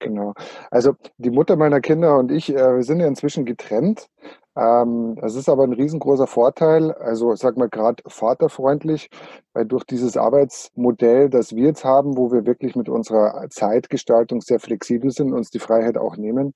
Genau. 0.00 0.34
Also 0.70 0.94
die 1.16 1.30
Mutter 1.30 1.56
meiner 1.56 1.80
Kinder 1.80 2.18
und 2.18 2.30
ich, 2.30 2.50
äh, 2.50 2.76
wir 2.76 2.84
sind 2.84 3.00
ja 3.00 3.08
inzwischen 3.08 3.44
getrennt. 3.44 4.08
Ähm, 4.56 5.16
das 5.20 5.34
ist 5.34 5.48
aber 5.48 5.64
ein 5.64 5.72
riesengroßer 5.72 6.26
Vorteil. 6.26 6.92
Also 6.92 7.34
sag 7.34 7.56
mal 7.56 7.68
gerade 7.68 8.02
vaterfreundlich, 8.06 9.08
weil 9.54 9.66
durch 9.66 9.84
dieses 9.84 10.16
Arbeitsmodell, 10.16 11.30
das 11.30 11.54
wir 11.54 11.66
jetzt 11.66 11.84
haben, 11.84 12.16
wo 12.16 12.30
wir 12.30 12.46
wirklich 12.46 12.76
mit 12.76 12.88
unserer 12.88 13.48
Zeitgestaltung 13.50 14.40
sehr 14.40 14.60
flexibel 14.60 15.10
sind, 15.10 15.32
uns 15.32 15.50
die 15.50 15.58
Freiheit 15.58 15.96
auch 15.96 16.16
nehmen, 16.16 16.54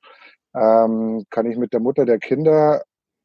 ähm, 0.54 1.24
kann 1.30 1.46
ich 1.46 1.56
mit 1.56 1.72
der 1.72 1.80
Mutter 1.80 2.04
der 2.04 2.18
Kinder 2.18 2.82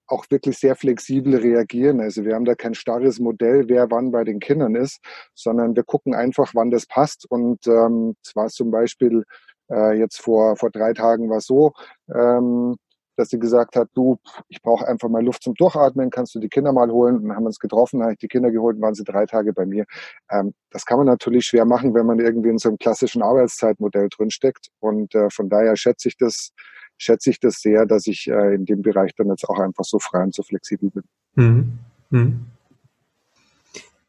auch 0.07 0.25
wirklich 0.29 0.57
sehr 0.57 0.75
flexibel 0.75 1.35
reagieren. 1.35 1.99
Also 1.99 2.23
wir 2.23 2.35
haben 2.35 2.45
da 2.45 2.55
kein 2.55 2.73
starres 2.73 3.19
Modell, 3.19 3.67
wer 3.67 3.91
wann 3.91 4.11
bei 4.11 4.23
den 4.23 4.39
Kindern 4.39 4.75
ist, 4.75 4.99
sondern 5.35 5.75
wir 5.75 5.83
gucken 5.83 6.15
einfach, 6.15 6.51
wann 6.55 6.71
das 6.71 6.85
passt. 6.85 7.29
Und 7.29 7.67
ähm, 7.67 8.15
zwar 8.23 8.47
zum 8.47 8.71
Beispiel 8.71 9.23
äh, 9.69 9.97
jetzt 9.97 10.21
vor, 10.21 10.55
vor 10.55 10.71
drei 10.71 10.93
Tagen 10.93 11.29
war 11.29 11.37
es 11.37 11.45
so, 11.45 11.73
ähm, 12.13 12.77
dass 13.17 13.29
sie 13.29 13.39
gesagt 13.39 13.75
hat, 13.75 13.89
du, 13.95 14.17
ich 14.47 14.61
brauche 14.61 14.87
einfach 14.87 15.09
mal 15.09 15.25
Luft 15.25 15.43
zum 15.43 15.55
Durchatmen, 15.55 16.11
kannst 16.11 16.35
du 16.35 16.39
die 16.39 16.49
Kinder 16.49 16.71
mal 16.71 16.91
holen? 16.91 17.17
Und 17.17 17.23
dann 17.23 17.35
haben 17.35 17.43
wir 17.43 17.47
uns 17.47 17.59
getroffen, 17.59 18.01
habe 18.03 18.13
ich 18.13 18.19
die 18.19 18.27
Kinder 18.27 18.51
geholt 18.51 18.75
und 18.77 18.83
waren 18.83 18.93
sie 18.93 19.03
drei 19.03 19.25
Tage 19.25 19.53
bei 19.53 19.65
mir. 19.65 19.85
Ähm, 20.31 20.53
das 20.71 20.85
kann 20.85 20.97
man 20.97 21.07
natürlich 21.07 21.45
schwer 21.47 21.65
machen, 21.65 21.93
wenn 21.95 22.05
man 22.05 22.19
irgendwie 22.19 22.49
in 22.49 22.59
so 22.59 22.69
einem 22.69 22.77
klassischen 22.77 23.23
Arbeitszeitmodell 23.23 24.09
drinsteckt. 24.09 24.67
Und 24.79 25.15
äh, 25.15 25.29
von 25.31 25.49
daher 25.49 25.75
schätze 25.75 26.07
ich 26.07 26.17
das 26.17 26.51
schätze 26.97 27.29
ich 27.29 27.39
das 27.39 27.61
sehr, 27.61 27.85
dass 27.85 28.07
ich 28.07 28.27
äh, 28.27 28.55
in 28.55 28.65
dem 28.65 28.81
Bereich 28.81 29.13
dann 29.15 29.27
jetzt 29.27 29.47
auch 29.47 29.59
einfach 29.59 29.83
so 29.83 29.99
frei 29.99 30.23
und 30.23 30.33
so 30.33 30.43
flexibel 30.43 30.89
bin. 30.89 31.03
Mhm. 31.35 31.79
Mhm. 32.09 32.45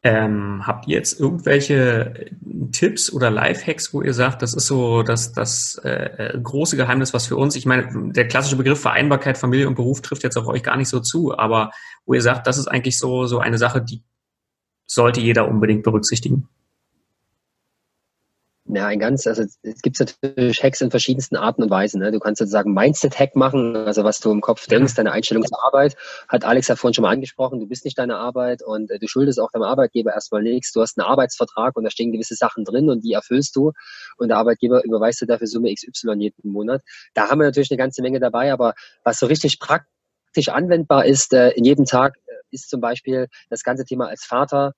Ähm, 0.01 0.65
habt 0.65 0.87
ihr 0.87 0.95
jetzt 0.95 1.19
irgendwelche 1.19 2.31
Tipps 2.71 3.11
oder 3.11 3.29
Lifehacks, 3.29 3.93
wo 3.93 4.01
ihr 4.01 4.13
sagt, 4.13 4.41
das 4.41 4.53
ist 4.53 4.67
so 4.67 5.03
das, 5.03 5.33
das 5.33 5.75
äh, 5.83 6.39
große 6.41 6.77
Geheimnis, 6.77 7.13
was 7.13 7.27
für 7.27 7.35
uns, 7.35 7.57
ich 7.57 7.65
meine, 7.65 8.13
der 8.13 8.27
klassische 8.29 8.55
Begriff 8.55 8.79
Vereinbarkeit, 8.79 9.37
Familie 9.37 9.67
und 9.67 9.75
Beruf 9.75 10.01
trifft 10.01 10.23
jetzt 10.23 10.37
auf 10.37 10.47
euch 10.47 10.63
gar 10.63 10.77
nicht 10.77 10.87
so 10.87 11.01
zu, 11.01 11.37
aber 11.37 11.71
wo 12.05 12.13
ihr 12.13 12.21
sagt, 12.21 12.47
das 12.47 12.57
ist 12.57 12.67
eigentlich 12.67 12.97
so, 12.97 13.25
so 13.25 13.39
eine 13.39 13.57
Sache, 13.57 13.81
die 13.81 14.01
sollte 14.85 15.19
jeder 15.19 15.49
unbedingt 15.49 15.83
berücksichtigen? 15.83 16.47
Ja, 18.71 18.85
ein 18.85 18.99
ganz, 18.99 19.25
also 19.25 19.43
es 19.63 19.81
gibt 19.81 19.99
natürlich 19.99 20.61
Hacks 20.61 20.79
in 20.81 20.91
verschiedensten 20.91 21.35
Arten 21.35 21.63
und 21.63 21.71
Weisen. 21.71 22.01
Ne? 22.01 22.11
Du 22.11 22.19
kannst 22.19 22.37
sozusagen 22.37 22.71
Mindset-Hack 22.71 23.35
machen, 23.35 23.75
also 23.75 24.03
was 24.03 24.19
du 24.19 24.29
im 24.29 24.41
Kopf 24.41 24.67
denkst, 24.67 24.93
deine 24.93 25.11
Einstellung 25.11 25.43
zur 25.43 25.65
Arbeit, 25.65 25.97
hat 26.27 26.45
Alex 26.45 26.67
ja 26.67 26.75
vorhin 26.75 26.93
schon 26.93 27.01
mal 27.01 27.09
angesprochen, 27.09 27.59
du 27.59 27.65
bist 27.65 27.83
nicht 27.83 27.97
deine 27.97 28.17
Arbeit 28.17 28.61
und 28.61 28.91
äh, 28.91 28.99
du 28.99 29.07
schuldest 29.07 29.39
auch 29.39 29.49
deinem 29.51 29.63
Arbeitgeber 29.63 30.13
erstmal 30.13 30.43
nichts. 30.43 30.71
Du 30.71 30.81
hast 30.81 30.99
einen 30.99 31.07
Arbeitsvertrag 31.07 31.77
und 31.77 31.83
da 31.83 31.89
stehen 31.89 32.11
gewisse 32.11 32.35
Sachen 32.35 32.63
drin 32.63 32.91
und 32.91 33.03
die 33.03 33.13
erfüllst 33.13 33.55
du 33.55 33.71
und 34.17 34.27
der 34.27 34.37
Arbeitgeber 34.37 34.83
überweist 34.83 35.19
dir 35.21 35.25
dafür 35.25 35.47
Summe 35.47 35.73
XY 35.73 36.13
jeden 36.19 36.51
Monat. 36.51 36.83
Da 37.15 37.27
haben 37.27 37.39
wir 37.39 37.45
natürlich 37.45 37.71
eine 37.71 37.79
ganze 37.79 38.03
Menge 38.03 38.19
dabei, 38.19 38.53
aber 38.53 38.75
was 39.03 39.17
so 39.17 39.25
richtig 39.25 39.59
praktisch 39.59 40.49
anwendbar 40.49 41.05
ist, 41.05 41.33
äh, 41.33 41.49
in 41.51 41.65
jedem 41.65 41.85
Tag 41.85 42.17
äh, 42.27 42.33
ist 42.51 42.69
zum 42.69 42.81
Beispiel 42.81 43.29
das 43.49 43.63
ganze 43.63 43.83
Thema 43.83 44.09
als 44.09 44.25
Vater 44.25 44.73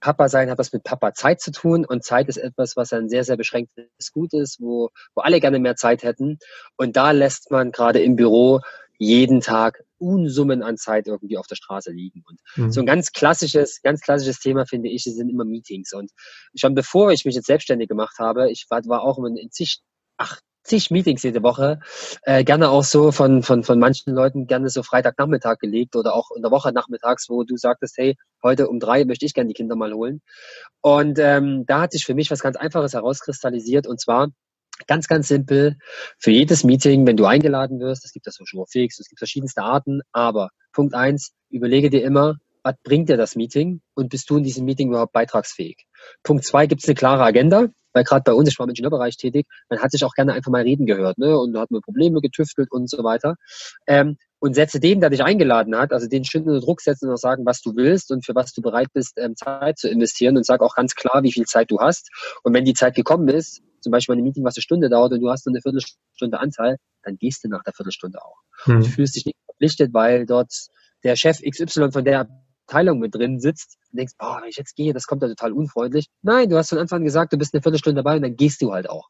Papa 0.00 0.28
sein 0.28 0.50
hat 0.50 0.58
was 0.58 0.72
mit 0.72 0.84
Papa 0.84 1.12
Zeit 1.14 1.40
zu 1.40 1.50
tun 1.50 1.84
und 1.84 2.04
Zeit 2.04 2.28
ist 2.28 2.36
etwas, 2.36 2.76
was 2.76 2.92
ein 2.92 3.08
sehr, 3.08 3.24
sehr 3.24 3.36
beschränktes 3.36 4.12
Gut 4.12 4.32
ist, 4.32 4.60
wo, 4.60 4.90
wo 5.14 5.22
alle 5.22 5.40
gerne 5.40 5.58
mehr 5.58 5.76
Zeit 5.76 6.02
hätten. 6.02 6.38
Und 6.76 6.96
da 6.96 7.10
lässt 7.10 7.50
man 7.50 7.72
gerade 7.72 8.00
im 8.00 8.16
Büro 8.16 8.60
jeden 8.98 9.40
Tag 9.40 9.82
Unsummen 9.98 10.62
an 10.62 10.76
Zeit 10.76 11.06
irgendwie 11.06 11.38
auf 11.38 11.46
der 11.46 11.56
Straße 11.56 11.90
liegen. 11.90 12.22
Und 12.28 12.40
mhm. 12.56 12.72
so 12.72 12.80
ein 12.80 12.86
ganz 12.86 13.12
klassisches, 13.12 13.80
ganz 13.82 14.00
klassisches 14.00 14.38
Thema 14.38 14.66
finde 14.66 14.88
ich, 14.88 15.04
sind 15.04 15.28
immer 15.28 15.44
Meetings. 15.44 15.92
Und 15.92 16.12
schon 16.54 16.74
bevor 16.74 17.10
ich 17.10 17.24
mich 17.24 17.34
jetzt 17.34 17.46
selbstständig 17.46 17.88
gemacht 17.88 18.18
habe, 18.18 18.50
ich 18.50 18.66
war, 18.70 18.84
war 18.86 19.02
auch 19.02 19.18
in 19.24 19.50
zig, 19.50 19.80
ach, 20.16 20.40
zig 20.68 20.90
Meetings 20.90 21.22
jede 21.22 21.42
Woche, 21.42 21.80
äh, 22.22 22.44
gerne 22.44 22.70
auch 22.70 22.84
so 22.84 23.12
von, 23.12 23.42
von, 23.42 23.64
von 23.64 23.78
manchen 23.78 24.14
Leuten 24.14 24.46
gerne 24.46 24.68
so 24.68 24.82
Freitagnachmittag 24.82 25.58
gelegt 25.58 25.96
oder 25.96 26.14
auch 26.14 26.30
in 26.36 26.42
der 26.42 26.50
Woche 26.50 26.72
nachmittags, 26.72 27.28
wo 27.28 27.42
du 27.44 27.56
sagtest, 27.56 27.96
hey, 27.98 28.16
heute 28.42 28.68
um 28.68 28.78
drei 28.78 29.04
möchte 29.04 29.26
ich 29.26 29.34
gerne 29.34 29.48
die 29.48 29.54
Kinder 29.54 29.76
mal 29.76 29.92
holen. 29.92 30.20
Und 30.80 31.18
ähm, 31.18 31.64
da 31.66 31.82
hat 31.82 31.92
sich 31.92 32.04
für 32.04 32.14
mich 32.14 32.30
was 32.30 32.40
ganz 32.40 32.56
Einfaches 32.56 32.94
herauskristallisiert 32.94 33.86
und 33.86 34.00
zwar 34.00 34.28
Ganz, 34.86 35.08
ganz 35.08 35.26
simpel. 35.26 35.76
Für 36.18 36.30
jedes 36.30 36.62
Meeting, 36.62 37.06
wenn 37.06 37.16
du 37.16 37.24
eingeladen 37.24 37.80
wirst, 37.80 38.04
es 38.04 38.12
gibt 38.12 38.26
das 38.26 38.36
Social 38.36 38.64
Fix, 38.68 39.00
es 39.00 39.08
gibt 39.08 39.18
verschiedenste 39.18 39.62
Arten, 39.62 40.02
aber 40.12 40.50
Punkt 40.72 40.94
eins, 40.94 41.32
überlege 41.50 41.90
dir 41.90 42.04
immer, 42.04 42.36
was 42.62 42.74
bringt 42.84 43.08
dir 43.08 43.16
das 43.16 43.34
Meeting 43.34 43.80
und 43.94 44.08
bist 44.10 44.30
du 44.30 44.36
in 44.36 44.44
diesem 44.44 44.64
Meeting 44.64 44.88
überhaupt 44.88 45.12
beitragsfähig? 45.12 45.86
Punkt 46.22 46.44
zwei, 46.44 46.66
gibt 46.66 46.82
es 46.82 46.88
eine 46.88 46.94
klare 46.94 47.24
Agenda? 47.24 47.68
Weil 47.98 48.04
gerade 48.04 48.22
bei 48.22 48.32
uns, 48.32 48.48
ich 48.48 48.58
war 48.58 48.64
im 48.64 48.70
Ingenieurbereich 48.70 49.16
tätig, 49.16 49.46
man 49.68 49.80
hat 49.80 49.90
sich 49.90 50.04
auch 50.04 50.14
gerne 50.14 50.32
einfach 50.32 50.52
mal 50.52 50.62
reden 50.62 50.86
gehört, 50.86 51.18
ne? 51.18 51.36
Und 51.36 51.52
da 51.52 51.62
hat 51.62 51.72
man 51.72 51.82
Probleme 51.82 52.20
getüftelt 52.20 52.70
und 52.70 52.88
so 52.88 53.02
weiter. 53.02 53.34
Ähm, 53.88 54.16
und 54.38 54.54
setze 54.54 54.78
dem, 54.78 55.00
der 55.00 55.10
dich 55.10 55.24
eingeladen 55.24 55.76
hat, 55.76 55.92
also 55.92 56.06
den 56.06 56.24
schön 56.24 56.44
unter 56.44 56.60
Druck 56.60 56.80
setzen 56.80 57.08
und 57.08 57.14
auch 57.14 57.18
sagen, 57.18 57.44
was 57.44 57.60
du 57.60 57.74
willst 57.74 58.12
und 58.12 58.24
für 58.24 58.36
was 58.36 58.52
du 58.52 58.62
bereit 58.62 58.86
bist, 58.92 59.14
ähm, 59.16 59.34
Zeit 59.34 59.78
zu 59.78 59.88
investieren 59.88 60.36
und 60.36 60.46
sag 60.46 60.60
auch 60.60 60.76
ganz 60.76 60.94
klar, 60.94 61.24
wie 61.24 61.32
viel 61.32 61.44
Zeit 61.44 61.72
du 61.72 61.80
hast. 61.80 62.08
Und 62.44 62.54
wenn 62.54 62.64
die 62.64 62.74
Zeit 62.74 62.94
gekommen 62.94 63.26
ist, 63.26 63.62
zum 63.80 63.90
Beispiel 63.90 64.14
ein 64.14 64.22
Meeting, 64.22 64.44
was 64.44 64.56
eine 64.56 64.62
Stunde 64.62 64.88
dauert 64.88 65.12
und 65.12 65.20
du 65.20 65.28
hast 65.28 65.44
nur 65.44 65.54
eine 65.54 65.60
Viertelstunde 65.60 66.38
Anteil, 66.38 66.76
dann 67.02 67.16
gehst 67.16 67.42
du 67.42 67.48
nach 67.48 67.64
der 67.64 67.72
Viertelstunde 67.72 68.22
auch. 68.22 68.36
Mhm. 68.66 68.76
Und 68.76 68.86
du 68.86 68.90
fühlst 68.90 69.16
dich 69.16 69.26
nicht 69.26 69.38
verpflichtet, 69.44 69.92
weil 69.92 70.24
dort 70.24 70.52
der 71.02 71.16
Chef 71.16 71.40
XY 71.42 71.90
von 71.90 72.04
der 72.04 72.28
Abteilung 72.68 72.98
mit 72.98 73.14
drin 73.14 73.40
sitzt 73.40 73.78
und 73.90 73.98
denkst, 73.98 74.12
oh, 74.18 74.36
wenn 74.40 74.48
ich 74.48 74.56
jetzt 74.56 74.76
gehe, 74.76 74.92
das 74.92 75.06
kommt 75.06 75.22
ja 75.22 75.28
total 75.28 75.52
unfreundlich. 75.52 76.08
Nein, 76.22 76.50
du 76.50 76.56
hast 76.56 76.68
von 76.68 76.78
Anfang 76.78 76.98
an 76.98 77.04
gesagt, 77.04 77.32
du 77.32 77.38
bist 77.38 77.54
eine 77.54 77.62
Viertelstunde 77.62 78.02
dabei 78.02 78.16
und 78.16 78.22
dann 78.22 78.36
gehst 78.36 78.60
du 78.60 78.72
halt 78.72 78.90
auch. 78.90 79.08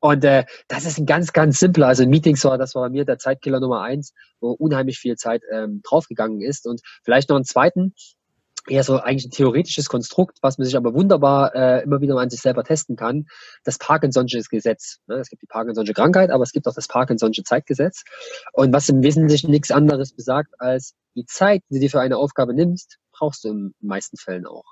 Und 0.00 0.24
äh, 0.24 0.44
das 0.68 0.84
ist 0.84 0.98
ein 0.98 1.06
ganz, 1.06 1.32
ganz 1.32 1.58
simpler, 1.58 1.86
also 1.86 2.06
Meetings 2.06 2.44
war, 2.44 2.58
das 2.58 2.74
war 2.74 2.82
bei 2.82 2.90
mir 2.90 3.04
der 3.04 3.18
Zeitkiller 3.18 3.60
Nummer 3.60 3.82
eins, 3.82 4.12
wo 4.40 4.50
unheimlich 4.50 4.98
viel 4.98 5.16
Zeit 5.16 5.42
ähm, 5.52 5.82
draufgegangen 5.84 6.40
ist. 6.40 6.66
Und 6.66 6.80
vielleicht 7.04 7.28
noch 7.28 7.36
einen 7.36 7.44
zweiten, 7.44 7.94
eher 8.68 8.84
so 8.84 8.98
eigentlich 8.98 9.26
ein 9.26 9.30
theoretisches 9.30 9.88
Konstrukt, 9.88 10.38
was 10.42 10.58
man 10.58 10.66
sich 10.66 10.76
aber 10.76 10.94
wunderbar 10.94 11.54
äh, 11.54 11.82
immer 11.82 12.00
wieder 12.00 12.14
mal 12.14 12.22
an 12.22 12.30
sich 12.30 12.40
selber 12.40 12.64
testen 12.64 12.96
kann. 12.96 13.26
Das 13.64 13.78
Parkinson'sche 13.78 14.42
Gesetz. 14.48 14.98
Ne? 15.06 15.16
Es 15.16 15.28
gibt 15.28 15.42
die 15.42 15.46
Parkinson'sche 15.46 15.94
Krankheit, 15.94 16.30
aber 16.30 16.42
es 16.42 16.52
gibt 16.52 16.66
auch 16.66 16.74
das 16.74 16.88
Parkinson'sche 16.88 17.44
Zeitgesetz. 17.44 18.04
Und 18.52 18.72
was 18.72 18.88
im 18.88 19.02
Wesentlichen 19.02 19.50
nichts 19.50 19.70
anderes 19.70 20.14
besagt, 20.14 20.54
als 20.58 20.94
die 21.14 21.26
Zeit, 21.26 21.62
die 21.70 21.74
du 21.74 21.80
dir 21.80 21.90
für 21.90 22.00
eine 22.00 22.16
Aufgabe 22.16 22.54
nimmst, 22.54 22.98
brauchst 23.12 23.44
du 23.44 23.48
in 23.48 23.74
den 23.80 23.88
meisten 23.88 24.16
Fällen 24.16 24.46
auch. 24.46 24.64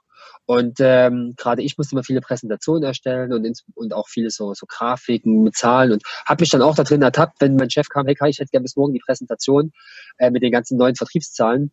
Und 0.47 0.77
ähm, 0.81 1.35
gerade 1.37 1.63
ich 1.63 1.77
musste 1.77 1.95
immer 1.95 2.05
viele 2.05 2.21
Präsentationen 2.21 2.83
erstellen 2.83 3.33
und, 3.33 3.45
ins, 3.45 3.65
und 3.75 3.93
auch 3.93 4.09
viele 4.09 4.31
so, 4.31 4.55
so 4.55 4.67
Grafiken 4.67 5.43
mit 5.43 5.55
Zahlen 5.55 5.93
und 5.93 6.03
habe 6.27 6.43
mich 6.43 6.51
dann 6.51 6.63
auch 6.63 6.75
da 6.75 6.85
drin 6.85 7.03
ertappt, 7.03 7.41
wenn 7.41 7.57
mein 7.57 7.71
Chef 7.71 7.89
kam, 7.89 8.07
hey 8.07 8.15
Kai, 8.15 8.29
ich 8.29 8.39
hätte 8.39 8.51
gerne 8.51 8.63
bis 8.63 8.77
morgen 8.77 8.93
die 8.93 9.03
Präsentation 9.05 9.73
äh, 10.19 10.31
mit 10.31 10.43
den 10.43 10.53
ganzen 10.53 10.79
neuen 10.79 10.97
Vertriebszahlen 10.97 11.73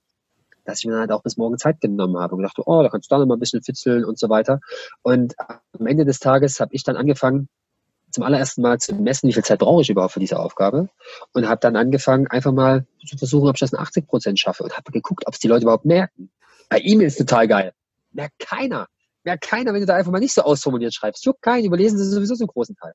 dass 0.72 0.80
ich 0.80 0.86
mir 0.86 0.98
halt 0.98 1.12
auch 1.12 1.22
bis 1.22 1.38
morgen 1.38 1.58
Zeit 1.58 1.82
genommen 1.82 2.18
habe 2.18 2.36
und 2.36 2.44
dachte, 2.44 2.64
oh, 2.66 2.82
da 2.82 2.90
kannst 2.90 3.12
du 3.12 3.16
da 3.16 3.20
noch 3.20 3.28
mal 3.28 3.36
ein 3.36 3.40
bisschen 3.40 3.62
fitzeln 3.62 4.06
und 4.06 4.18
so 4.18 4.30
weiter. 4.30 4.60
Und 5.02 5.36
am 5.78 5.86
Ende 5.86 6.06
des 6.06 6.20
Tages 6.20 6.60
habe 6.60 6.74
ich 6.74 6.84
dann 6.84 6.96
angefangen, 6.96 7.50
zum 8.12 8.24
allerersten 8.24 8.62
Mal 8.62 8.78
zu 8.80 8.94
messen, 8.96 9.30
wie 9.30 9.34
viel 9.34 9.44
Zeit 9.44 9.60
brauche 9.60 9.82
ich 9.82 9.90
überhaupt 9.90 10.14
für 10.14 10.20
diese 10.20 10.40
Aufgabe 10.40 10.90
und 11.34 11.48
habe 11.48 11.60
dann 11.62 11.76
angefangen, 11.76 12.28
einfach 12.28 12.52
mal 12.52 12.86
zu 13.06 13.18
versuchen, 13.18 13.48
ob 13.48 13.56
ich 13.56 13.62
das 13.62 13.74
in 13.74 13.80
80 13.80 14.08
Prozent 14.08 14.40
schaffe 14.40 14.64
und 14.64 14.76
habe 14.76 14.92
geguckt, 14.92 15.24
ob 15.28 15.34
es 15.34 15.40
die 15.40 15.48
Leute 15.48 15.64
überhaupt 15.64 15.86
merken. 15.86 16.30
Bei 16.70 16.80
E-Mails 16.82 17.16
total 17.16 17.48
geil. 17.48 17.74
Merkt 18.12 18.40
keiner. 18.40 18.88
Merkt 19.24 19.44
keiner, 19.44 19.74
wenn 19.74 19.82
du 19.82 19.86
da 19.86 19.96
einfach 19.96 20.12
mal 20.12 20.20
nicht 20.20 20.34
so 20.34 20.42
ausformuliert 20.42 20.94
schreibst. 20.94 21.26
Juckt 21.26 21.42
keinen, 21.42 21.66
überlesen 21.66 21.98
sie 21.98 22.06
sowieso 22.06 22.36
so 22.36 22.44
einen 22.44 22.50
großen 22.50 22.76
Teil. 22.76 22.94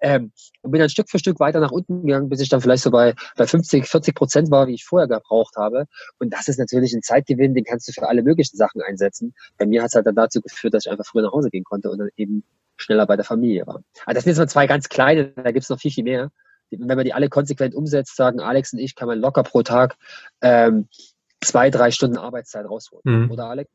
Ähm, 0.00 0.32
und 0.62 0.70
bin 0.70 0.80
dann 0.80 0.88
Stück 0.88 1.10
für 1.10 1.18
Stück 1.18 1.40
weiter 1.40 1.60
nach 1.60 1.70
unten 1.70 2.02
gegangen, 2.06 2.28
bis 2.28 2.40
ich 2.40 2.48
dann 2.48 2.60
vielleicht 2.60 2.82
so 2.82 2.90
bei, 2.90 3.14
bei 3.36 3.46
50, 3.46 3.86
40 3.86 4.14
Prozent 4.14 4.50
war, 4.50 4.66
wie 4.66 4.74
ich 4.74 4.84
vorher 4.84 5.08
gebraucht 5.08 5.56
habe. 5.56 5.86
Und 6.18 6.32
das 6.32 6.48
ist 6.48 6.58
natürlich 6.58 6.92
ein 6.94 7.02
Zeitgewinn, 7.02 7.54
den 7.54 7.64
kannst 7.64 7.88
du 7.88 7.92
für 7.92 8.08
alle 8.08 8.22
möglichen 8.22 8.56
Sachen 8.56 8.82
einsetzen. 8.82 9.34
Bei 9.58 9.66
mir 9.66 9.82
hat 9.82 9.88
es 9.88 9.94
halt 9.94 10.06
dann 10.06 10.14
dazu 10.14 10.40
geführt, 10.40 10.74
dass 10.74 10.86
ich 10.86 10.92
einfach 10.92 11.06
früher 11.06 11.22
nach 11.22 11.32
Hause 11.32 11.50
gehen 11.50 11.64
konnte 11.64 11.90
und 11.90 11.98
dann 11.98 12.10
eben 12.16 12.44
schneller 12.76 13.06
bei 13.06 13.16
der 13.16 13.24
Familie 13.24 13.66
war. 13.66 13.82
Also 14.06 14.16
das 14.16 14.24
sind 14.24 14.32
jetzt 14.32 14.38
mal 14.38 14.48
zwei 14.48 14.66
ganz 14.66 14.88
kleine, 14.88 15.28
da 15.28 15.52
gibt 15.52 15.64
es 15.64 15.70
noch 15.70 15.78
viel, 15.78 15.92
viel 15.92 16.04
mehr. 16.04 16.30
Wenn 16.70 16.96
man 16.96 17.04
die 17.04 17.12
alle 17.12 17.28
konsequent 17.28 17.74
umsetzt, 17.74 18.16
sagen 18.16 18.40
Alex 18.40 18.72
und 18.72 18.80
ich, 18.80 18.94
kann 18.94 19.06
man 19.06 19.20
locker 19.20 19.42
pro 19.42 19.62
Tag 19.62 19.96
ähm, 20.40 20.88
zwei, 21.40 21.70
drei 21.70 21.90
Stunden 21.90 22.16
Arbeitszeit 22.16 22.66
rausholen. 22.66 23.02
Mhm. 23.04 23.30
Oder 23.30 23.46
Alex? 23.46 23.70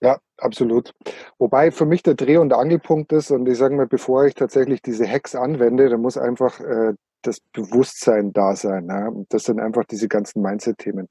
Ja, 0.00 0.18
absolut. 0.36 0.92
Wobei 1.38 1.70
für 1.70 1.86
mich 1.86 2.02
der 2.02 2.14
Dreh- 2.14 2.36
und 2.36 2.52
Angelpunkt 2.52 3.12
ist, 3.12 3.30
und 3.30 3.48
ich 3.48 3.56
sage 3.56 3.74
mal, 3.74 3.86
bevor 3.86 4.26
ich 4.26 4.34
tatsächlich 4.34 4.82
diese 4.82 5.08
Hacks 5.08 5.34
anwende, 5.34 5.88
da 5.88 5.96
muss 5.96 6.18
einfach 6.18 6.60
äh, 6.60 6.92
das 7.22 7.40
Bewusstsein 7.40 8.32
da 8.32 8.54
sein. 8.54 8.86
Ja? 8.88 9.08
Und 9.08 9.32
das 9.32 9.44
sind 9.44 9.58
einfach 9.58 9.84
diese 9.84 10.08
ganzen 10.08 10.42
Mindset-Themen. 10.42 11.08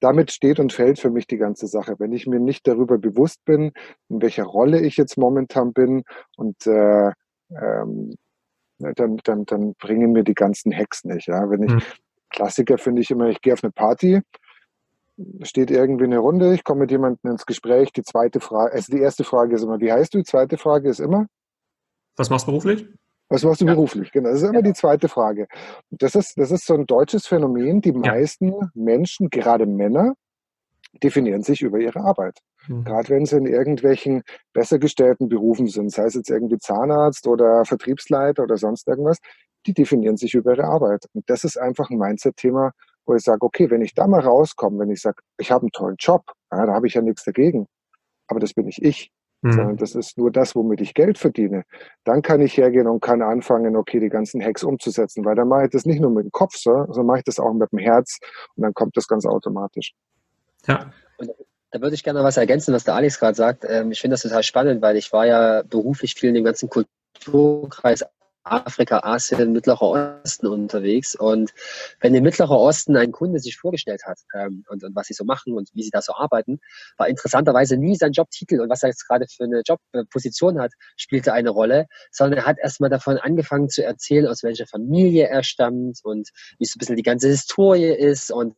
damit 0.00 0.32
steht 0.32 0.60
und 0.60 0.72
fällt 0.72 0.98
für 0.98 1.10
mich 1.10 1.26
die 1.26 1.36
ganze 1.36 1.66
Sache. 1.66 1.96
Wenn 1.98 2.12
ich 2.12 2.26
mir 2.26 2.40
nicht 2.40 2.66
darüber 2.66 2.98
bewusst 2.98 3.44
bin, 3.44 3.72
in 4.08 4.22
welcher 4.22 4.44
Rolle 4.44 4.80
ich 4.80 4.96
jetzt 4.96 5.18
momentan 5.18 5.72
bin 5.72 6.04
und 6.36 6.66
äh, 6.66 7.10
ähm, 7.50 8.14
dann, 8.78 9.18
dann, 9.24 9.44
dann 9.44 9.74
bringen 9.74 10.12
mir 10.12 10.24
die 10.24 10.34
ganzen 10.34 10.74
Hacks 10.74 11.04
nicht. 11.04 11.28
Ja? 11.28 11.50
Wenn 11.50 11.62
ich, 11.64 11.72
mhm. 11.72 11.82
Klassiker 12.30 12.78
finde 12.78 13.02
ich 13.02 13.10
immer, 13.10 13.28
ich 13.28 13.40
gehe 13.40 13.52
auf 13.52 13.62
eine 13.62 13.72
Party, 13.72 14.20
steht 15.42 15.70
irgendwie 15.70 16.04
eine 16.04 16.18
Runde, 16.18 16.54
ich 16.54 16.64
komme 16.64 16.80
mit 16.80 16.90
jemandem 16.90 17.32
ins 17.32 17.46
Gespräch. 17.46 17.92
Die 17.92 18.02
zweite 18.02 18.40
Frage, 18.40 18.72
also 18.72 18.92
die 18.92 19.00
erste 19.00 19.24
Frage 19.24 19.54
ist 19.54 19.62
immer, 19.62 19.80
wie 19.80 19.92
heißt 19.92 20.14
du? 20.14 20.18
Die 20.18 20.24
zweite 20.24 20.58
Frage 20.58 20.88
ist 20.88 21.00
immer, 21.00 21.26
was 22.16 22.30
machst 22.30 22.46
du 22.46 22.52
beruflich? 22.52 22.86
Was 23.28 23.42
machst 23.42 23.60
du 23.60 23.66
ja. 23.66 23.74
beruflich? 23.74 24.12
Genau, 24.12 24.28
das 24.28 24.42
ist 24.42 24.48
immer 24.48 24.60
ja. 24.60 24.62
die 24.62 24.74
zweite 24.74 25.08
Frage. 25.08 25.46
Das 25.90 26.14
ist, 26.14 26.34
das 26.36 26.50
ist 26.50 26.66
so 26.66 26.74
ein 26.74 26.86
deutsches 26.86 27.26
Phänomen. 27.26 27.80
Die 27.80 27.92
meisten 27.92 28.48
ja. 28.48 28.70
Menschen, 28.74 29.30
gerade 29.30 29.66
Männer, 29.66 30.14
definieren 31.02 31.42
sich 31.42 31.62
über 31.62 31.78
ihre 31.78 32.00
Arbeit. 32.00 32.38
Mhm. 32.68 32.84
Gerade 32.84 33.08
wenn 33.08 33.26
sie 33.26 33.36
in 33.36 33.46
irgendwelchen 33.46 34.22
besser 34.52 34.78
gestellten 34.78 35.28
Berufen 35.28 35.66
sind, 35.66 35.90
sei 35.90 36.04
es 36.04 36.14
jetzt 36.14 36.30
irgendwie 36.30 36.58
Zahnarzt 36.58 37.26
oder 37.26 37.64
Vertriebsleiter 37.64 38.44
oder 38.44 38.56
sonst 38.56 38.86
irgendwas, 38.86 39.18
die 39.66 39.74
definieren 39.74 40.16
sich 40.16 40.34
über 40.34 40.52
ihre 40.52 40.64
Arbeit. 40.64 41.06
Und 41.14 41.28
das 41.28 41.44
ist 41.44 41.56
einfach 41.56 41.90
ein 41.90 41.98
Mindset-Thema, 41.98 42.72
wo 43.06 43.14
ich 43.14 43.22
sage, 43.22 43.42
okay, 43.42 43.70
wenn 43.70 43.82
ich 43.82 43.94
da 43.94 44.06
mal 44.06 44.20
rauskomme, 44.20 44.80
wenn 44.80 44.90
ich 44.90 45.00
sage, 45.00 45.16
ich 45.38 45.50
habe 45.50 45.62
einen 45.62 45.72
tollen 45.72 45.96
Job, 45.98 46.22
ja, 46.50 46.66
da 46.66 46.72
habe 46.72 46.86
ich 46.86 46.94
ja 46.94 47.02
nichts 47.02 47.24
dagegen, 47.24 47.66
aber 48.28 48.40
das 48.40 48.54
bin 48.54 48.66
nicht 48.66 48.82
ich, 48.82 49.10
mhm. 49.42 49.52
sondern 49.52 49.76
das 49.76 49.94
ist 49.94 50.18
nur 50.18 50.30
das, 50.30 50.54
womit 50.54 50.80
ich 50.80 50.94
Geld 50.94 51.18
verdiene. 51.18 51.64
Dann 52.04 52.22
kann 52.22 52.40
ich 52.40 52.56
hergehen 52.56 52.86
und 52.86 53.00
kann 53.00 53.22
anfangen, 53.22 53.76
okay, 53.76 54.00
die 54.00 54.08
ganzen 54.08 54.42
Hacks 54.42 54.64
umzusetzen, 54.64 55.24
weil 55.24 55.34
dann 55.34 55.48
mache 55.48 55.64
ich 55.64 55.70
das 55.70 55.84
nicht 55.84 56.00
nur 56.00 56.10
mit 56.10 56.24
dem 56.24 56.32
Kopf, 56.32 56.56
sondern 56.56 57.06
mache 57.06 57.18
ich 57.18 57.24
das 57.24 57.38
auch 57.38 57.52
mit 57.52 57.70
dem 57.72 57.78
Herz 57.78 58.18
und 58.56 58.62
dann 58.62 58.74
kommt 58.74 58.96
das 58.96 59.06
ganz 59.06 59.26
automatisch. 59.26 59.94
Ja. 60.66 60.90
Und 61.18 61.30
da 61.70 61.80
würde 61.80 61.94
ich 61.94 62.04
gerne 62.04 62.22
was 62.22 62.36
ergänzen, 62.36 62.72
was 62.72 62.84
der 62.84 62.94
Alex 62.94 63.18
gerade 63.18 63.34
sagt. 63.34 63.64
Ähm, 63.68 63.90
ich 63.90 64.00
finde 64.00 64.14
das 64.14 64.22
total 64.22 64.42
spannend, 64.42 64.80
weil 64.80 64.96
ich 64.96 65.12
war 65.12 65.26
ja 65.26 65.62
beruflich 65.62 66.14
viel 66.14 66.28
in 66.28 66.36
dem 66.36 66.44
ganzen 66.44 66.70
Kulturkreis 66.70 68.04
Afrika, 68.44 69.00
Asien, 69.00 69.52
Mittlerer 69.52 70.20
Osten 70.22 70.46
unterwegs. 70.46 71.14
Und 71.14 71.52
wenn 72.00 72.12
der 72.12 72.22
Mittlere 72.22 72.56
Osten 72.56 72.96
ein 72.96 73.12
Kunde 73.12 73.40
sich 73.40 73.56
vorgestellt 73.56 74.02
hat 74.06 74.18
ähm, 74.34 74.64
und, 74.68 74.84
und, 74.84 74.94
was 74.94 75.06
sie 75.06 75.14
so 75.14 75.24
machen 75.24 75.54
und 75.54 75.70
wie 75.72 75.82
sie 75.82 75.90
da 75.90 76.02
so 76.02 76.14
arbeiten, 76.14 76.60
war 76.96 77.08
interessanterweise 77.08 77.76
nie 77.76 77.96
sein 77.96 78.12
Jobtitel 78.12 78.60
und 78.60 78.68
was 78.68 78.82
er 78.82 78.90
jetzt 78.90 79.06
gerade 79.08 79.26
für 79.26 79.44
eine 79.44 79.62
Jobposition 79.66 80.60
hat, 80.60 80.72
spielte 80.96 81.32
eine 81.32 81.50
Rolle, 81.50 81.86
sondern 82.10 82.40
er 82.40 82.46
hat 82.46 82.58
erstmal 82.58 82.90
davon 82.90 83.16
angefangen 83.18 83.68
zu 83.68 83.82
erzählen, 83.82 84.26
aus 84.26 84.42
welcher 84.42 84.66
Familie 84.66 85.28
er 85.28 85.42
stammt 85.42 86.00
und 86.02 86.30
wie 86.58 86.66
so 86.66 86.76
ein 86.76 86.78
bisschen 86.78 86.96
die 86.96 87.02
ganze 87.02 87.28
Historie 87.28 87.86
ist 87.86 88.30
und 88.30 88.54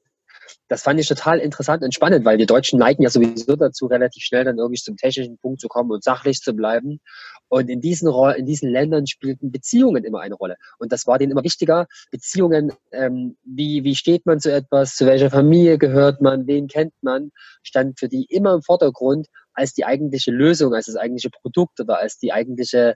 das 0.69 0.83
fand 0.83 1.01
ich 1.01 1.09
total 1.09 1.39
interessant 1.39 1.83
und 1.83 1.95
spannend, 1.95 2.25
weil 2.25 2.39
wir 2.39 2.47
Deutschen 2.47 2.79
neigen 2.79 3.03
ja 3.03 3.11
sowieso 3.11 3.57
dazu, 3.57 3.87
relativ 3.87 4.23
schnell 4.25 4.45
dann 4.45 4.59
irgendwie 4.59 4.81
zum 4.81 4.97
technischen 4.97 5.39
Punkt 5.39 5.61
zu 5.61 5.69
kommen 5.69 5.91
und 5.91 6.03
sachlich 6.03 6.41
zu 6.41 6.55
bleiben. 6.55 7.01
Und 7.49 7.69
in 7.71 7.81
diesen, 7.81 8.13
in 8.37 8.47
diesen 8.47 8.71
Ländern 8.71 9.07
spielten 9.07 9.53
Beziehungen 9.53 10.05
immer 10.05 10.21
eine 10.21 10.35
Rolle. 10.35 10.57
Und 10.79 10.93
das 10.93 11.07
war 11.07 11.19
denen 11.19 11.33
immer 11.33 11.45
wichtiger. 11.45 11.87
Beziehungen, 12.11 12.73
ähm, 12.93 13.37
wie, 13.45 13.85
wie 13.85 13.95
steht 13.95 14.27
man 14.27 14.41
zu 14.41 14.53
etwas, 14.53 14.97
zu 14.97 15.07
welcher 15.07 15.31
Familie 15.31 15.79
gehört 15.79 16.21
man, 16.21 16.47
wen 16.47 16.67
kennt 16.67 16.95
man, 17.03 17.31
stand 17.63 17.99
für 17.99 18.09
die 18.09 18.27
immer 18.29 18.55
im 18.55 18.63
Vordergrund 18.63 19.29
als 19.53 19.75
die 19.75 19.85
eigentliche 19.85 20.33
Lösung, 20.33 20.75
als 20.75 20.87
das 20.87 20.97
eigentliche 20.97 21.31
Produkt 21.31 21.81
oder 21.81 21.99
als 22.01 22.19
die 22.19 22.33
eigentliche 22.33 22.95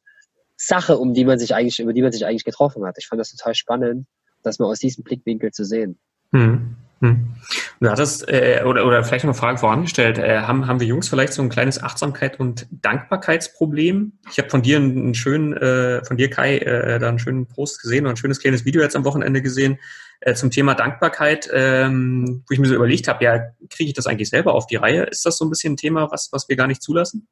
Sache, 0.57 0.99
um 0.99 1.15
die 1.15 1.25
man 1.25 1.39
sich 1.39 1.55
eigentlich, 1.55 1.81
über 1.81 1.93
die 1.93 2.03
man 2.03 2.13
sich 2.13 2.27
eigentlich 2.27 2.45
getroffen 2.45 2.85
hat. 2.85 2.97
Ich 2.99 3.07
fand 3.07 3.19
das 3.19 3.31
total 3.31 3.55
spannend, 3.55 4.07
das 4.43 4.59
mal 4.59 4.67
aus 4.67 4.79
diesem 4.79 5.05
Blickwinkel 5.05 5.53
zu 5.53 5.65
sehen. 5.65 5.99
Hm. 6.33 6.77
Hm. 7.01 7.35
Du 7.81 7.89
hattest, 7.89 8.29
äh, 8.29 8.63
oder, 8.67 8.87
oder 8.87 9.03
vielleicht 9.03 9.25
noch 9.25 9.33
eine 9.33 9.39
Frage 9.39 9.59
vorangestellt, 9.59 10.19
äh, 10.19 10.43
haben, 10.43 10.67
haben 10.67 10.81
wir 10.81 10.87
Jungs 10.87 11.09
vielleicht 11.09 11.33
so 11.33 11.41
ein 11.41 11.49
kleines 11.49 11.83
Achtsamkeit- 11.83 12.39
und 12.39 12.67
Dankbarkeitsproblem? 12.71 14.13
Ich 14.31 14.39
habe 14.39 14.51
von 14.51 14.61
dir 14.61 14.77
einen 14.77 15.15
schönen, 15.15 15.55
äh, 15.55 16.05
von 16.05 16.19
dir 16.19 16.29
Kai, 16.29 16.59
äh, 16.59 16.99
da 16.99 17.09
einen 17.09 17.19
schönen 17.19 17.47
Post 17.47 17.81
gesehen 17.81 18.05
und 18.05 18.13
ein 18.13 18.17
schönes 18.19 18.39
kleines 18.39 18.67
Video 18.67 18.83
jetzt 18.83 18.97
am 18.97 19.07
Wochenende 19.07 19.41
gesehen 19.41 19.79
äh, 20.21 20.35
zum 20.35 20.51
Thema 20.51 20.75
Dankbarkeit, 20.75 21.49
ähm, 21.55 22.45
wo 22.47 22.53
ich 22.53 22.59
mir 22.59 22.69
so 22.69 22.75
überlegt 22.75 23.09
habe, 23.09 23.25
ja, 23.25 23.39
kriege 23.71 23.89
ich 23.89 23.95
das 23.95 24.07
eigentlich 24.07 24.29
selber 24.29 24.55
auf 24.55 24.67
die 24.67 24.77
Reihe? 24.77 25.05
Ist 25.05 25.25
das 25.25 25.39
so 25.39 25.47
ein 25.47 25.51
bisschen 25.51 25.73
ein 25.73 25.79
Thema, 25.79 26.11
was, 26.11 26.29
was 26.33 26.51
wir 26.51 26.57
gar 26.57 26.67
nicht 26.67 26.83
zulassen? 26.83 27.29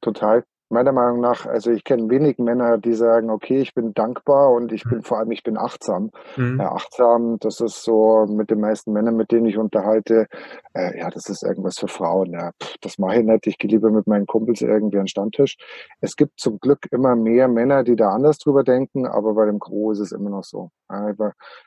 Total 0.00 0.44
meiner 0.68 0.92
Meinung 0.92 1.20
nach, 1.20 1.46
also 1.46 1.70
ich 1.70 1.84
kenne 1.84 2.08
wenig 2.10 2.38
Männer, 2.38 2.78
die 2.78 2.94
sagen, 2.94 3.30
okay, 3.30 3.60
ich 3.60 3.74
bin 3.74 3.94
dankbar 3.94 4.50
und 4.50 4.72
ich 4.72 4.84
bin 4.84 4.98
mhm. 4.98 5.02
vor 5.02 5.18
allem, 5.18 5.30
ich 5.30 5.42
bin 5.42 5.56
achtsam. 5.56 6.10
Mhm. 6.36 6.58
Ja, 6.60 6.72
achtsam, 6.72 7.38
das 7.40 7.60
ist 7.60 7.82
so 7.82 8.26
mit 8.26 8.50
den 8.50 8.60
meisten 8.60 8.92
Männern, 8.92 9.16
mit 9.16 9.30
denen 9.30 9.46
ich 9.46 9.58
unterhalte, 9.58 10.26
äh, 10.74 10.98
ja, 10.98 11.10
das 11.10 11.28
ist 11.28 11.42
irgendwas 11.42 11.78
für 11.78 11.88
Frauen. 11.88 12.32
Ja, 12.32 12.52
pff, 12.62 12.76
das 12.80 12.98
mache 12.98 13.20
ich 13.20 13.24
nicht. 13.24 13.46
Ich 13.46 13.58
gehe 13.58 13.70
lieber 13.70 13.90
mit 13.90 14.06
meinen 14.06 14.26
Kumpels 14.26 14.62
irgendwie 14.62 14.98
an 14.98 15.04
den 15.04 15.08
Stammtisch. 15.08 15.56
Es 16.00 16.16
gibt 16.16 16.40
zum 16.40 16.58
Glück 16.58 16.86
immer 16.90 17.14
mehr 17.14 17.48
Männer, 17.48 17.84
die 17.84 17.96
da 17.96 18.10
anders 18.10 18.38
drüber 18.38 18.64
denken, 18.64 19.06
aber 19.06 19.34
bei 19.34 19.46
dem 19.46 19.58
Gro 19.58 19.92
ist 19.92 20.00
es 20.00 20.12
immer 20.12 20.30
noch 20.30 20.44
so. 20.44 20.70
Äh, 20.90 21.14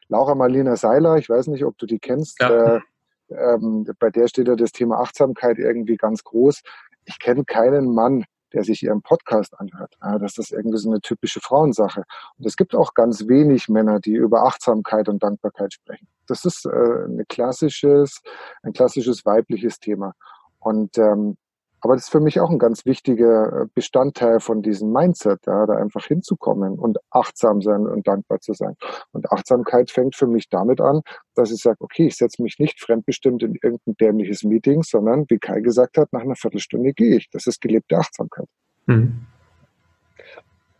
Laura 0.09 0.35
Marlina 0.35 0.75
Seiler, 0.75 1.17
ich 1.17 1.29
weiß 1.29 1.47
nicht, 1.47 1.65
ob 1.65 1.77
du 1.77 1.85
die 1.85 1.99
kennst, 1.99 2.41
ja. 2.41 2.77
äh, 2.77 2.79
ähm, 3.29 3.85
bei 3.99 4.09
der 4.09 4.27
steht 4.27 4.47
ja 4.47 4.55
das 4.55 4.71
Thema 4.71 4.99
Achtsamkeit 4.99 5.57
irgendwie 5.57 5.97
ganz 5.97 6.23
groß. 6.23 6.61
Ich 7.05 7.19
kenne 7.19 7.45
keinen 7.45 7.93
Mann, 7.93 8.25
der 8.53 8.63
sich 8.63 8.83
ihren 8.83 9.01
Podcast 9.01 9.59
anhört. 9.59 9.95
Ja, 10.01 10.17
das 10.17 10.37
ist 10.37 10.51
irgendwie 10.51 10.77
so 10.77 10.89
eine 10.89 11.01
typische 11.01 11.41
Frauensache. 11.41 12.03
Und 12.37 12.45
es 12.45 12.55
gibt 12.55 12.75
auch 12.75 12.93
ganz 12.93 13.27
wenig 13.27 13.69
Männer, 13.69 13.99
die 13.99 14.13
über 14.13 14.43
Achtsamkeit 14.43 15.09
und 15.09 15.23
Dankbarkeit 15.23 15.73
sprechen. 15.73 16.07
Das 16.27 16.45
ist 16.45 16.65
äh, 16.65 16.69
ein 16.69 17.23
klassisches, 17.27 18.21
ein 18.63 18.73
klassisches 18.73 19.25
weibliches 19.25 19.79
Thema. 19.79 20.13
Und 20.59 20.97
ähm, 20.97 21.37
Aber 21.87 21.95
das 21.95 22.03
ist 22.03 22.11
für 22.11 22.19
mich 22.19 22.41
auch 22.41 22.49
ein 22.49 22.59
ganz 22.59 22.85
wichtiger 22.85 23.61
äh, 23.61 23.65
Bestandteil 23.73 24.41
von 24.41 24.61
diesem 24.61 24.91
Mindset, 24.91 25.39
ja, 25.47 25.65
da 25.65 25.77
einfach 25.77 26.03
hinzukommen 26.03 26.77
und 26.77 26.97
achtsam 27.11 27.61
sein 27.61 27.87
und 27.87 28.05
dankbar 28.05 28.41
zu 28.41 28.51
sein. 28.51 28.75
Und 29.13 29.31
Achtsamkeit 29.31 29.89
fängt 29.89 30.13
für 30.13 30.27
mich 30.27 30.49
damit 30.49 30.81
an, 30.81 30.99
dass 31.33 31.49
ich 31.49 31.61
sage, 31.61 31.77
okay, 31.79 32.07
ich 32.07 32.17
setze 32.17 32.43
mich 32.43 32.59
nicht 32.59 32.81
fremdbestimmt 32.81 33.41
in 33.41 33.55
irgendein 33.63 33.95
dämliches 34.01 34.43
Meeting, 34.43 34.83
sondern 34.83 35.23
wie 35.29 35.37
Kai 35.37 35.61
gesagt 35.61 35.97
hat, 35.97 36.11
nach 36.11 36.23
einer 36.23 36.35
Viertelstunde 36.35 36.91
gehe 36.91 37.15
ich. 37.15 37.29
Das 37.29 37.47
ist 37.47 37.61
gelebte 37.61 37.97
Achtsamkeit. 37.97 38.49
Mhm. 38.87 39.25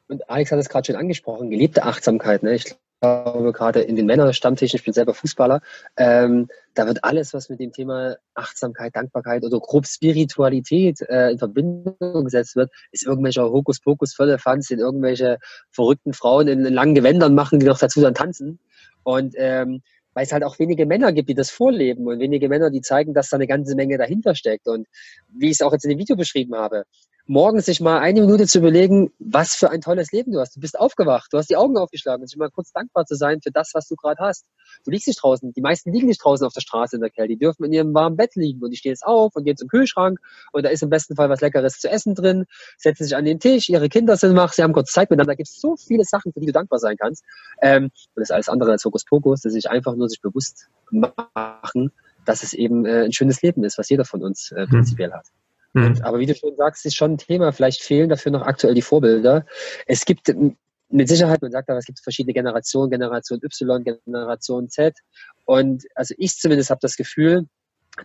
Und 0.10 0.30
Alex 0.30 0.52
hat 0.52 0.60
es 0.60 0.68
gerade 0.68 0.88
schon 0.88 0.98
angesprochen, 0.98 1.50
gelebte 1.50 1.86
Achtsamkeit. 1.86 2.44
Ne? 2.44 2.56
Ich 2.56 2.76
glaube, 3.02 3.54
gerade 3.54 3.82
in 3.82 3.96
den 3.96 4.06
Männerstammtischen, 4.06 4.78
ich 4.78 4.84
bin 4.84 4.94
selber 4.94 5.14
Fußballer, 5.14 5.62
ähm, 5.98 6.48
da 6.74 6.88
wird 6.88 7.04
alles, 7.04 7.34
was 7.34 7.50
mit 7.50 7.60
dem 7.60 7.72
Thema 7.72 8.18
Achtsamkeit, 8.34 8.96
Dankbarkeit 8.96 9.44
oder 9.44 9.60
grob 9.60 9.86
Spiritualität 9.88 11.02
äh, 11.02 11.32
in 11.32 11.38
Verbindung 11.38 12.24
gesetzt 12.24 12.56
wird, 12.56 12.72
ist 12.92 13.06
irgendwelcher 13.06 13.52
Hokuspokus, 13.52 14.14
Völlefanz, 14.14 14.68
den 14.68 14.80
irgendwelche 14.80 15.38
verrückten 15.72 16.14
Frauen 16.14 16.48
in, 16.48 16.66
in, 16.66 16.74
langen 16.74 16.96
Gewändern 16.96 17.36
machen, 17.36 17.60
die 17.60 17.66
noch 17.66 17.80
dazu 17.80 18.02
dann 18.02 18.14
tanzen. 18.14 18.60
Und 19.04 19.36
ähm, 19.38 19.82
weil 20.14 20.26
es 20.26 20.32
halt 20.32 20.44
auch 20.44 20.58
wenige 20.58 20.88
Männer 20.88 21.14
gibt, 21.14 21.30
die 21.30 21.36
das 21.36 21.52
vorleben 21.52 22.08
und 22.08 22.20
wenige 22.20 22.50
Männer, 22.50 22.72
die 22.72 22.82
zeigen, 22.82 23.14
dass 23.14 23.30
da 23.30 23.38
eine 23.38 23.46
ganze 23.46 23.76
Menge 23.76 24.00
dahinter 24.00 24.34
steckt. 24.34 24.68
Und 24.68 24.88
wie 25.30 25.48
ich 25.48 25.54
es 25.54 25.62
auch 25.62 25.72
jetzt 25.72 25.86
in 25.86 25.92
dem 25.92 26.00
Video 26.00 26.16
beschrieben 26.16 26.56
habe, 26.56 26.86
morgens 27.28 27.66
sich 27.66 27.82
mal 27.82 28.00
eine 28.00 28.22
Minute 28.22 28.48
zu 28.48 28.60
überlegen, 28.60 29.12
was 29.20 29.56
für 29.56 29.70
ein 29.70 29.82
tolles 29.82 30.12
Leben 30.12 30.32
du 30.32 30.40
hast. 30.40 30.56
Du 30.56 30.60
bist 30.60 30.80
aufgewacht, 30.80 31.32
du 31.32 31.38
hast 31.38 31.50
die 31.50 31.58
Augen 31.58 31.78
aufgeschlagen 31.78 32.22
und 32.22 32.28
sich 32.28 32.38
mal 32.38 32.50
kurz 32.50 32.72
dankbar 32.72 33.06
zu 33.06 33.16
sein 33.16 33.42
für 33.42 33.52
das, 33.52 33.72
was 33.74 33.88
du 33.88 33.96
gerade 33.96 34.22
hast. 34.24 34.46
Du 34.86 34.92
liegst 34.92 35.08
nicht 35.08 35.22
draußen. 35.22 35.52
Die 35.54 35.62
meisten 35.62 35.92
liegen 35.92 36.08
nicht 36.08 36.24
draußen 36.24 36.46
auf 36.48 36.54
der 36.54 36.62
Straße 36.62 36.96
in 36.96 37.02
der 37.02 37.10
Kälte. 37.10 37.34
Die 37.34 37.38
dürfen 37.38 37.66
in 37.66 37.74
ihrem 37.74 37.94
warmen 37.94 38.16
Bett 38.16 38.36
liegen 38.36 38.64
und 38.64 38.72
die 38.72 38.78
stehen 38.78 38.92
jetzt 38.92 39.06
auf 39.06 39.36
und 39.36 39.44
gehen 39.44 39.58
zum 39.58 39.68
Kühlschrank 39.68 40.20
und 40.54 40.64
da 40.64 40.70
ist 40.70 40.84
im 40.84 40.90
besten 40.90 41.16
Fall 41.16 41.30
was 41.30 41.42
Leckeres 41.42 41.80
zu 41.80 41.90
essen 41.90 42.16
drin, 42.16 42.46
setzen 42.78 43.04
sich 43.04 43.16
an 43.16 43.26
den 43.26 43.40
Tisch, 43.40 43.70
ihre 43.70 43.90
Kinder 43.90 44.16
sind 44.16 44.36
wach, 44.36 44.54
sie 44.54 44.64
haben 44.64 44.74
kurz 44.74 44.92
Zeit 44.92 45.10
miteinander. 45.10 45.34
Da 45.34 45.36
gibt 45.36 45.50
es 45.50 45.60
so 45.60 45.76
viele 45.76 46.06
Sachen, 46.06 46.32
für 46.32 46.40
die 46.40 46.48
du 46.48 46.54
dankbar 46.54 46.80
sein 46.80 46.96
kannst. 46.98 47.24
Ähm, 47.62 47.86
und 47.86 47.92
das 48.16 48.30
ist 48.30 48.32
alles 48.32 48.50
andere 48.50 48.72
als 48.72 48.86
Hokuspokus, 48.86 49.42
dass 49.42 49.54
sich 49.54 49.70
einfach 49.70 49.96
nur 49.96 50.10
sich 50.10 50.22
bewusst 50.22 50.70
machen, 50.92 51.92
dass 52.26 52.44
es 52.44 52.54
eben 52.54 52.86
äh, 52.86 53.04
ein 53.04 53.14
schönes 53.14 53.42
Leben 53.42 53.64
ist, 53.64 53.78
was 53.78 53.90
jeder 53.90 54.06
von 54.06 54.24
uns 54.24 54.52
äh, 54.52 54.66
prinzipiell 54.68 55.12
hat. 55.12 55.26
Mhm. 55.74 56.00
aber 56.02 56.20
wie 56.20 56.26
du 56.26 56.36
schon 56.36 56.56
sagst, 56.56 56.86
ist 56.86 56.96
schon 56.96 57.14
ein 57.14 57.18
Thema. 57.18 57.52
Vielleicht 57.52 57.84
fehlen 57.84 58.10
dafür 58.10 58.32
noch 58.32 58.42
aktuell 58.42 58.74
die 58.74 58.82
Vorbilder. 58.82 59.46
Es 59.86 60.06
gibt 60.06 60.34
mit 60.90 61.08
Sicherheit, 61.10 61.42
man 61.42 61.52
sagt 61.52 61.70
aber, 61.70 61.80
es 61.80 61.86
gibt 61.86 62.00
verschiedene 62.00 62.34
Generationen, 62.34 62.90
Generation 62.90 63.40
Y, 63.44 63.84
Generation 63.84 64.70
Z. 64.70 64.96
Und 65.46 65.84
also 65.96 66.16
ich 66.18 66.36
zumindest 66.36 66.70
habe 66.70 66.80
das 66.82 66.96
Gefühl, 66.96 67.48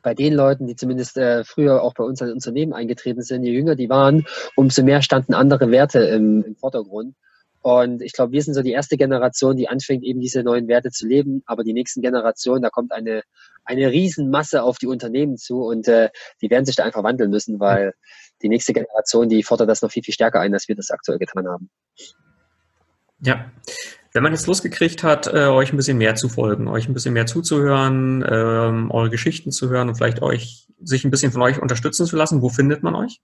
bei 0.02 0.14
den 0.14 0.32
Leuten, 0.32 0.66
die 0.66 0.74
zumindest 0.74 1.16
äh, 1.18 1.44
früher 1.44 1.82
auch 1.82 1.94
bei 1.94 2.04
uns 2.04 2.22
als 2.22 2.32
Unternehmen 2.32 2.72
eingetreten 2.72 3.22
sind, 3.22 3.44
je 3.44 3.52
jünger 3.52 3.76
die 3.76 3.90
waren, 3.90 4.24
umso 4.56 4.82
mehr 4.82 5.02
standen 5.02 5.34
andere 5.34 5.70
Werte 5.70 6.00
im, 6.00 6.42
im 6.44 6.56
Vordergrund. 6.56 7.14
Und 7.60 8.02
ich 8.02 8.12
glaube, 8.12 8.32
wir 8.32 8.42
sind 8.42 8.54
so 8.54 8.62
die 8.62 8.72
erste 8.72 8.96
Generation, 8.96 9.56
die 9.56 9.68
anfängt, 9.68 10.02
eben 10.02 10.20
diese 10.20 10.42
neuen 10.42 10.66
Werte 10.66 10.90
zu 10.90 11.06
leben. 11.06 11.42
Aber 11.46 11.62
die 11.62 11.72
nächsten 11.72 12.02
Generationen, 12.02 12.62
da 12.62 12.70
kommt 12.70 12.92
eine, 12.92 13.22
eine 13.64 13.90
Riesenmasse 13.90 14.62
auf 14.62 14.78
die 14.78 14.86
Unternehmen 14.86 15.36
zu 15.36 15.62
und 15.62 15.88
äh, 15.88 16.10
die 16.40 16.50
werden 16.50 16.64
sich 16.64 16.76
da 16.76 16.84
einfach 16.84 17.02
wandeln 17.02 17.30
müssen, 17.30 17.60
weil 17.60 17.94
die 18.42 18.48
nächste 18.48 18.72
Generation, 18.72 19.28
die 19.28 19.42
fordert 19.42 19.68
das 19.68 19.82
noch 19.82 19.90
viel, 19.90 20.02
viel 20.02 20.14
stärker 20.14 20.40
ein, 20.40 20.52
als 20.52 20.68
wir 20.68 20.74
das 20.74 20.90
aktuell 20.90 21.18
getan 21.18 21.48
haben. 21.48 21.70
Ja. 23.20 23.50
Wenn 24.14 24.22
man 24.22 24.32
jetzt 24.32 24.46
losgekriegt 24.46 25.02
hat, 25.02 25.26
äh, 25.26 25.46
euch 25.46 25.72
ein 25.72 25.76
bisschen 25.76 25.96
mehr 25.96 26.14
zu 26.16 26.28
folgen, 26.28 26.68
euch 26.68 26.86
ein 26.86 26.92
bisschen 26.92 27.14
mehr 27.14 27.24
zuzuhören, 27.24 28.22
ähm, 28.28 28.90
eure 28.90 29.08
Geschichten 29.08 29.52
zu 29.52 29.70
hören 29.70 29.88
und 29.88 29.94
vielleicht 29.94 30.20
euch, 30.20 30.68
sich 30.82 31.04
ein 31.04 31.10
bisschen 31.10 31.32
von 31.32 31.40
euch 31.40 31.62
unterstützen 31.62 32.04
zu 32.04 32.16
lassen, 32.16 32.42
wo 32.42 32.50
findet 32.50 32.82
man 32.82 32.94
euch? 32.94 33.20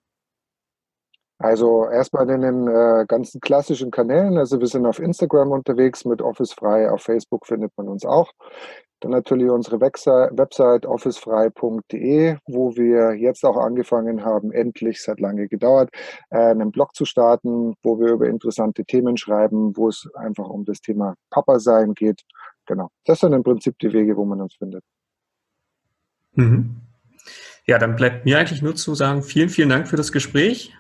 Also 1.39 1.89
erstmal 1.89 2.29
in 2.31 2.41
den 2.41 2.69
äh, 2.69 3.05
ganzen 3.07 3.41
klassischen 3.41 3.91
Kanälen. 3.91 4.39
Also 4.39 4.59
wir 4.61 4.67
sind 4.67 4.87
auf 4.87 4.99
Instagram 4.99 5.53
unterwegs 5.53 6.05
mit 6.05 6.23
Office 6.23 6.53
Frei, 6.53 6.91
auf 6.91 7.03
Facebook 7.03 7.47
findet 7.47 7.73
man 7.77 7.89
uns 7.89 8.05
auch. 8.05 8.33
Dann 9.01 9.13
natürlich 9.13 9.49
unsere 9.49 9.81
Website 9.81 10.87
officefrei.de, 10.87 12.37
wo 12.47 12.77
wir 12.77 13.15
jetzt 13.15 13.45
auch 13.45 13.57
angefangen 13.57 14.25
haben, 14.25 14.51
endlich, 14.53 14.99
es 14.99 15.09
hat 15.09 15.21
lange 15.21 15.47
gedauert, 15.49 15.91
äh, 16.31 16.39
einen 16.39 16.73
Blog 16.73 16.95
zu 16.95 17.05
starten, 17.05 17.75
wo 17.83 18.01
wir 18.01 18.09
über 18.09 18.27
interessante 18.27 18.85
Themen 18.85 19.17
schreiben, 19.17 19.77
wo 19.77 19.89
es 19.89 20.09
einfach 20.15 20.49
um 20.49 20.65
das 20.65 20.81
Thema 20.81 21.15
Papa 21.31 21.61
sein 21.61 21.95
geht. 21.95 22.23
Genau. 22.67 22.91
Das 23.05 23.21
sind 23.21 23.33
im 23.33 23.43
Prinzip 23.43 23.79
die 23.79 23.93
Wege, 23.93 24.17
wo 24.17 24.25
man 24.25 24.41
uns 24.41 24.55
findet. 24.55 24.83
Mhm. 26.33 26.81
Ja, 27.67 27.79
dann 27.79 27.97
bleibt 27.97 28.25
mir 28.25 28.39
eigentlich 28.39 28.63
nur 28.63 28.75
zu 28.75 28.95
sagen, 28.95 29.23
vielen, 29.23 29.49
vielen 29.49 29.69
Dank 29.69 29.89
für 29.89 29.97
das 29.97 30.11
Gespräch. 30.11 30.75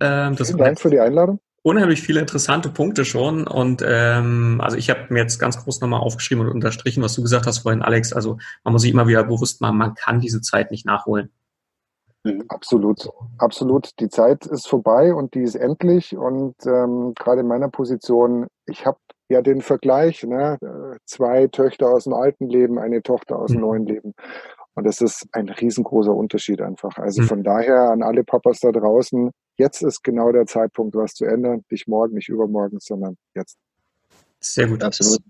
Ähm, 0.00 0.36
das 0.36 0.48
Vielen 0.48 0.58
Dank 0.58 0.80
für 0.80 0.90
die 0.90 1.00
Einladung. 1.00 1.40
Unheimlich 1.68 2.00
viele 2.00 2.20
interessante 2.20 2.70
Punkte 2.70 3.04
schon. 3.04 3.46
Und 3.46 3.84
ähm, 3.86 4.58
also 4.64 4.78
ich 4.78 4.88
habe 4.88 5.12
mir 5.12 5.20
jetzt 5.20 5.38
ganz 5.38 5.62
groß 5.62 5.82
nochmal 5.82 6.00
aufgeschrieben 6.00 6.46
und 6.46 6.50
unterstrichen, 6.50 7.02
was 7.02 7.12
du 7.12 7.20
gesagt 7.20 7.46
hast 7.46 7.58
vorhin, 7.58 7.82
Alex. 7.82 8.14
Also 8.14 8.38
man 8.64 8.72
muss 8.72 8.80
sich 8.80 8.90
immer 8.90 9.06
wieder 9.06 9.22
bewusst 9.22 9.60
machen, 9.60 9.76
man 9.76 9.92
kann 9.92 10.18
diese 10.18 10.40
Zeit 10.40 10.70
nicht 10.70 10.86
nachholen. 10.86 11.30
Mhm. 12.24 12.44
Absolut, 12.48 13.10
absolut. 13.36 14.00
Die 14.00 14.08
Zeit 14.08 14.46
ist 14.46 14.66
vorbei 14.66 15.12
und 15.12 15.34
die 15.34 15.42
ist 15.42 15.56
endlich. 15.56 16.16
Und 16.16 16.54
ähm, 16.64 17.12
gerade 17.14 17.42
in 17.42 17.48
meiner 17.48 17.68
Position, 17.68 18.46
ich 18.64 18.86
habe 18.86 18.96
ja 19.28 19.42
den 19.42 19.60
Vergleich, 19.60 20.24
ne? 20.24 20.56
zwei 21.04 21.48
Töchter 21.48 21.90
aus 21.90 22.04
dem 22.04 22.14
alten 22.14 22.48
Leben, 22.48 22.78
eine 22.78 23.02
Tochter 23.02 23.38
aus 23.38 23.50
dem 23.50 23.56
mhm. 23.56 23.66
neuen 23.66 23.84
Leben. 23.84 24.14
Und 24.72 24.84
das 24.84 25.02
ist 25.02 25.26
ein 25.32 25.50
riesengroßer 25.50 26.14
Unterschied 26.14 26.62
einfach. 26.62 26.96
Also 26.96 27.20
mhm. 27.20 27.26
von 27.26 27.42
daher 27.42 27.90
an 27.90 28.02
alle 28.02 28.24
Papas 28.24 28.60
da 28.60 28.72
draußen, 28.72 29.32
jetzt 29.58 29.82
ist 29.82 30.02
genau 30.02 30.32
der 30.32 30.46
Zeitpunkt, 30.46 30.94
was 30.94 31.14
zu 31.14 31.24
ändern. 31.24 31.64
Nicht 31.70 31.88
morgen, 31.88 32.14
nicht 32.14 32.28
übermorgen, 32.28 32.78
sondern 32.80 33.16
jetzt. 33.34 33.58
Sehr 34.40 34.68
gut, 34.68 34.82
absolut. 34.82 35.20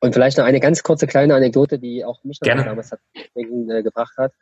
Und 0.00 0.14
vielleicht 0.14 0.36
noch 0.36 0.44
eine 0.44 0.58
ganz 0.58 0.82
kurze 0.82 1.06
kleine 1.06 1.36
Anekdote, 1.36 1.78
die 1.78 2.04
auch 2.04 2.24
mich 2.24 2.40
noch 2.40 2.52
damals 2.64 2.90
hat, 2.90 2.98
äh, 3.14 3.82
gebracht 3.84 4.14
hat. 4.18 4.32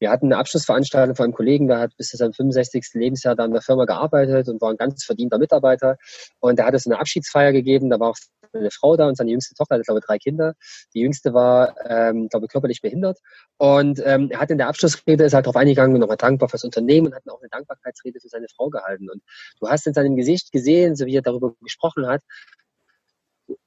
Wir 0.00 0.10
hatten 0.10 0.26
eine 0.26 0.36
Abschlussveranstaltung 0.38 1.14
von 1.14 1.24
einem 1.24 1.32
Kollegen, 1.32 1.68
der 1.68 1.78
hat 1.78 1.96
bis 1.96 2.08
zu 2.08 2.16
seinem 2.16 2.32
65. 2.32 2.88
Lebensjahr 2.94 3.36
da 3.36 3.44
in 3.44 3.52
der 3.52 3.62
Firma 3.62 3.84
gearbeitet 3.84 4.48
und 4.48 4.60
war 4.60 4.70
ein 4.70 4.76
ganz 4.76 5.04
verdienter 5.04 5.38
Mitarbeiter. 5.38 5.96
Und 6.40 6.58
der 6.58 6.66
hat 6.66 6.74
es 6.74 6.86
eine 6.86 6.98
Abschiedsfeier 6.98 7.52
gegeben, 7.52 7.88
da 7.88 8.00
war 8.00 8.10
auch 8.10 8.16
eine 8.58 8.70
Frau 8.70 8.96
da 8.96 9.06
und 9.08 9.16
seine 9.16 9.30
jüngste 9.30 9.54
Tochter 9.54 9.76
hatte, 9.76 9.84
glaube 9.84 10.00
ich, 10.00 10.06
drei 10.06 10.18
Kinder. 10.18 10.54
Die 10.94 11.00
jüngste 11.00 11.34
war, 11.34 11.76
ähm, 11.88 12.28
glaube 12.28 12.46
ich, 12.46 12.52
körperlich 12.52 12.80
behindert. 12.82 13.18
Und 13.58 14.00
ähm, 14.04 14.30
er 14.30 14.40
hat 14.40 14.50
in 14.50 14.58
der 14.58 14.68
Abschlussrede, 14.68 15.24
ist 15.24 15.34
halt 15.34 15.46
darauf 15.46 15.56
eingegangen 15.56 15.94
und 15.94 16.00
nochmal 16.00 16.16
dankbar 16.16 16.48
fürs 16.48 16.64
Unternehmen 16.64 17.08
und 17.08 17.14
hat 17.14 17.22
auch 17.28 17.40
eine 17.40 17.48
Dankbarkeitsrede 17.48 18.20
für 18.20 18.28
seine 18.28 18.46
Frau 18.54 18.70
gehalten. 18.70 19.10
Und 19.10 19.22
du 19.60 19.68
hast 19.68 19.86
in 19.86 19.94
seinem 19.94 20.16
Gesicht 20.16 20.52
gesehen, 20.52 20.96
so 20.96 21.06
wie 21.06 21.16
er 21.16 21.22
darüber 21.22 21.54
gesprochen 21.60 22.06
hat, 22.06 22.22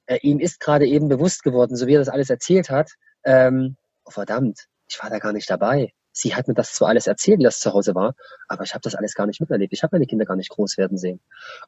äh, 0.06 0.18
ihm 0.22 0.40
ist 0.40 0.60
gerade 0.60 0.86
eben 0.86 1.08
bewusst 1.08 1.42
geworden, 1.42 1.76
so 1.76 1.86
wie 1.86 1.94
er 1.94 2.00
das 2.00 2.08
alles 2.08 2.30
erzählt 2.30 2.70
hat, 2.70 2.92
ähm, 3.24 3.76
oh 4.04 4.10
verdammt, 4.10 4.66
ich 4.88 5.02
war 5.02 5.10
da 5.10 5.18
gar 5.18 5.32
nicht 5.32 5.48
dabei. 5.48 5.92
Sie 6.12 6.34
hat 6.34 6.48
mir 6.48 6.54
das 6.54 6.74
zwar 6.74 6.88
alles 6.88 7.06
erzählt, 7.06 7.42
das 7.44 7.60
zu 7.60 7.72
Hause 7.72 7.94
war, 7.94 8.14
aber 8.48 8.64
ich 8.64 8.72
habe 8.74 8.82
das 8.82 8.94
alles 8.94 9.14
gar 9.14 9.26
nicht 9.26 9.40
miterlebt. 9.40 9.72
Ich 9.72 9.82
habe 9.82 9.96
meine 9.96 10.06
Kinder 10.06 10.24
gar 10.24 10.36
nicht 10.36 10.50
groß 10.50 10.76
werden 10.76 10.98
sehen. 10.98 11.20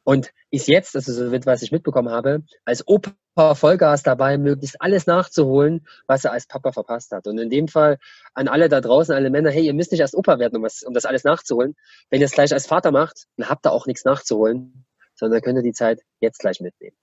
Und 0.03 0.31
ist 0.51 0.67
jetzt, 0.67 0.95
also 0.95 1.13
so 1.13 1.31
was 1.45 1.61
ich 1.61 1.71
mitbekommen 1.71 2.09
habe, 2.09 2.43
als 2.65 2.87
Opa 2.87 3.55
Vollgas 3.55 4.03
dabei, 4.03 4.37
möglichst 4.37 4.81
alles 4.81 5.07
nachzuholen, 5.07 5.87
was 6.07 6.25
er 6.25 6.33
als 6.33 6.45
Papa 6.45 6.71
verpasst 6.71 7.11
hat. 7.11 7.25
Und 7.25 7.39
in 7.39 7.49
dem 7.49 7.67
Fall 7.67 7.97
an 8.33 8.47
alle 8.47 8.69
da 8.69 8.81
draußen, 8.81 9.15
alle 9.15 9.29
Männer, 9.29 9.49
hey, 9.49 9.65
ihr 9.65 9.73
müsst 9.73 9.91
nicht 9.91 10.01
erst 10.01 10.15
Opa 10.15 10.37
werden, 10.39 10.57
um, 10.57 10.63
was, 10.63 10.83
um 10.83 10.93
das 10.93 11.05
alles 11.05 11.23
nachzuholen. 11.23 11.75
Wenn 12.09 12.21
ihr 12.21 12.25
es 12.25 12.33
gleich 12.33 12.53
als 12.53 12.67
Vater 12.67 12.91
macht, 12.91 13.25
dann 13.37 13.49
habt 13.49 13.65
ihr 13.65 13.71
auch 13.71 13.87
nichts 13.87 14.05
nachzuholen, 14.05 14.85
sondern 15.15 15.41
könnt 15.41 15.57
ihr 15.57 15.63
die 15.63 15.73
Zeit 15.73 16.01
jetzt 16.19 16.39
gleich 16.39 16.59
mitnehmen. 16.59 16.95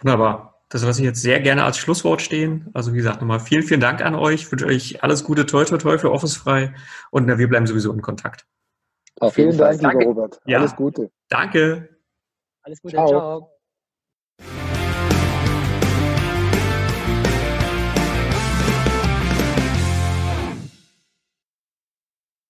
Wunderbar. 0.00 0.53
Das 0.68 0.82
lasse 0.82 1.00
ich 1.00 1.06
jetzt 1.06 1.22
sehr 1.22 1.40
gerne 1.40 1.64
als 1.64 1.78
Schlusswort 1.78 2.22
stehen. 2.22 2.70
Also 2.74 2.92
wie 2.92 2.96
gesagt, 2.96 3.20
nochmal 3.20 3.40
vielen, 3.40 3.62
vielen 3.62 3.80
Dank 3.80 4.04
an 4.04 4.14
euch. 4.14 4.42
Ich 4.42 4.52
wünsche 4.52 4.66
euch 4.66 5.02
alles 5.02 5.24
Gute, 5.24 5.46
toi, 5.46 5.64
toi, 5.64 5.78
toi 5.78 5.98
für 5.98 6.10
Office 6.10 6.36
frei. 6.36 6.74
Und 7.10 7.26
na, 7.26 7.38
wir 7.38 7.48
bleiben 7.48 7.66
sowieso 7.66 7.92
in 7.92 8.02
Kontakt. 8.02 8.46
Auf 9.20 9.34
vielen 9.34 9.56
Dank, 9.56 9.80
lieber 9.80 10.04
Robert. 10.04 10.40
Ja. 10.46 10.58
Alles 10.58 10.74
Gute. 10.74 11.10
Danke. 11.28 11.88
Alles 12.62 12.80
Gute. 12.80 12.94
Ciao. 12.94 13.08
ciao. 13.08 13.50